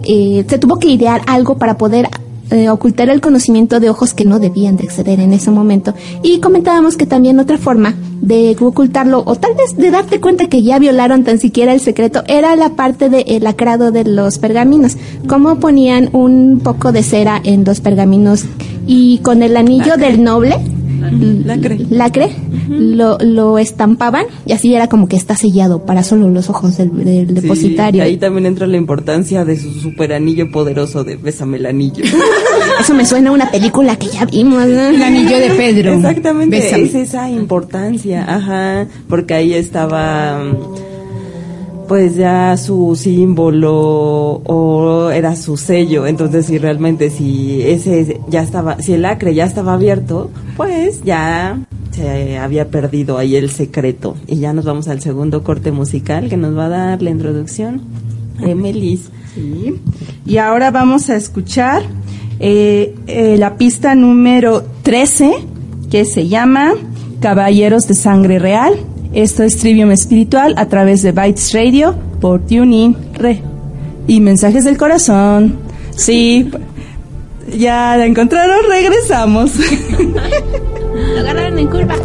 eh, 0.05 0.43
se 0.47 0.57
tuvo 0.57 0.79
que 0.79 0.88
idear 0.88 1.21
algo 1.27 1.59
para 1.59 1.77
poder 1.77 2.07
eh, 2.49 2.69
ocultar 2.69 3.09
el 3.09 3.21
conocimiento 3.21 3.79
de 3.79 3.89
ojos 3.89 4.13
que 4.13 4.25
no 4.25 4.39
debían 4.39 4.77
de 4.77 4.85
exceder 4.85 5.19
en 5.19 5.33
ese 5.33 5.51
momento. 5.51 5.93
Y 6.23 6.39
comentábamos 6.39 6.97
que 6.97 7.05
también 7.05 7.39
otra 7.39 7.57
forma 7.57 7.95
de 8.21 8.55
ocultarlo, 8.59 9.23
o 9.25 9.35
tal 9.35 9.53
vez 9.55 9.75
de 9.77 9.91
darte 9.91 10.19
cuenta 10.19 10.47
que 10.47 10.63
ya 10.63 10.79
violaron 10.79 11.23
tan 11.23 11.39
siquiera 11.39 11.73
el 11.73 11.79
secreto, 11.79 12.23
era 12.27 12.55
la 12.55 12.69
parte 12.69 13.09
del 13.09 13.43
lacrado 13.43 13.91
de 13.91 14.05
los 14.05 14.37
pergaminos. 14.37 14.97
Cómo 15.27 15.59
ponían 15.59 16.09
un 16.13 16.61
poco 16.63 16.91
de 16.91 17.03
cera 17.03 17.41
en 17.43 17.63
los 17.63 17.81
pergaminos 17.81 18.45
y 18.85 19.19
con 19.19 19.43
el 19.43 19.57
anillo 19.57 19.97
del 19.97 20.23
noble 20.23 20.57
Lacre. 21.11 21.77
lacre, 21.89 22.29
lo, 22.69 23.17
lo 23.19 23.57
estampaban 23.57 24.25
y 24.45 24.51
así 24.53 24.73
era 24.73 24.87
como 24.87 25.07
que 25.07 25.15
está 25.15 25.35
sellado 25.35 25.85
para 25.85 26.03
solo 26.03 26.29
los 26.29 26.49
ojos 26.49 26.77
del, 26.77 26.91
del 27.03 27.27
Sí, 27.27 27.33
depositario. 27.33 28.03
ahí 28.03 28.17
también 28.17 28.45
entra 28.45 28.67
la 28.67 28.77
importancia 28.77 29.45
de 29.45 29.57
su 29.57 29.71
super 29.71 30.13
anillo 30.13 30.49
poderoso 30.51 31.03
de 31.03 31.15
Bésame 31.17 31.57
el 31.57 31.65
anillo. 31.65 32.03
Eso 32.81 32.93
me 32.93 33.05
suena 33.05 33.29
a 33.29 33.33
una 33.33 33.49
película 33.51 33.95
que 33.95 34.07
ya 34.07 34.25
vimos. 34.25 34.65
¿no? 34.67 34.87
El 34.87 35.01
anillo 35.01 35.37
de 35.39 35.49
Pedro. 35.51 35.93
Exactamente, 35.93 36.57
Bésame. 36.59 36.83
es 36.83 36.95
esa 36.95 37.29
importancia, 37.29 38.25
ajá, 38.27 38.87
porque 39.09 39.33
ahí 39.33 39.53
estaba 39.53 40.41
pues 41.88 42.15
ya 42.15 42.57
su 42.57 42.95
símbolo 42.95 44.41
o 44.45 45.09
era 45.09 45.35
su 45.35 45.57
sello, 45.57 46.05
entonces 46.05 46.45
si 46.45 46.57
realmente 46.57 47.09
si 47.09 47.61
ese 47.63 48.19
ya 48.29 48.41
estaba, 48.41 48.79
si 48.79 48.93
el 48.93 49.05
acre 49.05 49.33
ya 49.33 49.45
estaba 49.45 49.73
abierto, 49.73 50.29
pues 50.55 51.03
ya 51.03 51.59
se 51.91 52.38
había 52.38 52.69
perdido 52.69 53.17
ahí 53.17 53.35
el 53.35 53.49
secreto. 53.49 54.15
Y 54.27 54.38
ya 54.38 54.53
nos 54.53 54.65
vamos 54.65 54.88
al 54.88 55.01
segundo 55.01 55.43
corte 55.43 55.71
musical 55.71 56.29
que 56.29 56.38
nos 56.38 56.55
va 56.55 56.65
a 56.65 56.69
dar 56.69 57.01
la 57.01 57.09
introducción 57.09 57.81
Melis. 58.39 59.09
Y 60.25 60.38
ahora 60.38 60.71
vamos 60.71 61.09
a 61.09 61.15
escuchar 61.15 61.83
eh, 62.39 62.95
eh, 63.07 63.38
la 63.38 63.57
pista 63.57 63.95
número 63.95 64.63
13, 64.83 65.33
que 65.89 66.05
se 66.05 66.27
llama 66.27 66.73
Caballeros 67.19 67.88
de 67.88 67.93
Sangre 67.93 68.39
Real. 68.39 68.73
Esto 69.18 69.41
es 69.41 69.57
Trivium 69.57 69.89
Espiritual 69.89 70.53
a 70.57 70.68
través 70.68 71.01
de 71.01 71.11
Bytes 71.11 71.51
Radio 71.51 71.95
por 72.22 72.39
TuneIn 72.45 72.95
Re. 73.15 73.41
Y 74.05 74.20
Mensajes 74.20 74.63
del 74.63 74.78
Corazón. 74.78 75.57
Sí, 75.95 76.51
ya 77.51 77.97
la 77.97 78.05
encontraron, 78.05 78.59
regresamos. 78.70 79.53
Lo 81.15 81.20
agarraron 81.20 81.57
en 81.57 81.68
curva. 81.68 81.95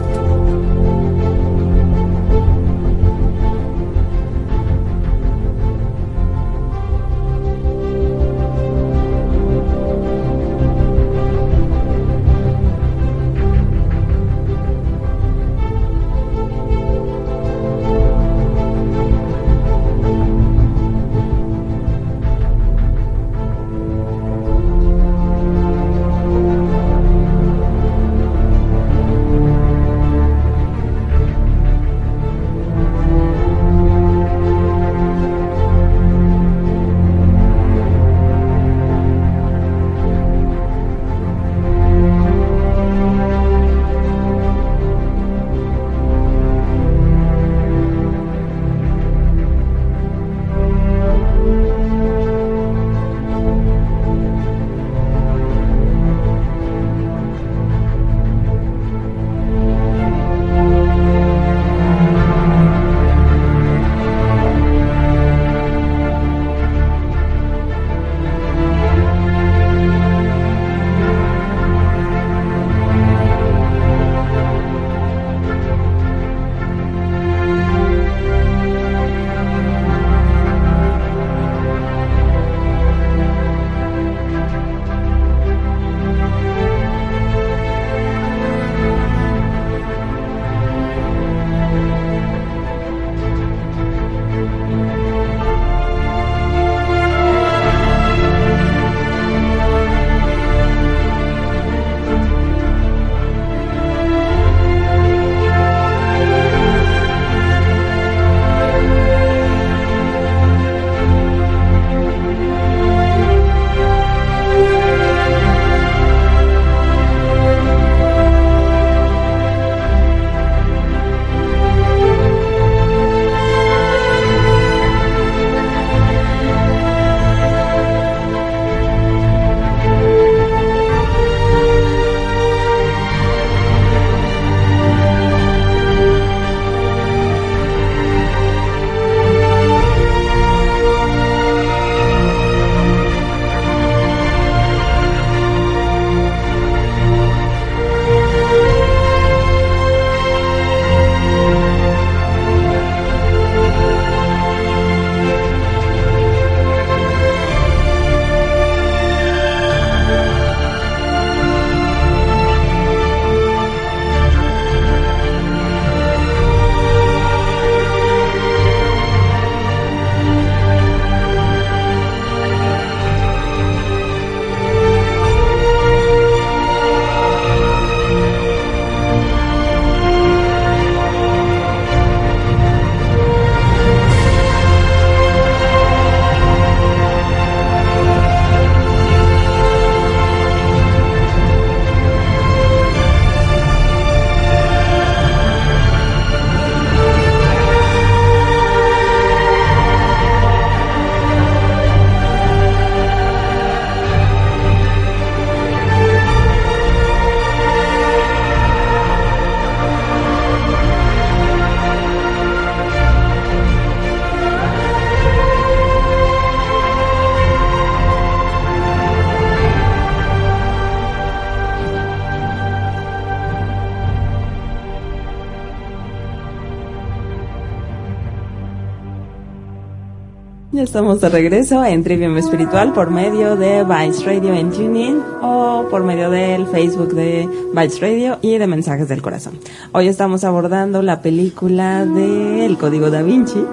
Estamos 230.92 231.22
de 231.22 231.30
regreso 231.30 231.82
en 231.86 232.04
Trivium 232.04 232.36
Espiritual 232.36 232.92
por 232.92 233.10
medio 233.10 233.56
de 233.56 233.82
Vice 233.82 234.26
Radio 234.26 234.52
en 234.52 234.70
TuneIn 234.70 235.22
o 235.40 235.86
por 235.90 236.04
medio 236.04 236.28
del 236.28 236.66
Facebook 236.66 237.14
de 237.14 237.48
Vice 237.74 237.98
Radio 237.98 238.38
y 238.42 238.58
de 238.58 238.66
Mensajes 238.66 239.08
del 239.08 239.22
Corazón. 239.22 239.58
Hoy 239.92 240.08
estamos 240.08 240.44
abordando 240.44 241.00
la 241.00 241.22
película 241.22 242.04
de 242.04 242.66
El 242.66 242.76
Código 242.76 243.08
Da 243.08 243.22
Vinci 243.22 243.64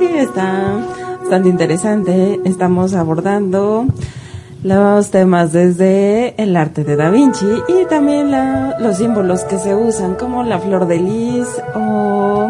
y 0.00 0.04
está 0.04 0.80
bastante 1.20 1.50
interesante. 1.50 2.40
Estamos 2.46 2.94
abordando 2.94 3.84
los 4.62 5.10
temas 5.10 5.52
desde 5.52 6.34
el 6.42 6.56
arte 6.56 6.82
de 6.82 6.96
Da 6.96 7.10
Vinci 7.10 7.44
y 7.68 7.84
también 7.90 8.30
los 8.80 8.96
símbolos 8.96 9.44
que 9.44 9.58
se 9.58 9.74
usan 9.74 10.14
como 10.14 10.42
la 10.44 10.58
flor 10.58 10.86
de 10.86 10.98
lis 10.98 11.46
o 11.74 12.43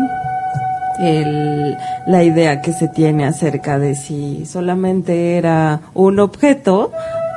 el, 1.00 1.76
la 2.06 2.22
idea 2.22 2.60
que 2.60 2.72
se 2.72 2.88
tiene 2.88 3.26
acerca 3.26 3.78
de 3.78 3.94
si 3.94 4.46
solamente 4.46 5.36
era 5.36 5.80
un 5.94 6.20
objeto 6.20 6.92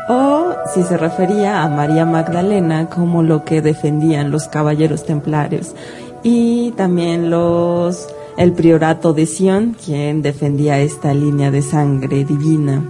o 0.10 0.54
si 0.74 0.84
se 0.84 0.98
refería 0.98 1.64
a 1.64 1.70
María 1.70 2.06
Magdalena 2.06 2.90
como 2.90 3.24
lo 3.24 3.44
que 3.44 3.62
defendían 3.62 4.32
los 4.32 4.48
caballeros 4.48 5.06
templarios. 5.06 5.74
Y 6.24 6.72
también 6.72 7.30
los 7.30 8.08
el 8.38 8.54
priorato 8.54 9.14
de 9.14 9.26
Sion 9.26 9.76
quien 9.84 10.22
defendía 10.22 10.80
esta 10.80 11.14
línea 11.14 11.52
de 11.52 11.62
sangre 11.62 12.24
divina. 12.24 12.84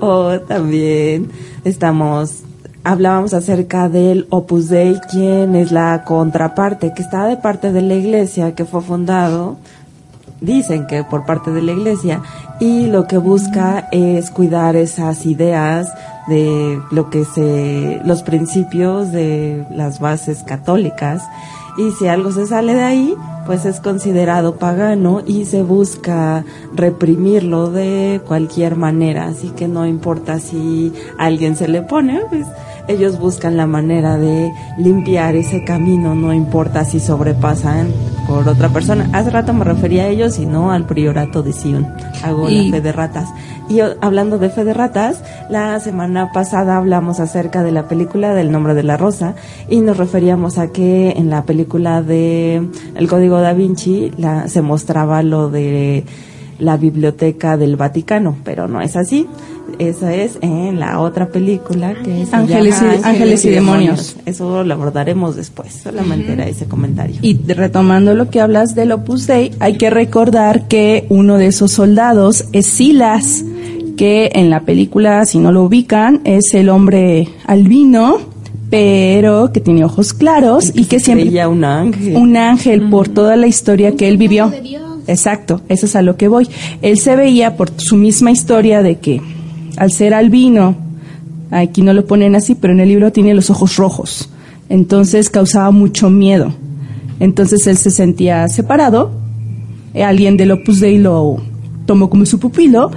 O 0.00 0.38
también 0.40 1.30
estamos 1.64 2.44
hablábamos 2.84 3.34
acerca 3.34 3.88
del 3.88 4.26
Opus 4.30 4.68
Dei, 4.68 4.98
quien 5.10 5.56
es 5.56 5.72
la 5.72 6.04
contraparte, 6.04 6.94
que 6.94 7.02
está 7.02 7.26
de 7.26 7.36
parte 7.36 7.72
de 7.72 7.82
la 7.82 7.94
iglesia, 7.94 8.54
que 8.54 8.64
fue 8.64 8.80
fundado 8.80 9.58
dicen 10.40 10.86
que 10.86 11.04
por 11.04 11.24
parte 11.26 11.50
de 11.50 11.62
la 11.62 11.72
iglesia 11.72 12.22
y 12.60 12.86
lo 12.86 13.06
que 13.06 13.18
busca 13.18 13.88
es 13.92 14.30
cuidar 14.30 14.76
esas 14.76 15.26
ideas 15.26 15.92
de 16.28 16.80
lo 16.90 17.10
que 17.10 17.24
se 17.24 18.00
los 18.04 18.22
principios 18.22 19.12
de 19.12 19.64
las 19.70 20.00
bases 20.00 20.42
católicas. 20.42 21.22
Y 21.76 21.92
si 21.92 22.08
algo 22.08 22.32
se 22.32 22.46
sale 22.46 22.74
de 22.74 22.82
ahí 22.82 23.14
pues 23.46 23.64
es 23.64 23.80
considerado 23.80 24.56
pagano 24.56 25.22
y 25.26 25.46
se 25.46 25.62
busca 25.62 26.44
reprimirlo 26.74 27.70
de 27.70 28.20
cualquier 28.26 28.76
manera. 28.76 29.26
Así 29.26 29.48
que 29.48 29.68
no 29.68 29.86
importa 29.86 30.38
si 30.38 30.92
alguien 31.16 31.56
se 31.56 31.66
le 31.66 31.80
pone 31.80 32.20
pues 32.28 32.46
ellos 32.88 33.18
buscan 33.18 33.56
la 33.56 33.66
manera 33.66 34.16
de 34.16 34.50
limpiar 34.78 35.36
ese 35.36 35.62
camino, 35.62 36.14
no 36.14 36.32
importa 36.32 36.84
si 36.84 37.00
sobrepasan 37.00 37.92
por 38.26 38.48
otra 38.48 38.70
persona. 38.70 39.08
Hace 39.12 39.30
rato 39.30 39.52
me 39.52 39.64
refería 39.64 40.04
a 40.04 40.08
ellos 40.08 40.38
y 40.38 40.46
no 40.46 40.72
al 40.72 40.86
priorato 40.86 41.42
de 41.42 41.52
Sion. 41.52 41.86
Hago 42.22 42.48
la 42.48 42.70
fe 42.70 42.80
de 42.80 42.92
ratas. 42.92 43.28
Y 43.68 43.80
hablando 44.00 44.38
de 44.38 44.48
fe 44.48 44.64
de 44.64 44.72
ratas, 44.72 45.22
la 45.50 45.78
semana 45.80 46.32
pasada 46.32 46.78
hablamos 46.78 47.20
acerca 47.20 47.62
de 47.62 47.72
la 47.72 47.86
película 47.86 48.32
del 48.34 48.50
nombre 48.50 48.74
de 48.74 48.82
la 48.82 48.96
rosa 48.96 49.34
y 49.68 49.80
nos 49.80 49.98
referíamos 49.98 50.56
a 50.56 50.68
que 50.68 51.10
en 51.10 51.28
la 51.28 51.44
película 51.44 52.00
de 52.00 52.66
El 52.94 53.08
Código 53.08 53.40
da 53.40 53.52
Vinci 53.52 54.12
la, 54.16 54.48
se 54.48 54.62
mostraba 54.62 55.22
lo 55.22 55.50
de 55.50 56.04
la 56.58 56.76
biblioteca 56.76 57.56
del 57.56 57.76
Vaticano, 57.76 58.36
pero 58.44 58.68
no 58.68 58.80
es 58.80 58.96
así. 58.96 59.28
Esa 59.78 60.14
es 60.14 60.38
en 60.40 60.80
la 60.80 61.00
otra 61.00 61.28
película 61.28 61.94
que 62.02 62.22
es 62.22 62.34
Ángeles, 62.34 62.82
y, 62.82 63.04
Ángeles, 63.04 63.44
y, 63.44 63.50
demonios. 63.50 64.16
Eso 64.26 64.64
lo 64.64 64.74
abordaremos 64.74 65.36
después, 65.36 65.72
solamente 65.82 66.32
era 66.32 66.46
ese 66.48 66.66
comentario. 66.66 67.16
Y 67.22 67.38
retomando 67.46 68.14
lo 68.14 68.28
que 68.28 68.40
hablas 68.40 68.74
del 68.74 68.92
Opus 68.92 69.26
Dei, 69.26 69.52
hay 69.60 69.78
que 69.78 69.90
recordar 69.90 70.66
que 70.66 71.06
uno 71.08 71.38
de 71.38 71.46
esos 71.46 71.72
soldados 71.72 72.46
es 72.52 72.66
Silas, 72.66 73.44
que 73.96 74.30
en 74.34 74.50
la 74.50 74.60
película, 74.60 75.24
si 75.26 75.38
no 75.38 75.52
lo 75.52 75.62
ubican, 75.62 76.20
es 76.24 76.54
el 76.54 76.68
hombre 76.68 77.28
albino, 77.46 78.18
pero 78.70 79.52
que 79.52 79.60
tiene 79.60 79.84
ojos 79.84 80.12
claros 80.12 80.72
y 80.74 80.84
que 80.84 81.00
siempre 81.00 81.46
un 81.46 81.64
ángel. 81.64 82.16
un 82.16 82.36
ángel 82.36 82.88
por 82.90 83.08
toda 83.08 83.36
la 83.36 83.46
historia 83.46 83.96
que 83.96 84.08
él 84.08 84.16
vivió. 84.16 84.52
Exacto 85.06 85.62
eso 85.68 85.86
es 85.86 85.96
a 85.96 86.02
lo 86.02 86.16
que 86.16 86.28
voy. 86.28 86.48
Él 86.82 86.98
se 86.98 87.16
veía 87.16 87.56
por 87.56 87.70
su 87.76 87.96
misma 87.96 88.30
historia 88.30 88.82
de 88.82 88.98
que 88.98 89.22
al 89.78 89.92
ser 89.92 90.14
albino, 90.14 90.76
aquí 91.50 91.82
no 91.82 91.92
lo 91.92 92.06
ponen 92.06 92.34
así, 92.34 92.54
pero 92.54 92.72
en 92.72 92.80
el 92.80 92.88
libro 92.88 93.12
tiene 93.12 93.34
los 93.34 93.50
ojos 93.50 93.76
rojos, 93.76 94.28
entonces 94.68 95.30
causaba 95.30 95.70
mucho 95.70 96.10
miedo. 96.10 96.52
Entonces 97.20 97.66
él 97.66 97.76
se 97.76 97.90
sentía 97.90 98.48
separado, 98.48 99.10
alguien 99.94 100.36
del 100.36 100.52
Opus 100.52 100.80
Dei 100.80 100.98
lo 100.98 101.38
tomó 101.86 102.10
como 102.10 102.26
su 102.26 102.38
pupilo 102.38 102.90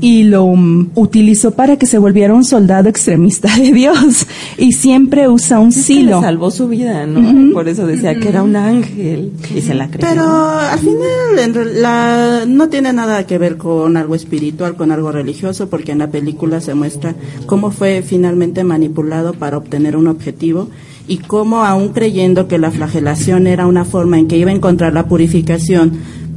y 0.00 0.24
lo 0.24 0.44
um, 0.44 0.88
utilizó 0.94 1.52
para 1.52 1.76
que 1.76 1.86
se 1.86 1.98
volviera 1.98 2.34
un 2.34 2.44
soldado 2.44 2.88
extremista 2.88 3.54
de 3.56 3.72
Dios 3.72 4.26
y 4.58 4.72
siempre 4.72 5.28
usa 5.28 5.58
un 5.58 5.72
silo. 5.72 6.20
salvó 6.20 6.50
su 6.50 6.68
vida, 6.68 7.06
¿no? 7.06 7.52
Por 7.52 7.68
eso 7.68 7.86
decía 7.86 8.18
que 8.18 8.28
era 8.28 8.42
un 8.42 8.56
ángel 8.56 9.32
y 9.54 9.60
se 9.60 9.74
la 9.74 9.88
creyó. 9.88 10.06
Pero 10.08 10.24
al 10.24 10.78
final 10.78 11.82
la, 11.82 12.44
no 12.46 12.68
tiene 12.68 12.92
nada 12.92 13.26
que 13.26 13.38
ver 13.38 13.56
con 13.56 13.96
algo 13.96 14.14
espiritual, 14.14 14.76
con 14.76 14.90
algo 14.90 15.12
religioso, 15.12 15.68
porque 15.68 15.92
en 15.92 15.98
la 15.98 16.10
película 16.10 16.60
se 16.60 16.74
muestra 16.74 17.14
cómo 17.46 17.70
fue 17.70 18.02
finalmente 18.02 18.64
manipulado 18.64 19.32
para 19.32 19.56
obtener 19.56 19.96
un 19.96 20.08
objetivo 20.08 20.68
y 21.08 21.18
cómo 21.18 21.64
aún 21.64 21.90
creyendo 21.90 22.48
que 22.48 22.58
la 22.58 22.70
flagelación 22.70 23.46
era 23.46 23.66
una 23.66 23.84
forma 23.84 24.18
en 24.18 24.26
que 24.26 24.36
iba 24.36 24.50
a 24.50 24.54
encontrar 24.54 24.92
la 24.92 25.06
purificación, 25.06 25.92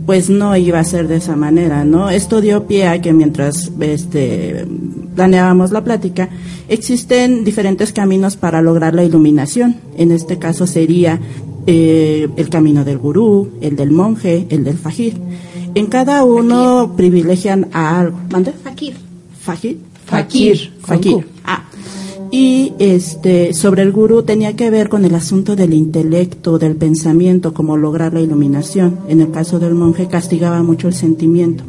pues 0.05 0.29
no 0.29 0.55
iba 0.57 0.79
a 0.79 0.83
ser 0.83 1.07
de 1.07 1.17
esa 1.17 1.35
manera, 1.35 1.83
¿no? 1.83 2.09
Esto 2.09 2.41
dio 2.41 2.65
pie 2.65 2.87
a 2.87 3.01
que 3.01 3.13
mientras 3.13 3.71
este, 3.79 4.65
planeábamos 5.15 5.71
la 5.71 5.83
plática, 5.83 6.29
existen 6.67 7.43
diferentes 7.43 7.93
caminos 7.93 8.35
para 8.35 8.61
lograr 8.61 8.95
la 8.95 9.03
iluminación. 9.03 9.75
En 9.97 10.11
este 10.11 10.39
caso 10.39 10.65
sería 10.65 11.19
eh, 11.67 12.27
el 12.35 12.49
camino 12.49 12.83
del 12.83 12.97
gurú, 12.97 13.51
el 13.61 13.75
del 13.75 13.91
monje, 13.91 14.47
el 14.49 14.63
del 14.63 14.77
fajir. 14.77 15.17
En 15.75 15.85
cada 15.85 16.23
uno 16.23 16.93
privilegian 16.97 17.67
a 17.73 17.99
algo. 17.99 18.17
¿Mande? 18.31 18.51
Fakir. 18.51 18.95
¿Fajir? 19.39 19.77
Fakir. 20.05 20.73
Fakir. 20.81 21.25
Y 22.31 22.73
este 22.77 23.53
sobre 23.53 23.81
el 23.81 23.91
gurú 23.91 24.23
tenía 24.23 24.55
que 24.55 24.69
ver 24.69 24.89
con 24.89 25.03
el 25.03 25.15
asunto 25.15 25.55
del 25.55 25.73
intelecto, 25.73 26.59
del 26.59 26.75
pensamiento, 26.75 27.53
como 27.53 27.75
lograr 27.75 28.13
la 28.13 28.21
iluminación. 28.21 28.99
En 29.07 29.21
el 29.21 29.31
caso 29.31 29.59
del 29.59 29.73
monje 29.73 30.07
castigaba 30.07 30.61
mucho 30.61 30.87
el 30.87 30.93
sentimiento. 30.93 31.63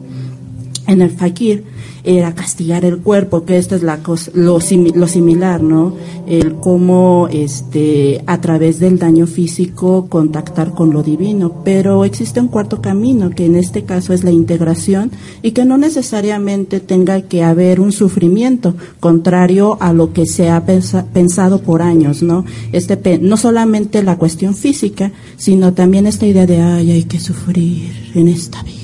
En 0.91 1.03
el 1.03 1.11
fakir 1.11 1.63
era 2.03 2.35
castigar 2.35 2.85
el 2.85 2.99
cuerpo, 2.99 3.45
que 3.45 3.59
esto 3.59 3.77
es 3.77 3.85
la 3.85 3.99
cosa, 3.99 4.33
lo, 4.35 4.59
lo 4.95 5.07
similar, 5.07 5.63
¿no? 5.63 5.95
El 6.27 6.57
cómo 6.57 7.29
este, 7.31 8.25
a 8.27 8.41
través 8.41 8.81
del 8.81 8.99
daño 8.99 9.29
físico 9.29 10.07
contactar 10.09 10.73
con 10.73 10.93
lo 10.93 11.05
divino. 11.05 11.63
Pero 11.65 12.05
existe 12.05 12.41
un 12.41 12.49
cuarto 12.49 12.83
camino, 12.83 13.31
que 13.31 13.47
en 13.47 13.55
este 13.55 13.85
caso 13.85 14.13
es 14.13 14.25
la 14.25 14.33
integración 14.33 15.13
y 15.43 15.53
que 15.53 15.65
no 15.65 15.79
necesariamente 15.79 16.81
tenga 16.81 17.23
que 17.23 17.45
haber 17.45 17.79
un 17.79 17.93
sufrimiento, 17.93 18.75
contrario 18.99 19.79
a 19.81 19.93
lo 19.93 20.13
que 20.13 20.27
se 20.27 20.51
ha 20.51 20.65
pensado 20.65 21.61
por 21.61 21.83
años, 21.83 22.21
¿no? 22.21 22.45
Este, 22.73 23.19
no 23.19 23.37
solamente 23.37 24.03
la 24.03 24.19
cuestión 24.19 24.55
física, 24.57 25.13
sino 25.37 25.73
también 25.73 26.09
esta 26.09 26.27
idea 26.27 26.47
de, 26.47 26.61
ay, 26.61 26.91
hay 26.91 27.05
que 27.05 27.21
sufrir 27.21 28.11
en 28.17 28.27
esta 28.27 28.61
vida 28.65 28.80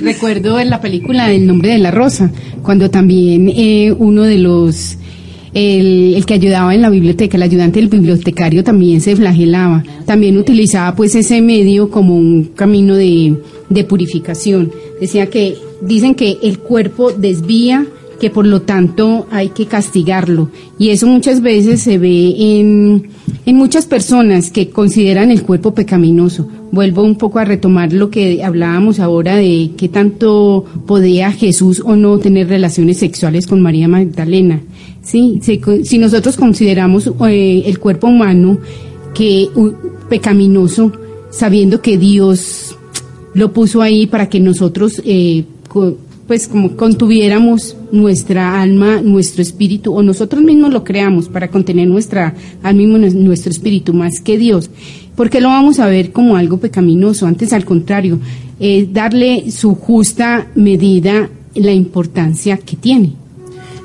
recuerdo 0.00 0.58
en 0.58 0.70
la 0.70 0.80
película 0.80 1.30
El 1.30 1.46
nombre 1.46 1.70
de 1.70 1.78
la 1.78 1.90
rosa, 1.90 2.30
cuando 2.62 2.90
también 2.90 3.48
eh, 3.48 3.94
uno 3.96 4.22
de 4.22 4.38
los, 4.38 4.96
el, 5.54 6.24
que 6.26 6.34
ayudaba 6.34 6.74
en 6.74 6.82
la 6.82 6.90
biblioteca, 6.90 7.36
el 7.36 7.42
ayudante 7.42 7.80
del 7.80 7.88
bibliotecario 7.88 8.64
también 8.64 9.00
se 9.00 9.14
flagelaba, 9.16 9.84
también 10.06 10.38
utilizaba 10.38 10.94
pues 10.94 11.14
ese 11.14 11.40
medio 11.42 11.90
como 11.90 12.16
un 12.16 12.44
camino 12.54 12.94
de, 12.94 13.36
de 13.68 13.84
purificación. 13.84 14.72
Decía 15.00 15.26
que, 15.26 15.56
dicen 15.80 16.14
que 16.14 16.38
el 16.42 16.58
cuerpo 16.58 17.12
desvía 17.12 17.86
que 18.22 18.30
por 18.30 18.46
lo 18.46 18.62
tanto 18.62 19.26
hay 19.32 19.48
que 19.48 19.66
castigarlo. 19.66 20.48
Y 20.78 20.90
eso 20.90 21.08
muchas 21.08 21.40
veces 21.40 21.82
se 21.82 21.98
ve 21.98 22.36
en, 22.38 23.08
en 23.44 23.56
muchas 23.56 23.86
personas 23.86 24.52
que 24.52 24.70
consideran 24.70 25.32
el 25.32 25.42
cuerpo 25.42 25.74
pecaminoso. 25.74 26.46
Vuelvo 26.70 27.02
un 27.02 27.16
poco 27.16 27.40
a 27.40 27.44
retomar 27.44 27.92
lo 27.92 28.10
que 28.10 28.44
hablábamos 28.44 29.00
ahora 29.00 29.34
de 29.34 29.72
qué 29.76 29.88
tanto 29.88 30.64
podía 30.86 31.32
Jesús 31.32 31.82
o 31.84 31.96
no 31.96 32.16
tener 32.18 32.46
relaciones 32.46 32.98
sexuales 32.98 33.48
con 33.48 33.60
María 33.60 33.88
Magdalena. 33.88 34.60
Sí, 35.02 35.40
si, 35.42 35.98
nosotros 35.98 36.36
consideramos 36.36 37.10
eh, 37.28 37.64
el 37.66 37.80
cuerpo 37.80 38.06
humano 38.06 38.58
que 39.14 39.48
pecaminoso, 40.08 40.92
sabiendo 41.32 41.82
que 41.82 41.98
Dios 41.98 42.76
lo 43.34 43.52
puso 43.52 43.82
ahí 43.82 44.06
para 44.06 44.28
que 44.28 44.38
nosotros 44.38 45.02
eh, 45.04 45.42
pues 46.28 46.46
como 46.46 46.76
contuviéramos 46.76 47.76
nuestra 47.92 48.60
alma, 48.60 49.00
nuestro 49.02 49.42
espíritu, 49.42 49.94
o 49.94 50.02
nosotros 50.02 50.42
mismos 50.42 50.72
lo 50.72 50.82
creamos 50.82 51.28
para 51.28 51.48
contener 51.48 51.86
nuestra 51.86 52.34
alma 52.62 52.82
y 52.82 52.86
nuestro 52.86 53.50
espíritu 53.50 53.94
más 53.94 54.20
que 54.20 54.38
Dios. 54.38 54.70
porque 55.14 55.42
lo 55.42 55.48
vamos 55.48 55.78
a 55.78 55.86
ver 55.86 56.10
como 56.10 56.36
algo 56.36 56.56
pecaminoso? 56.56 57.26
Antes 57.26 57.52
al 57.52 57.66
contrario, 57.66 58.18
darle 58.90 59.50
su 59.50 59.74
justa 59.74 60.48
medida 60.54 61.28
la 61.54 61.72
importancia 61.72 62.56
que 62.56 62.76
tiene. 62.76 63.21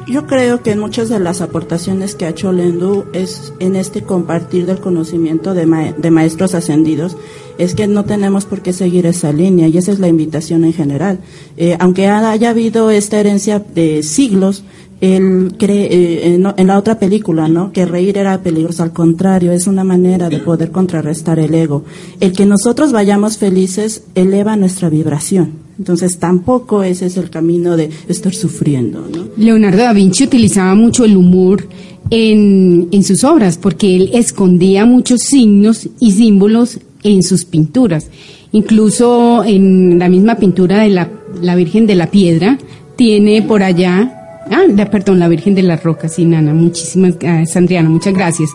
Yo 0.09 0.25
creo 0.25 0.63
que 0.63 0.75
muchas 0.77 1.09
de 1.09 1.19
las 1.19 1.41
aportaciones 1.41 2.15
que 2.15 2.25
ha 2.25 2.29
hecho 2.29 2.53
Lendu 2.53 3.05
es 3.11 3.51
en 3.59 3.75
este 3.75 4.03
compartir 4.03 4.65
del 4.65 4.79
conocimiento 4.79 5.53
de, 5.53 5.65
ma- 5.65 5.91
de 5.91 6.11
maestros 6.11 6.55
ascendidos, 6.55 7.17
es 7.57 7.75
que 7.75 7.87
no 7.87 8.05
tenemos 8.05 8.45
por 8.45 8.61
qué 8.61 8.71
seguir 8.71 9.05
esa 9.05 9.33
línea 9.33 9.67
y 9.67 9.77
esa 9.77 9.91
es 9.91 9.99
la 9.99 10.07
invitación 10.07 10.63
en 10.63 10.71
general. 10.73 11.19
Eh, 11.57 11.75
aunque 11.79 12.07
ha- 12.07 12.31
haya 12.31 12.51
habido 12.51 12.89
esta 12.89 13.19
herencia 13.19 13.59
de 13.59 14.01
siglos, 14.01 14.63
él 15.01 15.53
cree 15.59 15.85
eh, 15.93 16.35
en, 16.35 16.47
en 16.55 16.67
la 16.67 16.77
otra 16.77 16.97
película, 16.99 17.49
¿no? 17.49 17.73
Que 17.73 17.85
reír 17.85 18.17
era 18.17 18.41
peligroso. 18.41 18.83
Al 18.83 18.93
contrario, 18.93 19.51
es 19.51 19.67
una 19.67 19.83
manera 19.83 20.29
de 20.29 20.39
poder 20.39 20.71
contrarrestar 20.71 21.37
el 21.37 21.53
ego. 21.53 21.83
El 22.21 22.31
que 22.31 22.45
nosotros 22.45 22.93
vayamos 22.93 23.37
felices 23.37 24.03
eleva 24.15 24.55
nuestra 24.55 24.89
vibración. 24.89 25.66
Entonces 25.77 26.17
tampoco 26.17 26.83
ese 26.83 27.05
es 27.05 27.17
el 27.17 27.29
camino 27.29 27.77
de 27.77 27.89
estar 28.07 28.33
sufriendo, 28.33 29.07
¿no? 29.13 29.25
Leonardo 29.37 29.77
da 29.77 29.93
Vinci 29.93 30.23
utilizaba 30.23 30.73
mucho 30.73 31.05
el 31.05 31.15
humor 31.15 31.67
en, 32.09 32.87
en 32.91 33.03
sus 33.03 33.23
obras 33.23 33.57
porque 33.57 33.95
él 33.95 34.09
escondía 34.13 34.85
muchos 34.85 35.21
signos 35.21 35.87
y 35.99 36.11
símbolos 36.11 36.79
en 37.03 37.23
sus 37.23 37.45
pinturas. 37.45 38.09
Incluso 38.51 39.43
en 39.43 39.99
la 39.99 40.09
misma 40.09 40.35
pintura 40.35 40.79
de 40.79 40.89
la, 40.89 41.09
la 41.41 41.55
Virgen 41.55 41.85
de 41.85 41.95
la 41.95 42.09
Piedra 42.09 42.57
tiene 42.95 43.41
por 43.41 43.61
allá, 43.61 44.45
ah, 44.49 44.85
perdón, 44.89 45.19
la 45.19 45.27
Virgen 45.27 45.53
de 45.53 45.63
las 45.63 45.83
Rocas, 45.83 46.15
sí, 46.15 46.25
Nana, 46.25 46.53
muchísimas, 46.53 47.15
Sandriana, 47.45 47.89
muchas 47.89 48.13
gracias. 48.13 48.49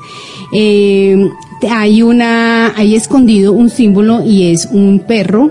Eh, 0.52 1.28
hay 1.70 2.02
una, 2.02 2.76
hay 2.76 2.96
escondido 2.96 3.52
un 3.52 3.70
símbolo 3.70 4.24
y 4.24 4.50
es 4.50 4.68
un 4.72 5.00
perro 5.06 5.50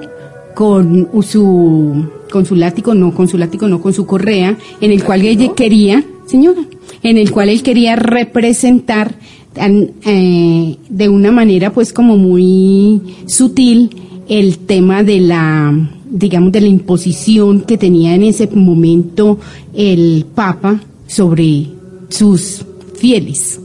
con 0.56 1.10
su 1.24 2.06
con 2.32 2.46
su 2.46 2.56
látigo, 2.56 2.94
no, 2.94 3.14
con 3.14 3.28
su 3.28 3.38
látigo, 3.38 3.68
no, 3.68 3.82
con 3.82 3.94
su 3.94 4.06
correa, 4.06 4.58
en 4.80 4.92
el 4.92 5.04
cual 5.04 5.22
ella 5.22 5.54
quería, 5.54 6.04
señora, 6.26 6.62
en 7.04 7.18
el 7.18 7.32
cual 7.32 7.50
él 7.50 7.62
quería 7.62 7.96
representar 7.96 9.16
eh, 9.56 10.78
de 10.90 11.10
una 11.10 11.32
manera 11.32 11.74
pues 11.74 11.92
como 11.92 12.18
muy 12.18 13.02
sutil 13.26 13.90
el 14.30 14.60
tema 14.60 15.04
de 15.04 15.20
la 15.20 15.74
digamos 16.10 16.52
de 16.52 16.62
la 16.62 16.68
imposición 16.68 17.62
que 17.62 17.78
tenía 17.78 18.16
en 18.16 18.24
ese 18.24 18.48
momento 18.48 19.40
el 19.74 20.26
Papa 20.36 20.82
sobre 21.08 21.68
sus 22.10 22.66
fieles. 22.96 23.61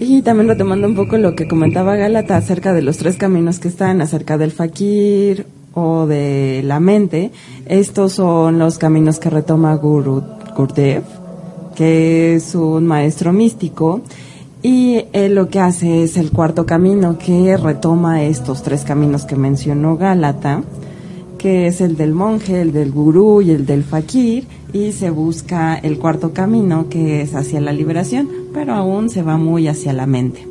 Y 0.00 0.22
también 0.22 0.48
retomando 0.48 0.86
un 0.86 0.94
poco 0.94 1.16
lo 1.16 1.34
que 1.34 1.48
comentaba 1.48 1.96
Gálata 1.96 2.36
acerca 2.36 2.72
de 2.72 2.82
los 2.82 2.98
tres 2.98 3.16
caminos 3.16 3.58
que 3.58 3.68
están, 3.68 4.00
acerca 4.00 4.38
del 4.38 4.52
fakir 4.52 5.46
o 5.74 6.06
de 6.06 6.62
la 6.64 6.78
mente, 6.78 7.32
estos 7.66 8.12
son 8.12 8.58
los 8.58 8.78
caminos 8.78 9.18
que 9.18 9.30
retoma 9.30 9.74
Guru 9.74 10.22
Gurdev, 10.56 11.02
que 11.74 12.36
es 12.36 12.54
un 12.54 12.86
maestro 12.86 13.32
místico, 13.32 14.00
y 14.62 15.04
él 15.12 15.34
lo 15.34 15.48
que 15.48 15.60
hace 15.60 16.02
es 16.02 16.16
el 16.16 16.30
cuarto 16.30 16.66
camino 16.66 17.18
que 17.18 17.56
retoma 17.56 18.22
estos 18.22 18.62
tres 18.62 18.84
caminos 18.84 19.24
que 19.24 19.36
mencionó 19.36 19.96
Gálata, 19.96 20.62
que 21.38 21.66
es 21.68 21.80
el 21.80 21.96
del 21.96 22.12
monje, 22.12 22.60
el 22.60 22.72
del 22.72 22.90
gurú 22.90 23.40
y 23.40 23.50
el 23.52 23.64
del 23.64 23.84
fakir, 23.84 24.44
y 24.72 24.92
se 24.92 25.08
busca 25.10 25.76
el 25.76 25.98
cuarto 25.98 26.32
camino 26.32 26.88
que 26.90 27.22
es 27.22 27.34
hacia 27.34 27.60
la 27.60 27.72
liberación, 27.72 28.28
pero 28.52 28.74
aún 28.74 29.08
se 29.08 29.22
va 29.22 29.36
muy 29.38 29.68
hacia 29.68 29.92
la 29.94 30.06
mente. 30.06 30.46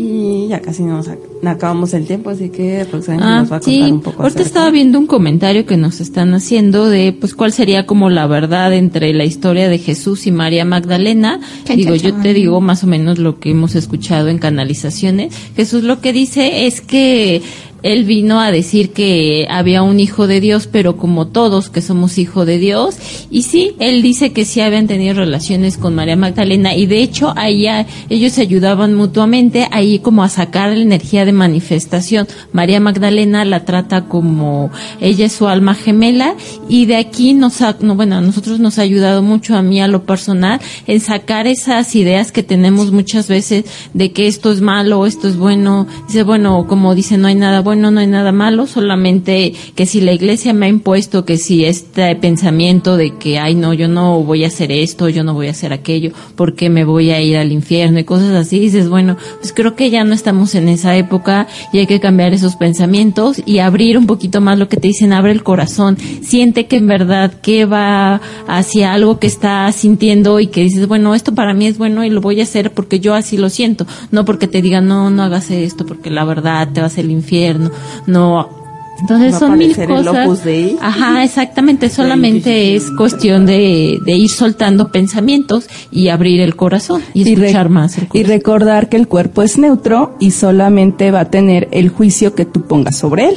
Y 0.00 0.46
ya 0.46 0.60
casi 0.60 0.84
nos 0.84 1.08
ac- 1.08 1.18
acabamos 1.44 1.92
el 1.92 2.06
tiempo, 2.06 2.30
así 2.30 2.50
que 2.50 2.84
Roxana 2.84 3.38
Ah, 3.38 3.40
nos 3.40 3.50
va 3.50 3.56
a 3.56 3.60
contar 3.60 3.74
sí. 3.86 3.90
un 3.90 4.00
poco. 4.00 4.22
Ahorita 4.22 4.42
acerca. 4.42 4.46
estaba 4.46 4.70
viendo 4.70 4.96
un 4.96 5.08
comentario 5.08 5.66
que 5.66 5.76
nos 5.76 6.00
están 6.00 6.34
haciendo 6.34 6.86
de, 6.86 7.12
pues, 7.18 7.34
cuál 7.34 7.52
sería 7.52 7.84
como 7.84 8.08
la 8.08 8.28
verdad 8.28 8.72
entre 8.74 9.12
la 9.12 9.24
historia 9.24 9.68
de 9.68 9.78
Jesús 9.78 10.28
y 10.28 10.30
María 10.30 10.64
Magdalena. 10.64 11.40
Digo, 11.74 11.96
yo 11.96 12.14
te 12.14 12.32
digo 12.32 12.60
más 12.60 12.84
o 12.84 12.86
menos 12.86 13.18
lo 13.18 13.40
que 13.40 13.50
hemos 13.50 13.74
escuchado 13.74 14.28
en 14.28 14.38
canalizaciones. 14.38 15.34
Jesús 15.56 15.82
lo 15.82 16.00
que 16.00 16.12
dice 16.12 16.68
es 16.68 16.80
que 16.80 17.42
él 17.82 18.04
vino 18.04 18.40
a 18.40 18.50
decir 18.50 18.92
que 18.92 19.46
había 19.50 19.82
un 19.82 20.00
hijo 20.00 20.26
de 20.26 20.40
Dios, 20.40 20.68
pero 20.70 20.96
como 20.96 21.28
todos 21.28 21.70
que 21.70 21.80
somos 21.80 22.18
hijo 22.18 22.44
de 22.44 22.58
Dios. 22.58 22.96
Y 23.30 23.42
sí, 23.42 23.74
él 23.78 24.02
dice 24.02 24.32
que 24.32 24.44
sí 24.44 24.60
habían 24.60 24.86
tenido 24.86 25.14
relaciones 25.14 25.78
con 25.78 25.94
María 25.94 26.16
Magdalena 26.16 26.74
y 26.74 26.86
de 26.86 27.02
hecho 27.02 27.32
ahí 27.36 27.66
ellos 28.08 28.32
se 28.32 28.42
ayudaban 28.42 28.94
mutuamente, 28.94 29.68
ahí 29.70 29.98
como 29.98 30.22
a 30.22 30.28
sacar 30.28 30.70
la 30.70 30.82
energía 30.82 31.24
de 31.24 31.32
manifestación. 31.32 32.26
María 32.52 32.80
Magdalena 32.80 33.44
la 33.44 33.64
trata 33.64 34.04
como 34.06 34.70
ella 35.00 35.26
es 35.26 35.32
su 35.32 35.48
alma 35.48 35.74
gemela 35.74 36.34
y 36.68 36.86
de 36.86 36.96
aquí 36.96 37.34
nos 37.34 37.62
ha, 37.62 37.76
no, 37.80 37.94
bueno, 37.94 38.16
a 38.16 38.20
nosotros 38.20 38.60
nos 38.60 38.78
ha 38.78 38.82
ayudado 38.82 39.22
mucho 39.22 39.56
a 39.56 39.62
mí 39.62 39.80
a 39.80 39.88
lo 39.88 40.04
personal 40.04 40.60
en 40.86 41.00
sacar 41.00 41.46
esas 41.46 41.94
ideas 41.94 42.32
que 42.32 42.42
tenemos 42.42 42.90
muchas 42.90 43.28
veces 43.28 43.64
de 43.94 44.12
que 44.12 44.26
esto 44.26 44.50
es 44.50 44.60
malo, 44.60 45.06
esto 45.06 45.28
es 45.28 45.36
bueno. 45.36 45.86
Dice, 46.06 46.22
bueno, 46.22 46.66
como 46.68 46.94
dice, 46.94 47.18
no 47.18 47.28
hay 47.28 47.34
nada 47.34 47.60
bueno, 47.68 47.90
no 47.90 48.00
hay 48.00 48.06
nada 48.06 48.32
malo, 48.32 48.66
solamente 48.66 49.52
que 49.74 49.84
si 49.84 50.00
la 50.00 50.12
iglesia 50.12 50.54
me 50.54 50.64
ha 50.64 50.68
impuesto 50.70 51.26
que 51.26 51.36
si 51.36 51.66
este 51.66 52.16
pensamiento 52.16 52.96
de 52.96 53.16
que, 53.18 53.38
ay, 53.38 53.54
no, 53.54 53.74
yo 53.74 53.88
no 53.88 54.22
voy 54.22 54.44
a 54.44 54.46
hacer 54.46 54.72
esto, 54.72 55.10
yo 55.10 55.22
no 55.22 55.34
voy 55.34 55.48
a 55.48 55.50
hacer 55.50 55.74
aquello, 55.74 56.12
porque 56.34 56.70
me 56.70 56.84
voy 56.84 57.10
a 57.10 57.20
ir 57.20 57.36
al 57.36 57.52
infierno 57.52 57.98
y 57.98 58.04
cosas 58.04 58.34
así, 58.34 58.58
dices, 58.58 58.88
bueno, 58.88 59.18
pues 59.40 59.52
creo 59.52 59.76
que 59.76 59.90
ya 59.90 60.02
no 60.04 60.14
estamos 60.14 60.54
en 60.54 60.70
esa 60.70 60.96
época 60.96 61.46
y 61.70 61.78
hay 61.80 61.86
que 61.86 62.00
cambiar 62.00 62.32
esos 62.32 62.56
pensamientos 62.56 63.42
y 63.44 63.58
abrir 63.58 63.98
un 63.98 64.06
poquito 64.06 64.40
más 64.40 64.58
lo 64.58 64.70
que 64.70 64.78
te 64.78 64.88
dicen, 64.88 65.12
abre 65.12 65.32
el 65.32 65.42
corazón, 65.42 65.98
siente 66.22 66.66
que 66.68 66.76
en 66.76 66.86
verdad 66.86 67.34
que 67.42 67.66
va 67.66 68.22
hacia 68.46 68.94
algo 68.94 69.18
que 69.18 69.26
estás 69.26 69.76
sintiendo 69.76 70.40
y 70.40 70.46
que 70.46 70.62
dices, 70.62 70.88
bueno, 70.88 71.14
esto 71.14 71.34
para 71.34 71.52
mí 71.52 71.66
es 71.66 71.76
bueno 71.76 72.02
y 72.02 72.08
lo 72.08 72.22
voy 72.22 72.40
a 72.40 72.44
hacer 72.44 72.72
porque 72.72 72.98
yo 72.98 73.12
así 73.14 73.36
lo 73.36 73.50
siento, 73.50 73.86
no 74.10 74.24
porque 74.24 74.48
te 74.48 74.62
digan, 74.62 74.88
no, 74.88 75.10
no 75.10 75.22
hagas 75.22 75.50
esto 75.50 75.84
porque 75.84 76.08
la 76.08 76.24
verdad 76.24 76.68
te 76.72 76.80
vas 76.80 76.96
al 76.96 77.10
infierno, 77.10 77.57
no. 78.06 78.58
Entonces 79.00 79.38
son 79.38 79.56
mil 79.56 79.76
cosas. 79.76 80.44
Ajá, 80.80 81.22
exactamente, 81.22 81.88
solamente 81.90 82.74
es 82.74 82.90
cuestión 82.90 83.46
de, 83.46 83.98
de 84.04 84.16
ir 84.16 84.28
soltando 84.28 84.90
pensamientos 84.90 85.68
y 85.92 86.08
abrir 86.08 86.40
el 86.40 86.56
corazón 86.56 87.02
y 87.14 87.30
escuchar 87.30 87.68
más 87.68 87.96
el 87.98 88.08
y 88.12 88.24
recordar 88.24 88.88
que 88.88 88.96
el 88.96 89.06
cuerpo 89.06 89.42
es 89.42 89.56
neutro 89.56 90.16
y 90.18 90.32
solamente 90.32 91.12
va 91.12 91.20
a 91.20 91.30
tener 91.30 91.68
el 91.70 91.90
juicio 91.90 92.34
que 92.34 92.44
tú 92.44 92.62
pongas 92.62 92.98
sobre 92.98 93.28
él. 93.28 93.36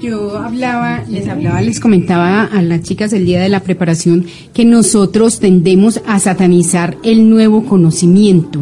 Yo 0.00 0.38
hablaba, 0.38 1.02
les 1.08 1.28
hablaba, 1.28 1.60
les 1.60 1.80
comentaba 1.80 2.44
a 2.44 2.62
las 2.62 2.82
chicas 2.82 3.12
el 3.12 3.26
día 3.26 3.40
de 3.40 3.48
la 3.48 3.60
preparación 3.60 4.26
que 4.54 4.64
nosotros 4.64 5.40
tendemos 5.40 6.00
a 6.06 6.20
satanizar 6.20 6.96
el 7.02 7.28
nuevo 7.28 7.64
conocimiento, 7.64 8.60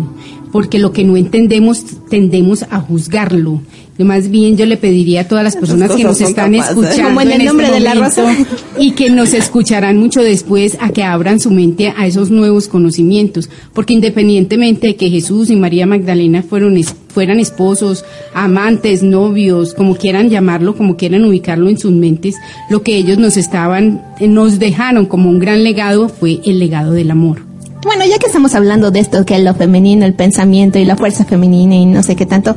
porque 0.50 0.78
lo 0.78 0.92
que 0.92 1.04
no 1.04 1.14
entendemos 1.18 1.84
tendemos 2.08 2.62
a 2.70 2.80
juzgarlo. 2.80 3.60
Más 3.98 4.28
bien 4.30 4.56
yo 4.56 4.66
le 4.66 4.76
pediría 4.76 5.22
a 5.22 5.28
todas 5.28 5.42
las 5.42 5.56
personas 5.56 5.90
que 5.92 6.04
nos 6.04 6.20
están 6.20 6.52
capaces. 6.52 6.76
escuchando 6.76 7.04
Como 7.08 7.20
en 7.22 7.28
el 7.28 7.32
este 7.34 7.44
nombre 7.46 7.70
de 7.70 7.80
la 7.80 7.94
rosa. 7.94 8.36
y 8.78 8.90
que 8.92 9.10
nos 9.10 9.32
escucharán 9.32 9.96
mucho 9.96 10.20
después 10.22 10.76
a 10.80 10.90
que 10.90 11.02
abran 11.02 11.40
su 11.40 11.50
mente 11.50 11.94
a 11.96 12.06
esos 12.06 12.30
nuevos 12.30 12.68
conocimientos, 12.68 13.48
porque 13.72 13.94
independientemente 13.94 14.88
de 14.88 14.96
que 14.96 15.08
Jesús 15.10 15.48
y 15.50 15.56
María 15.56 15.86
Magdalena 15.86 16.42
fueron 16.42 16.76
es- 16.76 16.94
fueran 17.08 17.40
esposos, 17.40 18.04
amantes, 18.34 19.02
novios, 19.02 19.72
como 19.72 19.96
quieran 19.96 20.28
llamarlo, 20.28 20.76
como 20.76 20.98
quieran 20.98 21.24
ubicarlo 21.24 21.70
en 21.70 21.78
sus 21.78 21.92
mentes, 21.92 22.34
lo 22.68 22.82
que 22.82 22.96
ellos 22.96 23.16
nos 23.16 23.38
estaban 23.38 24.02
eh, 24.20 24.28
nos 24.28 24.58
dejaron 24.58 25.06
como 25.06 25.30
un 25.30 25.38
gran 25.38 25.64
legado 25.64 26.10
fue 26.10 26.40
el 26.44 26.58
legado 26.58 26.92
del 26.92 27.10
amor. 27.10 27.45
Bueno, 27.86 28.04
ya 28.04 28.18
que 28.18 28.26
estamos 28.26 28.54
hablando 28.54 28.90
de 28.90 28.98
esto, 29.00 29.24
que 29.24 29.36
es 29.36 29.42
lo 29.42 29.54
femenino, 29.54 30.04
el 30.04 30.14
pensamiento 30.14 30.78
y 30.78 30.84
la 30.84 30.96
fuerza 30.96 31.24
femenina 31.24 31.76
y 31.76 31.86
no 31.86 32.02
sé 32.02 32.16
qué 32.16 32.26
tanto, 32.26 32.56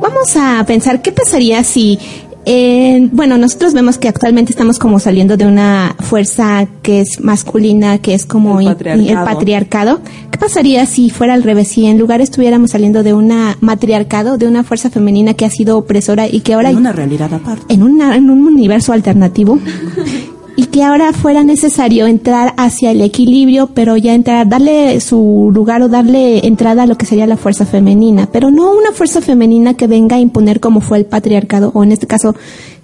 vamos 0.00 0.34
a 0.36 0.64
pensar 0.66 1.02
qué 1.02 1.12
pasaría 1.12 1.62
si, 1.64 1.98
eh, 2.46 3.08
bueno, 3.12 3.36
nosotros 3.36 3.74
vemos 3.74 3.98
que 3.98 4.08
actualmente 4.08 4.52
estamos 4.52 4.78
como 4.78 4.98
saliendo 4.98 5.36
de 5.36 5.44
una 5.46 5.94
fuerza 6.00 6.66
que 6.82 7.02
es 7.02 7.20
masculina, 7.20 7.98
que 7.98 8.14
es 8.14 8.24
como 8.24 8.58
El 8.58 8.66
in- 8.66 8.72
patriarcado. 8.72 9.08
el 9.10 9.24
patriarcado. 9.34 10.00
¿Qué 10.30 10.38
pasaría 10.38 10.86
si 10.86 11.10
fuera 11.10 11.34
al 11.34 11.42
revés, 11.42 11.68
si 11.68 11.84
en 11.86 11.98
lugar 11.98 12.22
estuviéramos 12.22 12.70
saliendo 12.70 13.02
de 13.02 13.12
una 13.12 13.58
matriarcado, 13.60 14.38
de 14.38 14.46
una 14.48 14.64
fuerza 14.64 14.88
femenina 14.88 15.34
que 15.34 15.44
ha 15.44 15.50
sido 15.50 15.76
opresora 15.76 16.26
y 16.26 16.40
que 16.40 16.54
ahora 16.54 16.70
En 16.70 16.78
una 16.78 16.92
realidad 16.92 17.32
aparte. 17.34 17.62
en, 17.72 17.82
una- 17.82 18.16
en 18.16 18.30
un 18.30 18.46
universo 18.46 18.94
alternativo 18.94 19.58
y 20.60 20.66
que 20.66 20.82
ahora 20.82 21.14
fuera 21.14 21.42
necesario 21.42 22.06
entrar 22.06 22.52
hacia 22.58 22.90
el 22.90 23.00
equilibrio, 23.00 23.68
pero 23.68 23.96
ya 23.96 24.12
entrar, 24.12 24.46
darle 24.46 25.00
su 25.00 25.50
lugar 25.54 25.80
o 25.80 25.88
darle 25.88 26.46
entrada 26.46 26.82
a 26.82 26.86
lo 26.86 26.98
que 26.98 27.06
sería 27.06 27.26
la 27.26 27.38
fuerza 27.38 27.64
femenina, 27.64 28.28
pero 28.30 28.50
no 28.50 28.70
una 28.74 28.92
fuerza 28.92 29.22
femenina 29.22 29.72
que 29.72 29.86
venga 29.86 30.16
a 30.16 30.20
imponer 30.20 30.60
como 30.60 30.82
fue 30.82 30.98
el 30.98 31.06
patriarcado, 31.06 31.70
o 31.72 31.82
en 31.82 31.92
este 31.92 32.06
caso 32.06 32.34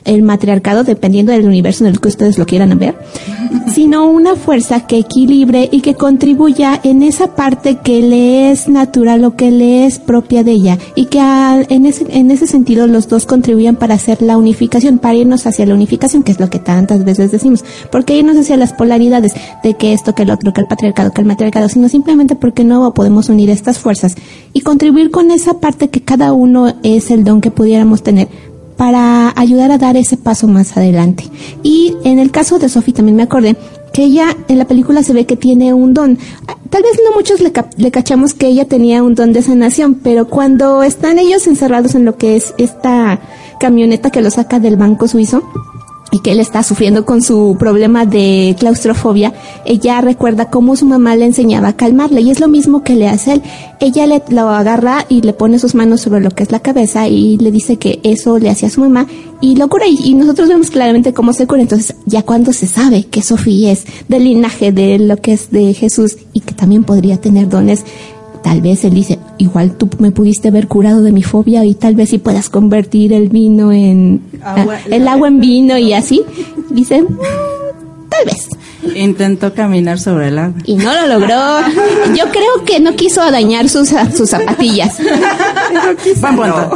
el 0.06 0.22
matriarcado, 0.22 0.84
dependiendo 0.84 1.32
del 1.32 1.46
universo 1.46 1.84
en 1.84 1.90
el 1.90 2.00
que 2.00 2.08
ustedes 2.08 2.38
lo 2.38 2.46
quieran 2.46 2.76
ver, 2.78 2.96
sino 3.72 4.06
una 4.06 4.36
fuerza 4.36 4.86
que 4.86 4.98
equilibre 4.98 5.68
y 5.70 5.80
que 5.80 5.94
contribuya 5.94 6.80
en 6.82 7.02
esa 7.02 7.34
parte 7.34 7.76
que 7.76 8.00
le 8.00 8.50
es 8.50 8.68
natural 8.68 9.24
o 9.24 9.36
que 9.36 9.50
le 9.50 9.86
es 9.86 9.98
propia 9.98 10.44
de 10.44 10.52
ella 10.52 10.78
y 10.94 11.06
que 11.06 11.18
en, 11.18 11.86
ese, 11.86 12.06
en 12.08 12.30
ese 12.30 12.46
sentido 12.46 12.86
los 12.86 13.08
dos 13.08 13.26
contribuyan 13.26 13.76
para 13.76 13.94
hacer 13.94 14.22
la 14.22 14.36
unificación, 14.36 14.98
para 14.98 15.14
irnos 15.14 15.46
hacia 15.46 15.66
la 15.66 15.74
unificación, 15.74 16.22
que 16.22 16.32
es 16.32 16.40
lo 16.40 16.48
que 16.48 16.58
tantas 16.58 17.04
veces 17.04 17.30
decimos, 17.30 17.64
porque 17.90 18.16
irnos 18.16 18.36
hacia 18.36 18.56
las 18.56 18.72
polaridades 18.72 19.32
de 19.62 19.74
que 19.74 19.92
esto, 19.92 20.14
que 20.14 20.22
el 20.22 20.30
otro, 20.30 20.52
que 20.52 20.60
el 20.60 20.66
patriarcado, 20.66 21.10
que 21.12 21.20
el 21.20 21.26
matriarcado, 21.26 21.68
sino 21.68 21.88
simplemente 21.88 22.36
porque 22.36 22.64
no 22.64 22.94
podemos 22.94 23.28
unir 23.28 23.50
estas 23.50 23.78
fuerzas 23.78 24.14
y 24.52 24.60
contribuir 24.60 25.10
con 25.10 25.30
esa 25.30 25.60
parte 25.60 25.88
que 25.88 26.02
cada 26.02 26.32
uno 26.32 26.74
es 26.82 27.10
el 27.10 27.24
don 27.24 27.40
que 27.40 27.50
pudiéramos 27.50 28.02
tener 28.02 28.28
para 28.76 29.32
ayudar 29.36 29.70
a 29.72 29.78
dar 29.78 29.96
ese 29.96 30.16
paso 30.16 30.46
más 30.48 30.76
adelante. 30.76 31.24
Y 31.62 31.96
en 32.04 32.18
el 32.18 32.30
caso 32.30 32.58
de 32.58 32.68
Sophie 32.68 32.94
también 32.94 33.16
me 33.16 33.22
acordé 33.22 33.56
que 33.92 34.04
ella 34.04 34.36
en 34.48 34.58
la 34.58 34.66
película 34.66 35.02
se 35.02 35.12
ve 35.12 35.24
que 35.26 35.36
tiene 35.36 35.72
un 35.72 35.94
don. 35.94 36.18
Tal 36.70 36.82
vez 36.82 37.00
no 37.04 37.16
muchos 37.16 37.40
le, 37.40 37.52
le 37.76 37.90
cachamos 37.90 38.34
que 38.34 38.46
ella 38.48 38.66
tenía 38.66 39.02
un 39.02 39.14
don 39.14 39.32
de 39.32 39.42
sanación, 39.42 39.94
pero 39.94 40.28
cuando 40.28 40.82
están 40.82 41.18
ellos 41.18 41.46
encerrados 41.46 41.94
en 41.94 42.04
lo 42.04 42.16
que 42.16 42.36
es 42.36 42.54
esta 42.58 43.20
camioneta 43.58 44.10
que 44.10 44.20
lo 44.20 44.30
saca 44.30 44.60
del 44.60 44.76
banco 44.76 45.08
suizo, 45.08 45.42
y 46.16 46.20
que 46.20 46.32
él 46.32 46.40
está 46.40 46.62
sufriendo 46.62 47.04
con 47.04 47.20
su 47.20 47.56
problema 47.58 48.06
de 48.06 48.56
claustrofobia, 48.58 49.34
ella 49.66 50.00
recuerda 50.00 50.48
cómo 50.48 50.74
su 50.74 50.86
mamá 50.86 51.14
le 51.14 51.26
enseñaba 51.26 51.68
a 51.68 51.76
calmarle 51.76 52.22
y 52.22 52.30
es 52.30 52.40
lo 52.40 52.48
mismo 52.48 52.82
que 52.82 52.94
le 52.94 53.06
hace 53.06 53.34
él. 53.34 53.42
Ella 53.80 54.06
le 54.06 54.22
lo 54.30 54.48
agarra 54.48 55.04
y 55.10 55.20
le 55.20 55.34
pone 55.34 55.58
sus 55.58 55.74
manos 55.74 56.00
sobre 56.00 56.22
lo 56.22 56.30
que 56.30 56.42
es 56.42 56.52
la 56.52 56.60
cabeza 56.60 57.06
y 57.06 57.36
le 57.36 57.50
dice 57.50 57.76
que 57.76 58.00
eso 58.02 58.38
le 58.38 58.48
hacía 58.48 58.68
a 58.68 58.70
su 58.70 58.80
mamá 58.80 59.06
y 59.42 59.56
lo 59.56 59.68
cura 59.68 59.86
y, 59.86 59.98
y 60.02 60.14
nosotros 60.14 60.48
vemos 60.48 60.70
claramente 60.70 61.12
cómo 61.12 61.34
se 61.34 61.46
cura. 61.46 61.60
Entonces 61.60 61.94
ya 62.06 62.22
cuando 62.22 62.54
se 62.54 62.66
sabe 62.66 63.04
que 63.04 63.20
Sofía 63.20 63.72
es 63.72 63.84
del 64.08 64.24
linaje 64.24 64.72
de 64.72 64.98
lo 64.98 65.18
que 65.18 65.34
es 65.34 65.50
de 65.50 65.74
Jesús 65.74 66.16
y 66.32 66.40
que 66.40 66.54
también 66.54 66.84
podría 66.84 67.20
tener 67.20 67.50
dones, 67.50 67.84
Tal 68.46 68.60
vez 68.60 68.84
él 68.84 68.94
dice, 68.94 69.18
igual 69.38 69.72
tú 69.72 69.88
me 69.98 70.12
pudiste 70.12 70.46
haber 70.46 70.68
curado 70.68 71.02
de 71.02 71.10
mi 71.10 71.24
fobia 71.24 71.64
y 71.64 71.74
tal 71.74 71.96
vez 71.96 72.10
sí 72.10 72.18
puedas 72.18 72.48
convertir 72.48 73.12
el 73.12 73.28
vino 73.28 73.72
en... 73.72 74.20
Agua- 74.40 74.76
ah, 74.76 74.88
el 74.88 75.08
agua 75.08 75.26
en 75.26 75.40
vino 75.40 75.76
y 75.76 75.92
así. 75.92 76.22
Dice, 76.70 77.02
"Mm, 77.02 77.06
tal 78.08 78.24
vez. 78.24 78.48
Intentó 78.94 79.52
caminar 79.54 79.98
sobre 79.98 80.28
el 80.28 80.38
agua. 80.38 80.58
Y 80.64 80.76
no 80.76 80.92
lo 80.94 81.06
logró. 81.18 81.34
Yo 82.16 82.24
creo 82.30 82.64
que 82.64 82.80
no 82.80 82.94
quiso 82.96 83.20
dañar 83.30 83.68
sus, 83.68 83.90
sus 84.14 84.30
zapatillas. 84.30 84.98
Buen 86.20 86.50
no. 86.50 86.70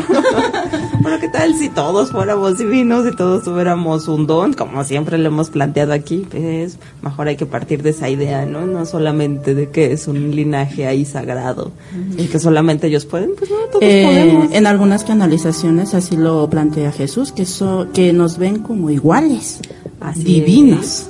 Bueno, 1.00 1.18
¿qué 1.18 1.28
tal 1.28 1.54
si 1.54 1.68
todos 1.70 2.10
fuéramos 2.10 2.58
divinos 2.58 3.06
y 3.10 3.16
todos 3.16 3.42
tuviéramos 3.44 4.06
un 4.08 4.26
don, 4.26 4.52
como 4.52 4.84
siempre 4.84 5.16
lo 5.16 5.28
hemos 5.28 5.48
planteado 5.50 5.92
aquí? 5.94 6.26
Pues 6.30 6.76
mejor 7.02 7.28
hay 7.28 7.36
que 7.36 7.46
partir 7.46 7.82
de 7.82 7.90
esa 7.90 8.08
idea, 8.10 8.44
¿no? 8.44 8.66
No 8.66 8.84
solamente 8.84 9.54
de 9.54 9.70
que 9.70 9.92
es 9.92 10.08
un 10.08 10.30
linaje 10.36 10.86
ahí 10.86 11.04
sagrado 11.06 11.72
y 12.18 12.26
que 12.26 12.38
solamente 12.38 12.88
ellos 12.88 13.06
pueden, 13.06 13.30
pues 13.38 13.50
no, 13.50 13.56
todos 13.72 13.82
Eh, 13.82 14.04
podemos. 14.06 14.52
en 14.54 14.66
algunas 14.66 15.04
canalizaciones 15.04 15.94
así 15.94 16.16
lo 16.16 16.48
plantea 16.50 16.92
Jesús, 16.92 17.32
que, 17.32 17.46
so- 17.46 17.86
que 17.94 18.12
nos 18.12 18.36
ven 18.36 18.58
como 18.58 18.90
iguales, 18.90 19.60
Así 20.00 20.22
divinos. 20.24 21.08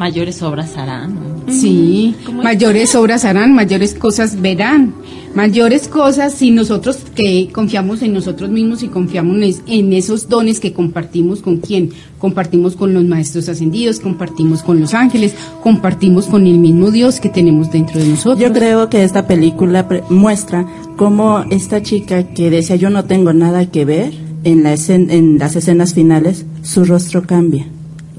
Mayores 0.00 0.42
obras 0.42 0.76
harán. 0.78 1.14
¿no? 1.14 1.52
Sí, 1.52 2.14
mayores 2.42 2.94
obras 2.94 3.24
harán, 3.26 3.54
mayores 3.54 3.92
cosas 3.94 4.40
verán, 4.40 4.94
mayores 5.34 5.88
cosas 5.88 6.32
si 6.32 6.50
nosotros 6.52 6.96
que 7.14 7.50
confiamos 7.52 8.00
en 8.00 8.14
nosotros 8.14 8.48
mismos 8.50 8.82
y 8.82 8.88
confiamos 8.88 9.36
en 9.36 9.42
es- 9.42 9.62
en 9.66 9.92
esos 9.92 10.28
dones 10.30 10.58
que 10.58 10.72
compartimos 10.72 11.40
con 11.42 11.58
quién, 11.58 11.90
compartimos 12.18 12.76
con 12.76 12.94
los 12.94 13.04
maestros 13.04 13.48
ascendidos, 13.50 14.00
compartimos 14.00 14.62
con 14.62 14.80
los 14.80 14.94
ángeles, 14.94 15.34
compartimos 15.62 16.24
con 16.26 16.46
el 16.46 16.58
mismo 16.58 16.90
Dios 16.90 17.20
que 17.20 17.28
tenemos 17.28 17.70
dentro 17.70 18.00
de 18.00 18.06
nosotros. 18.08 18.40
Yo 18.40 18.52
creo 18.54 18.88
que 18.88 19.04
esta 19.04 19.26
película 19.26 19.86
pre- 19.86 20.02
muestra 20.08 20.66
cómo 20.96 21.44
esta 21.50 21.82
chica 21.82 22.22
que 22.34 22.48
decía 22.48 22.76
yo 22.76 22.88
no 22.88 23.04
tengo 23.04 23.32
nada 23.34 23.66
que 23.66 23.84
ver, 23.84 24.12
en, 24.44 24.62
la 24.62 24.72
escen- 24.72 25.10
en 25.10 25.38
las 25.38 25.56
escenas 25.56 25.92
finales, 25.92 26.46
su 26.62 26.86
rostro 26.86 27.22
cambia 27.26 27.66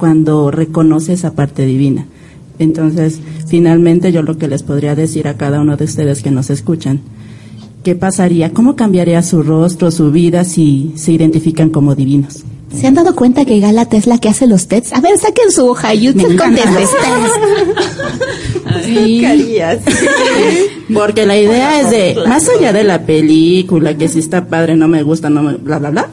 cuando 0.01 0.49
reconoce 0.49 1.13
esa 1.13 1.35
parte 1.35 1.63
divina. 1.63 2.07
Entonces, 2.57 3.19
finalmente 3.45 4.11
yo 4.11 4.23
lo 4.23 4.35
que 4.39 4.47
les 4.47 4.63
podría 4.63 4.95
decir 4.95 5.27
a 5.27 5.37
cada 5.37 5.61
uno 5.61 5.77
de 5.77 5.85
ustedes 5.85 6.23
que 6.23 6.31
nos 6.31 6.49
escuchan, 6.49 7.01
¿qué 7.83 7.93
pasaría? 7.93 8.51
¿Cómo 8.51 8.75
cambiaría 8.75 9.21
su 9.21 9.43
rostro, 9.43 9.91
su 9.91 10.09
vida 10.09 10.43
si 10.43 10.91
se 10.95 11.11
identifican 11.11 11.69
como 11.69 11.93
divinos? 11.93 12.43
¿Se 12.75 12.87
han 12.87 12.95
dado 12.95 13.15
cuenta 13.15 13.45
que 13.45 13.59
Gálata 13.59 13.95
es 13.95 14.07
la 14.07 14.17
que 14.17 14.29
hace 14.29 14.47
los 14.47 14.67
tests? 14.67 14.91
A 14.91 15.01
ver, 15.01 15.19
saquen 15.19 15.51
su 15.51 15.67
hoja 15.67 15.93
y 15.93 16.09
usted 16.09 16.35
conteste. 16.35 16.87
Sí. 18.83 19.19
¿Qué 19.19 19.27
harías? 19.27 19.79
Porque 20.91 21.27
la 21.27 21.37
idea 21.37 21.79
es 21.81 21.91
de, 21.91 22.27
más 22.27 22.49
allá 22.49 22.73
de 22.73 22.83
la 22.83 23.05
película, 23.05 23.95
que 23.95 24.07
si 24.07 24.17
está 24.17 24.47
padre, 24.47 24.75
no 24.75 24.87
me 24.87 25.03
gusta, 25.03 25.29
no 25.29 25.43
me, 25.43 25.53
bla, 25.57 25.77
bla, 25.77 25.91
bla, 25.91 26.09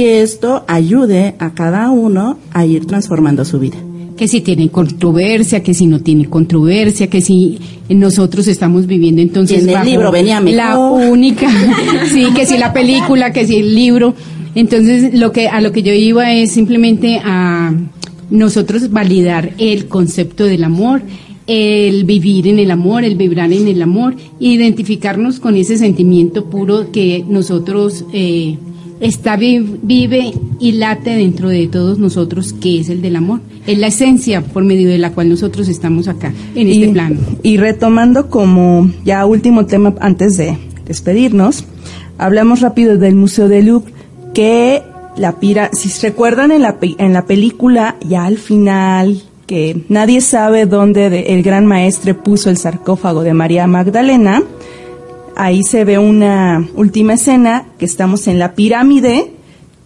que 0.00 0.22
esto 0.22 0.64
ayude 0.66 1.34
a 1.38 1.52
cada 1.52 1.90
uno 1.90 2.38
a 2.54 2.64
ir 2.64 2.86
transformando 2.86 3.44
su 3.44 3.58
vida. 3.58 3.76
que 4.16 4.28
si 4.28 4.40
tiene 4.40 4.70
controversia, 4.70 5.62
que 5.62 5.74
si 5.74 5.86
no 5.86 6.00
tiene 6.00 6.24
controversia, 6.24 7.08
que 7.08 7.20
si 7.20 7.58
nosotros 7.90 8.48
estamos 8.48 8.86
viviendo 8.86 9.20
entonces 9.20 9.62
en 9.62 9.68
el 9.68 9.74
bajo 9.74 9.84
libro 9.84 10.10
venía 10.10 10.40
la 10.40 10.78
única, 10.78 11.50
sí, 12.12 12.28
que 12.34 12.46
si 12.46 12.56
la 12.56 12.72
película, 12.72 13.30
que 13.30 13.46
si 13.46 13.56
el 13.56 13.74
libro. 13.74 14.14
Entonces, 14.54 15.12
lo 15.12 15.32
que 15.32 15.48
a 15.48 15.60
lo 15.60 15.70
que 15.70 15.82
yo 15.82 15.92
iba 15.92 16.32
es 16.32 16.50
simplemente 16.52 17.20
a 17.22 17.74
nosotros 18.30 18.90
validar 18.90 19.52
el 19.58 19.86
concepto 19.86 20.44
del 20.44 20.64
amor, 20.64 21.02
el 21.46 22.04
vivir 22.04 22.48
en 22.48 22.58
el 22.58 22.70
amor, 22.70 23.04
el 23.04 23.16
vibrar 23.16 23.52
en 23.52 23.68
el 23.68 23.82
amor, 23.82 24.16
identificarnos 24.38 25.40
con 25.40 25.56
ese 25.56 25.76
sentimiento 25.76 26.46
puro 26.46 26.90
que 26.90 27.22
nosotros 27.28 28.06
eh, 28.14 28.56
está 29.00 29.36
vi- 29.36 29.78
vive 29.82 30.32
y 30.58 30.72
late 30.72 31.10
dentro 31.10 31.48
de 31.48 31.66
todos 31.68 31.98
nosotros, 31.98 32.52
que 32.52 32.80
es 32.80 32.88
el 32.88 33.00
del 33.02 33.16
amor. 33.16 33.40
Es 33.66 33.78
la 33.78 33.86
esencia 33.88 34.42
por 34.42 34.64
medio 34.64 34.88
de 34.88 34.98
la 34.98 35.12
cual 35.12 35.28
nosotros 35.28 35.68
estamos 35.68 36.06
acá, 36.08 36.32
en 36.54 36.68
este 36.68 36.86
y, 36.86 36.92
plano. 36.92 37.16
y 37.42 37.56
retomando 37.56 38.28
como 38.28 38.90
ya 39.04 39.24
último 39.26 39.66
tema 39.66 39.94
antes 40.00 40.36
de 40.36 40.58
despedirnos, 40.86 41.64
hablamos 42.18 42.60
rápido 42.60 42.98
del 42.98 43.14
Museo 43.14 43.48
del 43.48 43.66
Louvre, 43.66 43.92
que 44.34 44.82
la 45.16 45.40
pira, 45.40 45.70
si 45.72 45.88
se 45.88 46.08
recuerdan 46.08 46.52
en 46.52 46.62
la, 46.62 46.76
en 46.80 47.12
la 47.12 47.26
película, 47.26 47.96
ya 48.08 48.24
al 48.24 48.38
final, 48.38 49.22
que 49.46 49.82
nadie 49.88 50.20
sabe 50.20 50.66
dónde 50.66 51.10
de- 51.10 51.34
el 51.34 51.42
gran 51.42 51.66
maestre 51.66 52.14
puso 52.14 52.50
el 52.50 52.56
sarcófago 52.56 53.22
de 53.22 53.34
María 53.34 53.66
Magdalena, 53.66 54.42
ahí 55.36 55.62
se 55.62 55.84
ve 55.84 55.98
una 55.98 56.68
última 56.74 57.14
escena 57.14 57.66
que 57.78 57.84
estamos 57.84 58.26
en 58.28 58.38
la 58.38 58.54
pirámide 58.54 59.32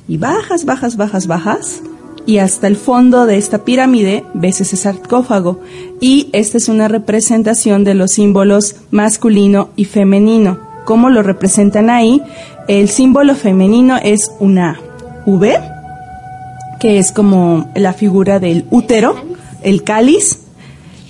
y 0.09 0.17
bajas, 0.19 0.65
bajas, 0.65 0.97
bajas, 0.97 1.27
bajas 1.27 1.83
y 2.27 2.39
hasta 2.39 2.67
el 2.67 2.77
fondo 2.77 3.27
de 3.27 3.37
esta 3.37 3.65
pirámide 3.65 4.25
ves 4.35 4.61
ese 4.61 4.77
sarcófago 4.77 5.61
y 6.01 6.29
esta 6.33 6.59
es 6.59 6.69
una 6.69 6.89
representación 6.89 7.85
de 7.85 7.95
los 7.95 8.13
símbolos 8.13 8.77
masculino 8.91 9.71
y 9.77 9.85
femenino. 9.85 10.59
¿Cómo 10.85 11.11
lo 11.11 11.23
representan 11.23 11.91
ahí? 11.91 12.23
El 12.69 12.89
símbolo 12.89 13.35
femenino 13.35 13.97
es 14.03 14.31
una 14.39 14.79
V, 15.27 15.59
que 16.81 16.99
es 16.99 17.13
como 17.13 17.71
la 17.75 17.93
figura 17.93 18.39
del 18.39 18.67
útero, 18.71 19.17
el 19.63 19.83
cáliz, 19.83 20.41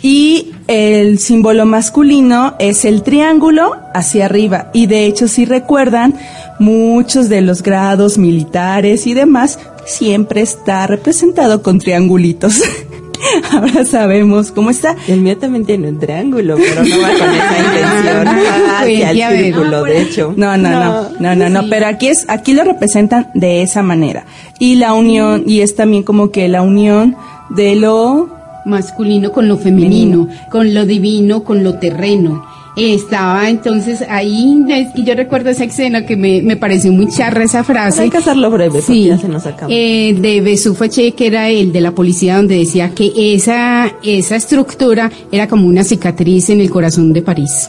y 0.05 0.53
el 0.69 1.19
símbolo 1.19 1.65
masculino 1.65 2.57
es 2.59 2.85
el 2.85 3.03
triángulo 3.03 3.75
hacia 3.95 4.27
arriba. 4.27 4.69
Y 4.75 4.85
de 4.85 5.07
hecho, 5.07 5.29
si 5.29 5.47
recuerdan, 5.47 6.15
muchos 6.59 7.31
de 7.31 7.41
los 7.41 7.63
grados 7.63 8.19
militares 8.19 9.07
y 9.07 9.15
demás 9.15 9.59
siempre 9.87 10.43
está 10.43 10.87
representado 10.87 11.63
con 11.63 11.79
triangulitos. 11.79 12.61
Ahora 13.51 13.87
sabemos 13.87 14.53
cómo 14.53 14.69
está. 14.69 14.95
El 15.09 15.23
mío 15.23 15.39
también 15.39 15.65
tiene 15.65 15.89
un 15.89 15.99
triángulo, 15.99 16.57
pero 16.57 16.85
no 16.85 17.01
va 17.01 17.09
con 17.09 17.31
esa 17.31 17.59
intención. 17.59 18.29
Hacia 18.77 19.11
el 19.11 19.43
círculo, 19.43 19.85
de 19.85 20.03
hecho. 20.03 20.35
No, 20.37 20.55
no, 20.59 20.69
no, 20.69 21.09
no, 21.19 21.35
no, 21.35 21.49
no, 21.49 21.71
pero 21.71 21.87
aquí 21.87 22.09
es, 22.09 22.27
aquí 22.29 22.53
lo 22.53 22.63
representan 22.65 23.31
de 23.33 23.63
esa 23.63 23.83
manera. 23.83 24.27
Y 24.59 24.75
la 24.75 24.93
unión, 24.93 25.45
y 25.47 25.63
es 25.63 25.75
también 25.75 26.03
como 26.03 26.31
que 26.31 26.47
la 26.49 26.61
unión 26.61 27.17
de 27.49 27.75
lo 27.77 28.44
masculino 28.65 29.33
con 29.33 29.49
lo 29.49 29.57
femenino, 29.57 30.29
con 30.51 30.75
lo 30.75 30.85
divino, 30.87 31.43
con 31.45 31.63
lo 31.65 31.75
terreno. 31.75 32.45
Estaba 32.77 33.49
entonces 33.49 34.03
ahí, 34.09 34.65
es 34.69 34.93
que 34.93 35.05
yo 35.05 35.15
recuerdo 35.15 35.51
esa 35.51 35.63
escena 35.63 36.05
que 36.05 36.17
me, 36.17 36.43
me 36.43 36.57
pareció 36.57 36.91
muy 36.93 37.07
charra 37.09 37.45
esa 37.45 37.63
frase. 37.63 38.03
Hay 38.03 38.11
que 38.11 38.17
hacerlo 38.17 38.51
breve, 38.51 38.71
porque 38.81 38.87
Sí, 38.87 39.05
ya 39.05 39.17
se 39.17 39.29
nos 39.29 39.47
acaba. 39.47 39.73
eh, 39.73 40.13
de 40.19 40.41
Besufache, 40.41 41.13
que 41.13 41.29
era 41.29 41.51
el 41.51 41.73
de 41.73 41.81
la 41.81 41.93
policía, 41.93 42.37
donde 42.37 42.59
decía 42.59 42.91
que 42.91 43.13
esa, 43.35 43.93
esa 44.03 44.35
estructura 44.35 45.09
era 45.31 45.47
como 45.47 45.69
una 45.69 45.85
cicatriz 45.85 46.51
en 46.51 46.61
el 46.61 46.69
corazón 46.71 47.13
de 47.13 47.23
París. 47.23 47.69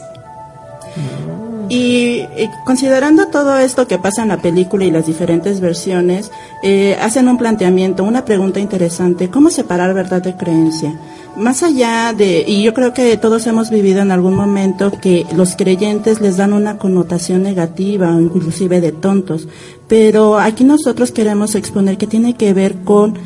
Y 1.70 2.20
eh, 2.36 2.50
considerando 2.66 3.28
todo 3.28 3.58
esto 3.58 3.88
que 3.88 3.98
pasa 3.98 4.22
en 4.22 4.30
la 4.30 4.42
película 4.42 4.86
y 4.86 4.92
las 4.92 5.08
diferentes 5.08 5.60
versiones, 5.60 6.32
eh, 6.64 6.98
hacen 7.02 7.28
un 7.28 7.38
planteamiento, 7.38 8.04
una 8.04 8.26
pregunta 8.26 8.60
interesante, 8.60 9.30
¿cómo 9.30 9.50
separar 9.50 9.94
verdad 9.94 10.22
de 10.22 10.36
creencia? 10.36 11.00
Más 11.36 11.64
allá 11.64 12.14
de, 12.14 12.46
y 12.48 12.64
yo 12.64 12.74
creo 12.74 12.94
que 12.94 13.18
todos 13.18 13.46
hemos 13.48 13.70
vivido 13.70 14.02
en 14.02 14.12
algún 14.12 14.36
momento 14.36 14.92
que 15.02 15.26
los 15.36 15.56
creyentes 15.56 16.22
les 16.22 16.38
dan 16.38 16.54
una 16.54 16.78
connotación 16.78 17.44
negativa 17.44 18.10
inclusive 18.12 18.80
de 18.80 18.94
tontos, 18.94 19.48
pero 19.90 20.40
aquí 20.40 20.64
nosotros 20.64 21.12
queremos 21.12 21.56
exponer 21.56 21.98
que 21.98 22.08
tiene 22.08 22.36
que 22.36 22.54
ver 22.54 22.76
con 22.84 23.18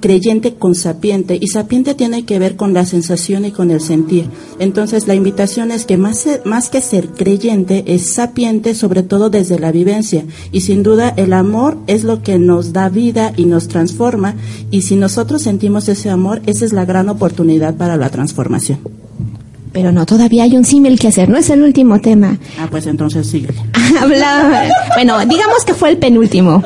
creyente 0.00 0.54
con 0.54 0.74
sapiente 0.74 1.38
y 1.40 1.48
sapiente 1.48 1.94
tiene 1.94 2.24
que 2.24 2.38
ver 2.38 2.56
con 2.56 2.74
la 2.74 2.84
sensación 2.84 3.44
y 3.44 3.52
con 3.52 3.70
el 3.70 3.80
sentir. 3.80 4.28
Entonces 4.58 5.06
la 5.06 5.14
invitación 5.14 5.70
es 5.70 5.84
que 5.84 5.96
más, 5.96 6.26
más 6.44 6.68
que 6.68 6.80
ser 6.80 7.08
creyente 7.08 7.84
es 7.86 8.14
sapiente 8.14 8.74
sobre 8.74 9.02
todo 9.02 9.30
desde 9.30 9.58
la 9.58 9.72
vivencia 9.72 10.24
y 10.52 10.62
sin 10.62 10.82
duda 10.82 11.12
el 11.16 11.32
amor 11.32 11.78
es 11.86 12.04
lo 12.04 12.22
que 12.22 12.38
nos 12.38 12.72
da 12.72 12.88
vida 12.88 13.32
y 13.36 13.44
nos 13.44 13.68
transforma 13.68 14.34
y 14.70 14.82
si 14.82 14.96
nosotros 14.96 15.42
sentimos 15.42 15.88
ese 15.88 16.10
amor 16.10 16.40
esa 16.46 16.64
es 16.64 16.72
la 16.72 16.84
gran 16.84 17.08
oportunidad 17.08 17.76
para 17.76 17.96
la 17.96 18.10
transformación. 18.10 18.97
Pero 19.72 19.92
no, 19.92 20.06
todavía 20.06 20.44
hay 20.44 20.56
un 20.56 20.64
símil 20.64 20.98
que 20.98 21.08
hacer, 21.08 21.28
no 21.28 21.36
es 21.36 21.50
el 21.50 21.62
último 21.62 22.00
tema. 22.00 22.38
Ah, 22.58 22.68
pues 22.70 22.86
entonces 22.86 23.26
sigue. 23.26 23.48
Habla, 24.00 24.70
bueno, 24.94 25.18
digamos 25.26 25.64
que 25.64 25.74
fue 25.74 25.90
el 25.90 25.98
penúltimo. 25.98 26.62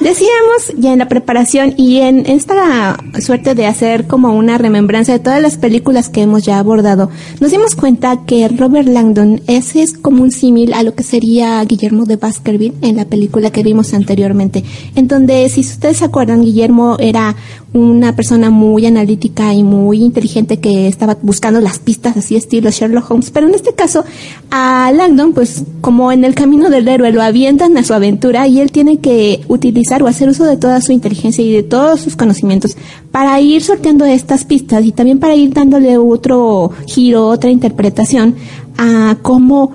Decíamos 0.00 0.72
ya 0.78 0.92
en 0.92 0.98
la 0.98 1.08
preparación 1.08 1.74
y 1.76 1.98
en 1.98 2.26
esta 2.26 2.98
suerte 3.20 3.54
de 3.54 3.66
hacer 3.66 4.08
como 4.08 4.34
una 4.34 4.58
remembranza 4.58 5.12
de 5.12 5.20
todas 5.20 5.40
las 5.40 5.56
películas 5.56 6.08
que 6.08 6.22
hemos 6.22 6.42
ya 6.42 6.58
abordado, 6.58 7.08
nos 7.40 7.52
dimos 7.52 7.76
cuenta 7.76 8.24
que 8.26 8.48
Robert 8.48 8.88
Langdon 8.88 9.42
ese 9.46 9.82
es 9.82 9.92
como 9.92 10.24
un 10.24 10.32
símil 10.32 10.72
a 10.74 10.82
lo 10.82 10.94
que 10.94 11.04
sería 11.04 11.64
Guillermo 11.64 12.04
de 12.04 12.16
Baskerville 12.16 12.74
en 12.82 12.96
la 12.96 13.04
película 13.04 13.50
que 13.50 13.62
vimos 13.62 13.94
anteriormente, 13.94 14.64
en 14.96 15.06
donde 15.06 15.48
si 15.48 15.60
ustedes 15.60 15.98
se 15.98 16.04
acuerdan, 16.04 16.42
Guillermo 16.42 16.96
era 16.98 17.36
una 17.72 18.14
persona 18.14 18.50
muy 18.50 18.86
analítica 18.86 19.54
y 19.54 19.62
muy 19.62 20.02
inteligente 20.02 20.58
que 20.58 20.88
estaba 20.88 21.16
buscando 21.22 21.60
las 21.60 21.78
pistas 21.78 22.11
así 22.16 22.36
estilo 22.36 22.70
Sherlock 22.70 23.10
Holmes, 23.10 23.30
pero 23.30 23.48
en 23.48 23.54
este 23.54 23.74
caso 23.74 24.04
a 24.50 24.92
Langdon 24.94 25.32
pues 25.32 25.64
como 25.80 26.12
en 26.12 26.24
el 26.24 26.34
camino 26.34 26.70
del 26.70 26.88
héroe 26.88 27.12
lo 27.12 27.22
avientan 27.22 27.76
a 27.76 27.84
su 27.84 27.94
aventura 27.94 28.46
y 28.48 28.60
él 28.60 28.72
tiene 28.72 28.98
que 28.98 29.40
utilizar 29.48 30.02
o 30.02 30.06
hacer 30.06 30.28
uso 30.28 30.44
de 30.44 30.56
toda 30.56 30.80
su 30.80 30.92
inteligencia 30.92 31.44
y 31.44 31.52
de 31.52 31.62
todos 31.62 32.00
sus 32.00 32.16
conocimientos 32.16 32.76
para 33.10 33.40
ir 33.40 33.62
sorteando 33.62 34.04
estas 34.04 34.44
pistas 34.44 34.84
y 34.84 34.92
también 34.92 35.18
para 35.18 35.34
ir 35.34 35.52
dándole 35.52 35.98
otro 35.98 36.72
giro, 36.86 37.28
otra 37.28 37.50
interpretación 37.50 38.34
a 38.78 39.16
cómo 39.22 39.72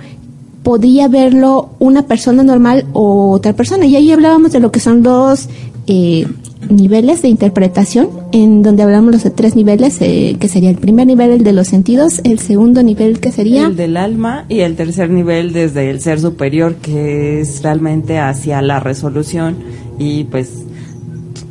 podría 0.63 1.07
verlo 1.07 1.69
una 1.79 2.07
persona 2.07 2.43
normal 2.43 2.85
o 2.91 3.31
otra 3.31 3.53
persona. 3.53 3.85
Y 3.85 3.95
ahí 3.95 4.11
hablábamos 4.11 4.51
de 4.51 4.59
lo 4.59 4.69
que 4.69 4.81
son 4.81 5.01
los 5.01 5.47
eh, 5.87 6.27
niveles 6.69 7.21
de 7.21 7.27
interpretación, 7.27 8.09
en 8.31 8.61
donde 8.61 8.83
hablamos 8.83 9.23
de 9.23 9.29
tres 9.29 9.55
niveles, 9.55 9.97
eh, 10.01 10.37
que 10.39 10.47
sería 10.47 10.69
el 10.69 10.77
primer 10.77 11.07
nivel, 11.07 11.31
el 11.31 11.43
de 11.43 11.53
los 11.53 11.67
sentidos, 11.67 12.21
el 12.23 12.39
segundo 12.39 12.83
nivel, 12.83 13.19
que 13.19 13.31
sería... 13.31 13.67
El 13.67 13.75
del 13.75 13.97
alma, 13.97 14.45
y 14.49 14.59
el 14.59 14.75
tercer 14.75 15.09
nivel 15.09 15.53
desde 15.53 15.89
el 15.89 16.01
ser 16.01 16.19
superior, 16.19 16.75
que 16.75 17.41
es 17.41 17.63
realmente 17.63 18.19
hacia 18.19 18.61
la 18.61 18.79
resolución. 18.79 19.55
Y 19.99 20.25
pues 20.25 20.66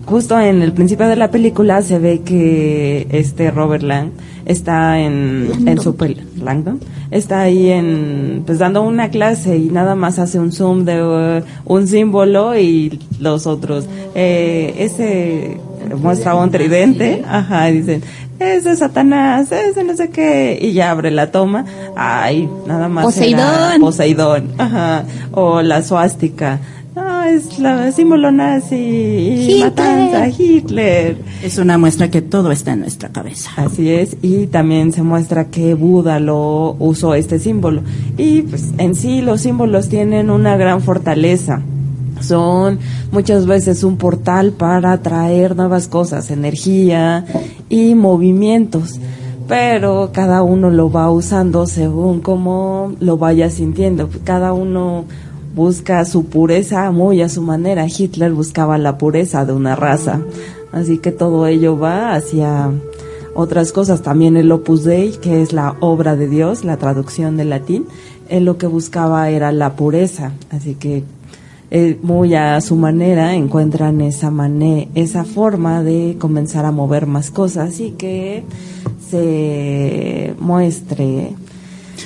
justo 0.06 0.38
en 0.40 0.62
el 0.62 0.72
principio 0.72 1.08
de 1.08 1.16
la 1.16 1.30
película 1.30 1.82
se 1.82 1.98
ve 1.98 2.22
que 2.24 3.06
este 3.10 3.50
Robert 3.50 3.82
Lang 3.82 4.12
está 4.46 5.00
en, 5.00 5.50
en 5.66 5.80
su 5.80 5.96
Langdon 6.42 6.80
está 7.10 7.40
ahí 7.40 7.70
en 7.70 8.42
pues 8.46 8.58
dando 8.58 8.82
una 8.82 9.10
clase 9.10 9.56
y 9.56 9.68
nada 9.70 9.94
más 9.94 10.18
hace 10.18 10.38
un 10.38 10.52
zoom 10.52 10.84
de 10.84 11.02
uh, 11.02 11.44
un 11.64 11.86
símbolo 11.86 12.58
y 12.58 13.00
los 13.20 13.46
otros. 13.46 13.86
Eh, 14.14 14.74
ese 14.78 15.58
muestra 16.00 16.34
un 16.34 16.50
tridente. 16.50 17.22
ajá 17.28 17.66
dicen 17.66 18.02
ese 18.38 18.72
es 18.72 18.78
Satanás 18.80 19.50
ese 19.50 19.82
no 19.82 19.96
sé 19.96 20.10
qué 20.10 20.58
y 20.60 20.72
ya 20.72 20.90
abre 20.90 21.10
la 21.10 21.30
toma. 21.30 21.64
Ay 21.96 22.48
nada 22.66 22.88
más 22.88 23.04
Poseidón. 23.04 23.80
Poseidón 23.80 24.52
ajá. 24.58 25.04
O 25.32 25.62
la 25.62 25.82
suástica 25.82 26.60
es 27.28 27.58
la 27.58 27.92
símbolo 27.92 28.30
nazi 28.30 28.76
y 28.76 29.60
matanza 29.60 30.28
Hitler. 30.28 31.18
Es 31.42 31.58
una 31.58 31.76
muestra 31.78 32.10
que 32.10 32.22
todo 32.22 32.50
está 32.52 32.72
en 32.72 32.80
nuestra 32.80 33.10
cabeza. 33.10 33.50
Así 33.56 33.90
es, 33.90 34.16
y 34.22 34.46
también 34.46 34.92
se 34.92 35.02
muestra 35.02 35.46
que 35.46 35.74
Buda 35.74 36.20
lo 36.20 36.76
usó 36.78 37.14
este 37.14 37.38
símbolo. 37.38 37.82
Y 38.16 38.42
pues 38.42 38.72
en 38.78 38.94
sí 38.94 39.20
los 39.20 39.42
símbolos 39.42 39.88
tienen 39.88 40.30
una 40.30 40.56
gran 40.56 40.80
fortaleza. 40.80 41.60
Son 42.20 42.78
muchas 43.12 43.46
veces 43.46 43.84
un 43.84 43.98
portal 43.98 44.52
para 44.52 44.96
traer 45.02 45.54
nuevas 45.54 45.88
cosas, 45.88 46.30
energía 46.30 47.26
y 47.68 47.94
movimientos 47.94 48.98
pero 49.48 50.10
cada 50.12 50.42
uno 50.42 50.70
lo 50.70 50.90
va 50.90 51.08
usando 51.08 51.66
según 51.66 52.20
cómo 52.20 52.94
lo 52.98 53.16
vaya 53.16 53.48
sintiendo. 53.48 54.08
Cada 54.24 54.52
uno 54.52 55.04
busca 55.56 56.04
su 56.04 56.26
pureza 56.26 56.92
muy 56.92 57.22
a 57.22 57.30
su 57.30 57.40
manera. 57.40 57.86
Hitler 57.86 58.32
buscaba 58.32 58.76
la 58.76 58.98
pureza 58.98 59.46
de 59.46 59.54
una 59.54 59.74
raza. 59.74 60.20
Así 60.70 60.98
que 60.98 61.12
todo 61.12 61.46
ello 61.46 61.78
va 61.78 62.14
hacia 62.14 62.70
otras 63.34 63.72
cosas. 63.72 64.02
También 64.02 64.36
el 64.36 64.52
Opus 64.52 64.84
Dei, 64.84 65.12
que 65.12 65.40
es 65.40 65.54
la 65.54 65.74
obra 65.80 66.14
de 66.14 66.28
Dios, 66.28 66.62
la 66.62 66.76
traducción 66.76 67.38
del 67.38 67.48
latín, 67.48 67.86
él 68.28 68.44
lo 68.44 68.58
que 68.58 68.66
buscaba 68.66 69.30
era 69.30 69.50
la 69.50 69.72
pureza. 69.76 70.32
Así 70.50 70.74
que 70.74 71.04
eh, 71.70 71.98
muy 72.02 72.34
a 72.34 72.60
su 72.60 72.76
manera 72.76 73.34
encuentran 73.34 74.02
esa, 74.02 74.30
esa 74.94 75.24
forma 75.24 75.82
de 75.82 76.16
comenzar 76.18 76.66
a 76.66 76.70
mover 76.70 77.06
más 77.06 77.30
cosas 77.30 77.80
y 77.80 77.92
que 77.92 78.44
se 79.08 80.34
muestre 80.38 81.30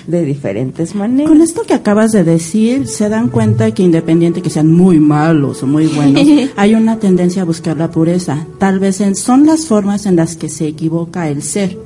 de 0.07 0.25
diferentes 0.25 0.95
maneras. 0.95 1.29
Con 1.31 1.41
esto 1.41 1.63
que 1.63 1.75
acabas 1.75 2.13
de 2.13 2.25
decir, 2.25 2.87
se 2.87 3.09
dan 3.09 3.29
cuenta 3.29 3.73
que 3.73 3.83
independiente 3.83 4.43
que 4.43 4.51
sean 4.51 4.73
muy 4.73 4.99
malos 4.99 5.63
o 5.63 5.67
muy 5.67 5.87
buenos, 5.87 6.23
hay 6.57 6.75
una 6.75 6.99
tendencia 6.99 7.43
a 7.43 7.45
buscar 7.45 7.77
la 7.77 7.91
pureza. 7.91 8.47
Tal 8.59 8.79
vez 8.79 9.01
son 9.15 9.47
las 9.47 9.67
formas 9.67 10.07
en 10.07 10.17
las 10.17 10.37
que 10.37 10.49
se 10.49 10.67
equivoca 10.67 11.29
el 11.29 11.43
ser. 11.43 11.77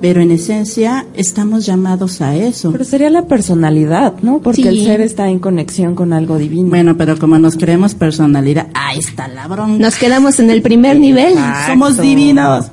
Pero 0.00 0.22
en 0.22 0.30
esencia 0.30 1.04
estamos 1.14 1.66
llamados 1.66 2.22
a 2.22 2.34
eso. 2.34 2.72
Pero 2.72 2.84
sería 2.84 3.10
la 3.10 3.26
personalidad, 3.26 4.14
¿no? 4.22 4.38
Porque 4.38 4.66
el 4.66 4.82
ser 4.82 5.02
está 5.02 5.28
en 5.28 5.38
conexión 5.38 5.94
con 5.94 6.14
algo 6.14 6.38
divino. 6.38 6.70
Bueno, 6.70 6.96
pero 6.96 7.18
como 7.18 7.38
nos 7.38 7.56
creemos 7.56 7.94
personalidad, 7.94 8.68
ahí 8.72 8.98
está 8.98 9.28
la 9.28 9.46
bronca. 9.46 9.78
Nos 9.78 9.96
quedamos 9.96 10.40
en 10.40 10.48
el 10.48 10.62
primer 10.62 10.98
nivel. 10.98 11.34
Somos 11.66 12.00
divinos. 12.00 12.70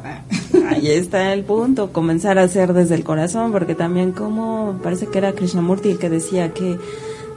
Ahí 0.69 0.87
está 0.87 1.33
el 1.33 1.43
punto, 1.43 1.91
comenzar 1.93 2.37
a 2.37 2.43
hacer 2.43 2.73
desde 2.73 2.95
el 2.95 3.03
corazón, 3.03 3.51
porque 3.51 3.75
también 3.75 4.11
como 4.11 4.79
parece 4.83 5.07
que 5.07 5.17
era 5.17 5.33
Krishnamurti 5.33 5.91
el 5.91 5.99
que 5.99 6.09
decía 6.09 6.53
que 6.53 6.77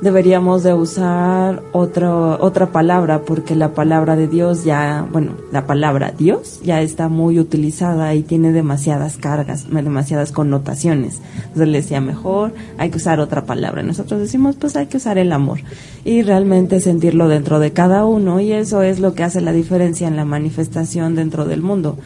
deberíamos 0.00 0.62
de 0.62 0.72
usar 0.72 1.62
otro, 1.72 2.38
otra 2.40 2.72
palabra, 2.72 3.22
porque 3.22 3.54
la 3.54 3.74
palabra 3.74 4.16
de 4.16 4.28
Dios 4.28 4.64
ya, 4.64 5.06
bueno, 5.12 5.32
la 5.52 5.66
palabra 5.66 6.12
Dios 6.16 6.60
ya 6.62 6.80
está 6.80 7.08
muy 7.08 7.38
utilizada 7.38 8.14
y 8.14 8.22
tiene 8.22 8.52
demasiadas 8.52 9.16
cargas, 9.18 9.66
demasiadas 9.70 10.32
connotaciones. 10.32 11.20
Entonces 11.36 11.68
le 11.68 11.82
decía, 11.82 12.00
mejor 12.00 12.54
hay 12.78 12.90
que 12.90 12.96
usar 12.96 13.20
otra 13.20 13.44
palabra. 13.44 13.82
Nosotros 13.82 14.20
decimos, 14.20 14.56
pues 14.56 14.76
hay 14.76 14.86
que 14.86 14.96
usar 14.96 15.18
el 15.18 15.32
amor 15.32 15.60
y 16.04 16.22
realmente 16.22 16.80
sentirlo 16.80 17.28
dentro 17.28 17.58
de 17.60 17.72
cada 17.72 18.04
uno 18.04 18.40
y 18.40 18.52
eso 18.52 18.82
es 18.82 19.00
lo 19.00 19.14
que 19.14 19.24
hace 19.24 19.40
la 19.40 19.52
diferencia 19.52 20.08
en 20.08 20.16
la 20.16 20.24
manifestación 20.24 21.14
dentro 21.14 21.44
del 21.44 21.62
mundo 21.62 21.98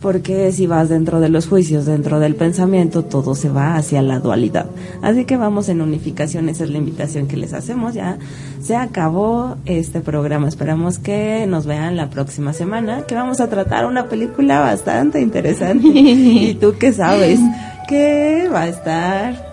porque 0.00 0.52
si 0.52 0.66
vas 0.66 0.88
dentro 0.88 1.20
de 1.20 1.28
los 1.28 1.48
juicios, 1.48 1.86
dentro 1.86 2.20
del 2.20 2.36
pensamiento, 2.36 3.04
todo 3.04 3.34
se 3.34 3.48
va 3.48 3.76
hacia 3.76 4.00
la 4.02 4.20
dualidad. 4.20 4.66
Así 5.02 5.24
que 5.24 5.36
vamos 5.36 5.68
en 5.68 5.80
unificación, 5.80 6.48
esa 6.48 6.64
es 6.64 6.70
la 6.70 6.78
invitación 6.78 7.26
que 7.26 7.36
les 7.36 7.52
hacemos. 7.52 7.94
Ya 7.94 8.18
se 8.62 8.76
acabó 8.76 9.56
este 9.64 10.00
programa, 10.00 10.48
esperamos 10.48 10.98
que 10.98 11.46
nos 11.48 11.66
vean 11.66 11.96
la 11.96 12.10
próxima 12.10 12.52
semana, 12.52 13.02
que 13.06 13.14
vamos 13.14 13.40
a 13.40 13.48
tratar 13.48 13.86
una 13.86 14.08
película 14.08 14.60
bastante 14.60 15.20
interesante. 15.20 15.88
¿Y 15.94 16.54
tú 16.54 16.74
qué 16.78 16.92
sabes? 16.92 17.40
Que 17.88 18.48
va 18.52 18.62
a 18.62 18.68
estar 18.68 19.48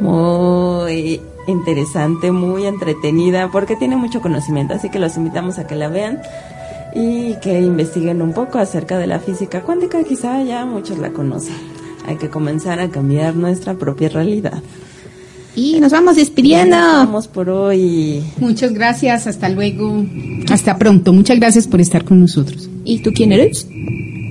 muy 0.00 1.20
interesante, 1.46 2.32
muy 2.32 2.66
entretenida, 2.66 3.50
porque 3.52 3.76
tiene 3.76 3.96
mucho 3.96 4.20
conocimiento, 4.20 4.74
así 4.74 4.88
que 4.88 4.98
los 4.98 5.16
invitamos 5.16 5.58
a 5.58 5.66
que 5.66 5.74
la 5.74 5.88
vean 5.88 6.20
y 6.94 7.34
que 7.40 7.60
investiguen 7.60 8.22
un 8.22 8.32
poco 8.32 8.58
acerca 8.58 8.98
de 8.98 9.06
la 9.06 9.20
física 9.20 9.62
cuántica, 9.62 10.02
quizá 10.04 10.42
ya 10.42 10.64
muchos 10.64 10.98
la 10.98 11.10
conocen. 11.10 11.54
Hay 12.06 12.16
que 12.16 12.28
comenzar 12.28 12.80
a 12.80 12.88
cambiar 12.88 13.36
nuestra 13.36 13.74
propia 13.74 14.08
realidad. 14.08 14.62
Y 15.54 15.80
nos 15.80 15.92
vamos 15.92 16.16
despidiendo. 16.16 16.76
vamos 16.76 17.28
por 17.28 17.50
hoy. 17.50 18.22
Muchas 18.38 18.72
gracias, 18.72 19.26
hasta 19.26 19.48
luego. 19.48 20.04
Hasta 20.50 20.78
pronto. 20.78 21.12
Muchas 21.12 21.38
gracias 21.38 21.66
por 21.66 21.80
estar 21.80 22.04
con 22.04 22.20
nosotros. 22.20 22.68
¿Y 22.84 23.00
tú 23.00 23.12
quién 23.12 23.32
eres? 23.32 23.66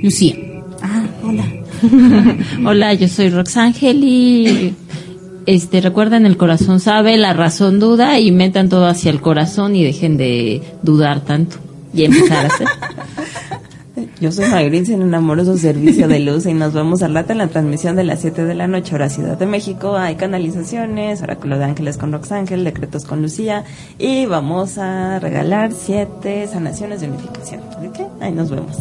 Lucía. 0.02 0.36
Ah, 0.82 1.06
hola. 1.24 1.46
hola, 2.66 2.94
yo 2.94 3.08
soy 3.08 3.30
Roxángel 3.30 4.04
y 4.04 4.74
este, 5.46 5.82
recuerden, 5.82 6.26
el 6.26 6.38
corazón 6.38 6.80
sabe, 6.80 7.18
la 7.18 7.34
razón 7.34 7.80
duda 7.80 8.20
y 8.20 8.32
metan 8.32 8.70
todo 8.70 8.88
hacia 8.88 9.12
el 9.12 9.22
corazón 9.22 9.76
y 9.76 9.84
dejen 9.84 10.18
de 10.18 10.62
dudar 10.84 11.22
tanto 11.22 11.58
y 11.94 12.06
empezar 12.06 12.46
a 12.46 12.48
hacer. 12.54 12.68
Yo 14.22 14.32
soy 14.32 14.46
Mayrin 14.48 14.92
en 14.92 15.04
un 15.04 15.16
amoroso 15.16 15.58
servicio 15.58 16.08
de 16.08 16.20
luz 16.20 16.46
y 16.46 16.54
nos 16.54 16.74
vemos 16.74 17.02
al 17.04 17.14
rato 17.14 17.32
en 17.32 17.38
la 17.38 17.48
transmisión 17.48 17.96
de 17.96 18.04
las 18.04 18.22
7 18.22 18.46
de 18.46 18.54
la 18.54 18.68
noche, 18.68 18.96
hora 18.96 19.10
Ciudad 19.10 19.38
de 19.38 19.46
México. 19.46 19.96
Hay 19.96 20.16
canalizaciones, 20.16 21.22
oráculo 21.22 21.58
de 21.58 21.66
ángeles 21.66 21.98
con 21.98 22.12
Roxángel, 22.12 22.64
decretos 22.64 23.06
con 23.06 23.22
Lucía 23.22 23.64
y 23.98 24.26
vamos 24.26 24.78
a 24.78 25.20
regalar 25.20 25.72
siete 25.74 26.48
sanaciones 26.48 27.02
de 27.02 27.08
unificación. 27.10 27.62
¿De 27.82 27.92
qué? 27.92 28.06
Ahí 28.20 28.32
nos 28.32 28.50
vemos. 28.50 28.78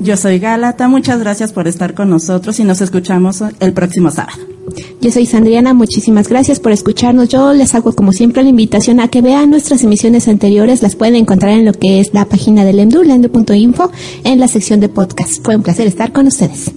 Yo 0.00 0.16
soy 0.16 0.38
Gálata, 0.38 0.86
muchas 0.86 1.18
gracias 1.18 1.52
por 1.52 1.66
estar 1.66 1.94
con 1.94 2.08
nosotros 2.08 2.58
y 2.60 2.64
nos 2.64 2.80
escuchamos 2.80 3.42
el 3.58 3.72
próximo 3.72 4.10
sábado. 4.10 4.57
Yo 5.00 5.10
soy 5.10 5.26
Sandriana, 5.26 5.74
muchísimas 5.74 6.28
gracias 6.28 6.60
por 6.60 6.72
escucharnos. 6.72 7.28
Yo 7.28 7.52
les 7.52 7.74
hago 7.74 7.92
como 7.92 8.12
siempre 8.12 8.42
la 8.42 8.48
invitación 8.48 9.00
a 9.00 9.08
que 9.08 9.22
vean 9.22 9.50
nuestras 9.50 9.82
emisiones 9.82 10.28
anteriores. 10.28 10.82
Las 10.82 10.96
pueden 10.96 11.16
encontrar 11.16 11.52
en 11.52 11.64
lo 11.64 11.72
que 11.72 12.00
es 12.00 12.12
la 12.14 12.24
página 12.24 12.64
del 12.64 12.78
EMDU, 12.78 13.02
lendu.info, 13.02 13.90
en 14.24 14.40
la 14.40 14.48
sección 14.48 14.80
de 14.80 14.88
podcast. 14.88 15.44
Fue 15.44 15.56
un 15.56 15.62
placer 15.62 15.86
estar 15.86 16.12
con 16.12 16.26
ustedes. 16.26 16.70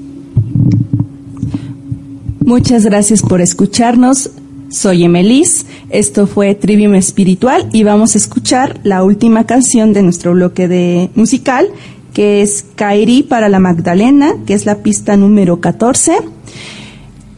Muchas 2.40 2.86
gracias 2.86 3.22
por 3.22 3.42
escucharnos. 3.42 4.32
Soy 4.70 5.04
Emelis, 5.04 5.66
esto 5.90 6.28
fue 6.28 6.56
Trivium 6.56 6.96
Espiritual 6.96 7.68
y 7.74 7.84
vamos 7.84 8.16
a 8.16 8.18
escuchar 8.18 8.80
la 8.84 9.04
última 9.04 9.46
canción 9.46 9.92
de 9.92 10.02
nuestro 10.02 10.32
bloque 10.32 10.70
de 10.70 11.10
musical 11.14 11.68
que 12.14 12.42
es 12.42 12.66
Kairi 12.76 13.24
para 13.24 13.50
la 13.50 13.60
Magdalena, 13.60 14.36
que 14.46 14.54
es 14.54 14.66
la 14.66 14.80
pista 14.80 15.18
número 15.18 15.60
14. 15.60 16.18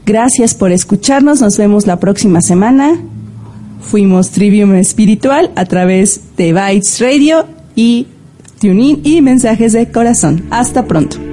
Gracias 0.06 0.54
por 0.54 0.72
escucharnos, 0.72 1.42
nos 1.42 1.58
vemos 1.58 1.88
la 1.88 1.98
próxima 2.00 2.42
semana. 2.42 3.00
Fuimos 3.82 4.32
Trivium 4.32 4.76
Espiritual 4.76 5.52
a 5.56 5.66
través 5.66 6.36
de 6.36 6.52
Bytes 6.54 7.00
Radio 7.00 7.46
y 7.76 8.08
TuneIn 8.60 9.02
y 9.04 9.22
Mensajes 9.22 9.74
de 9.74 9.92
Corazón. 9.92 10.46
Hasta 10.50 10.86
pronto. 10.88 11.33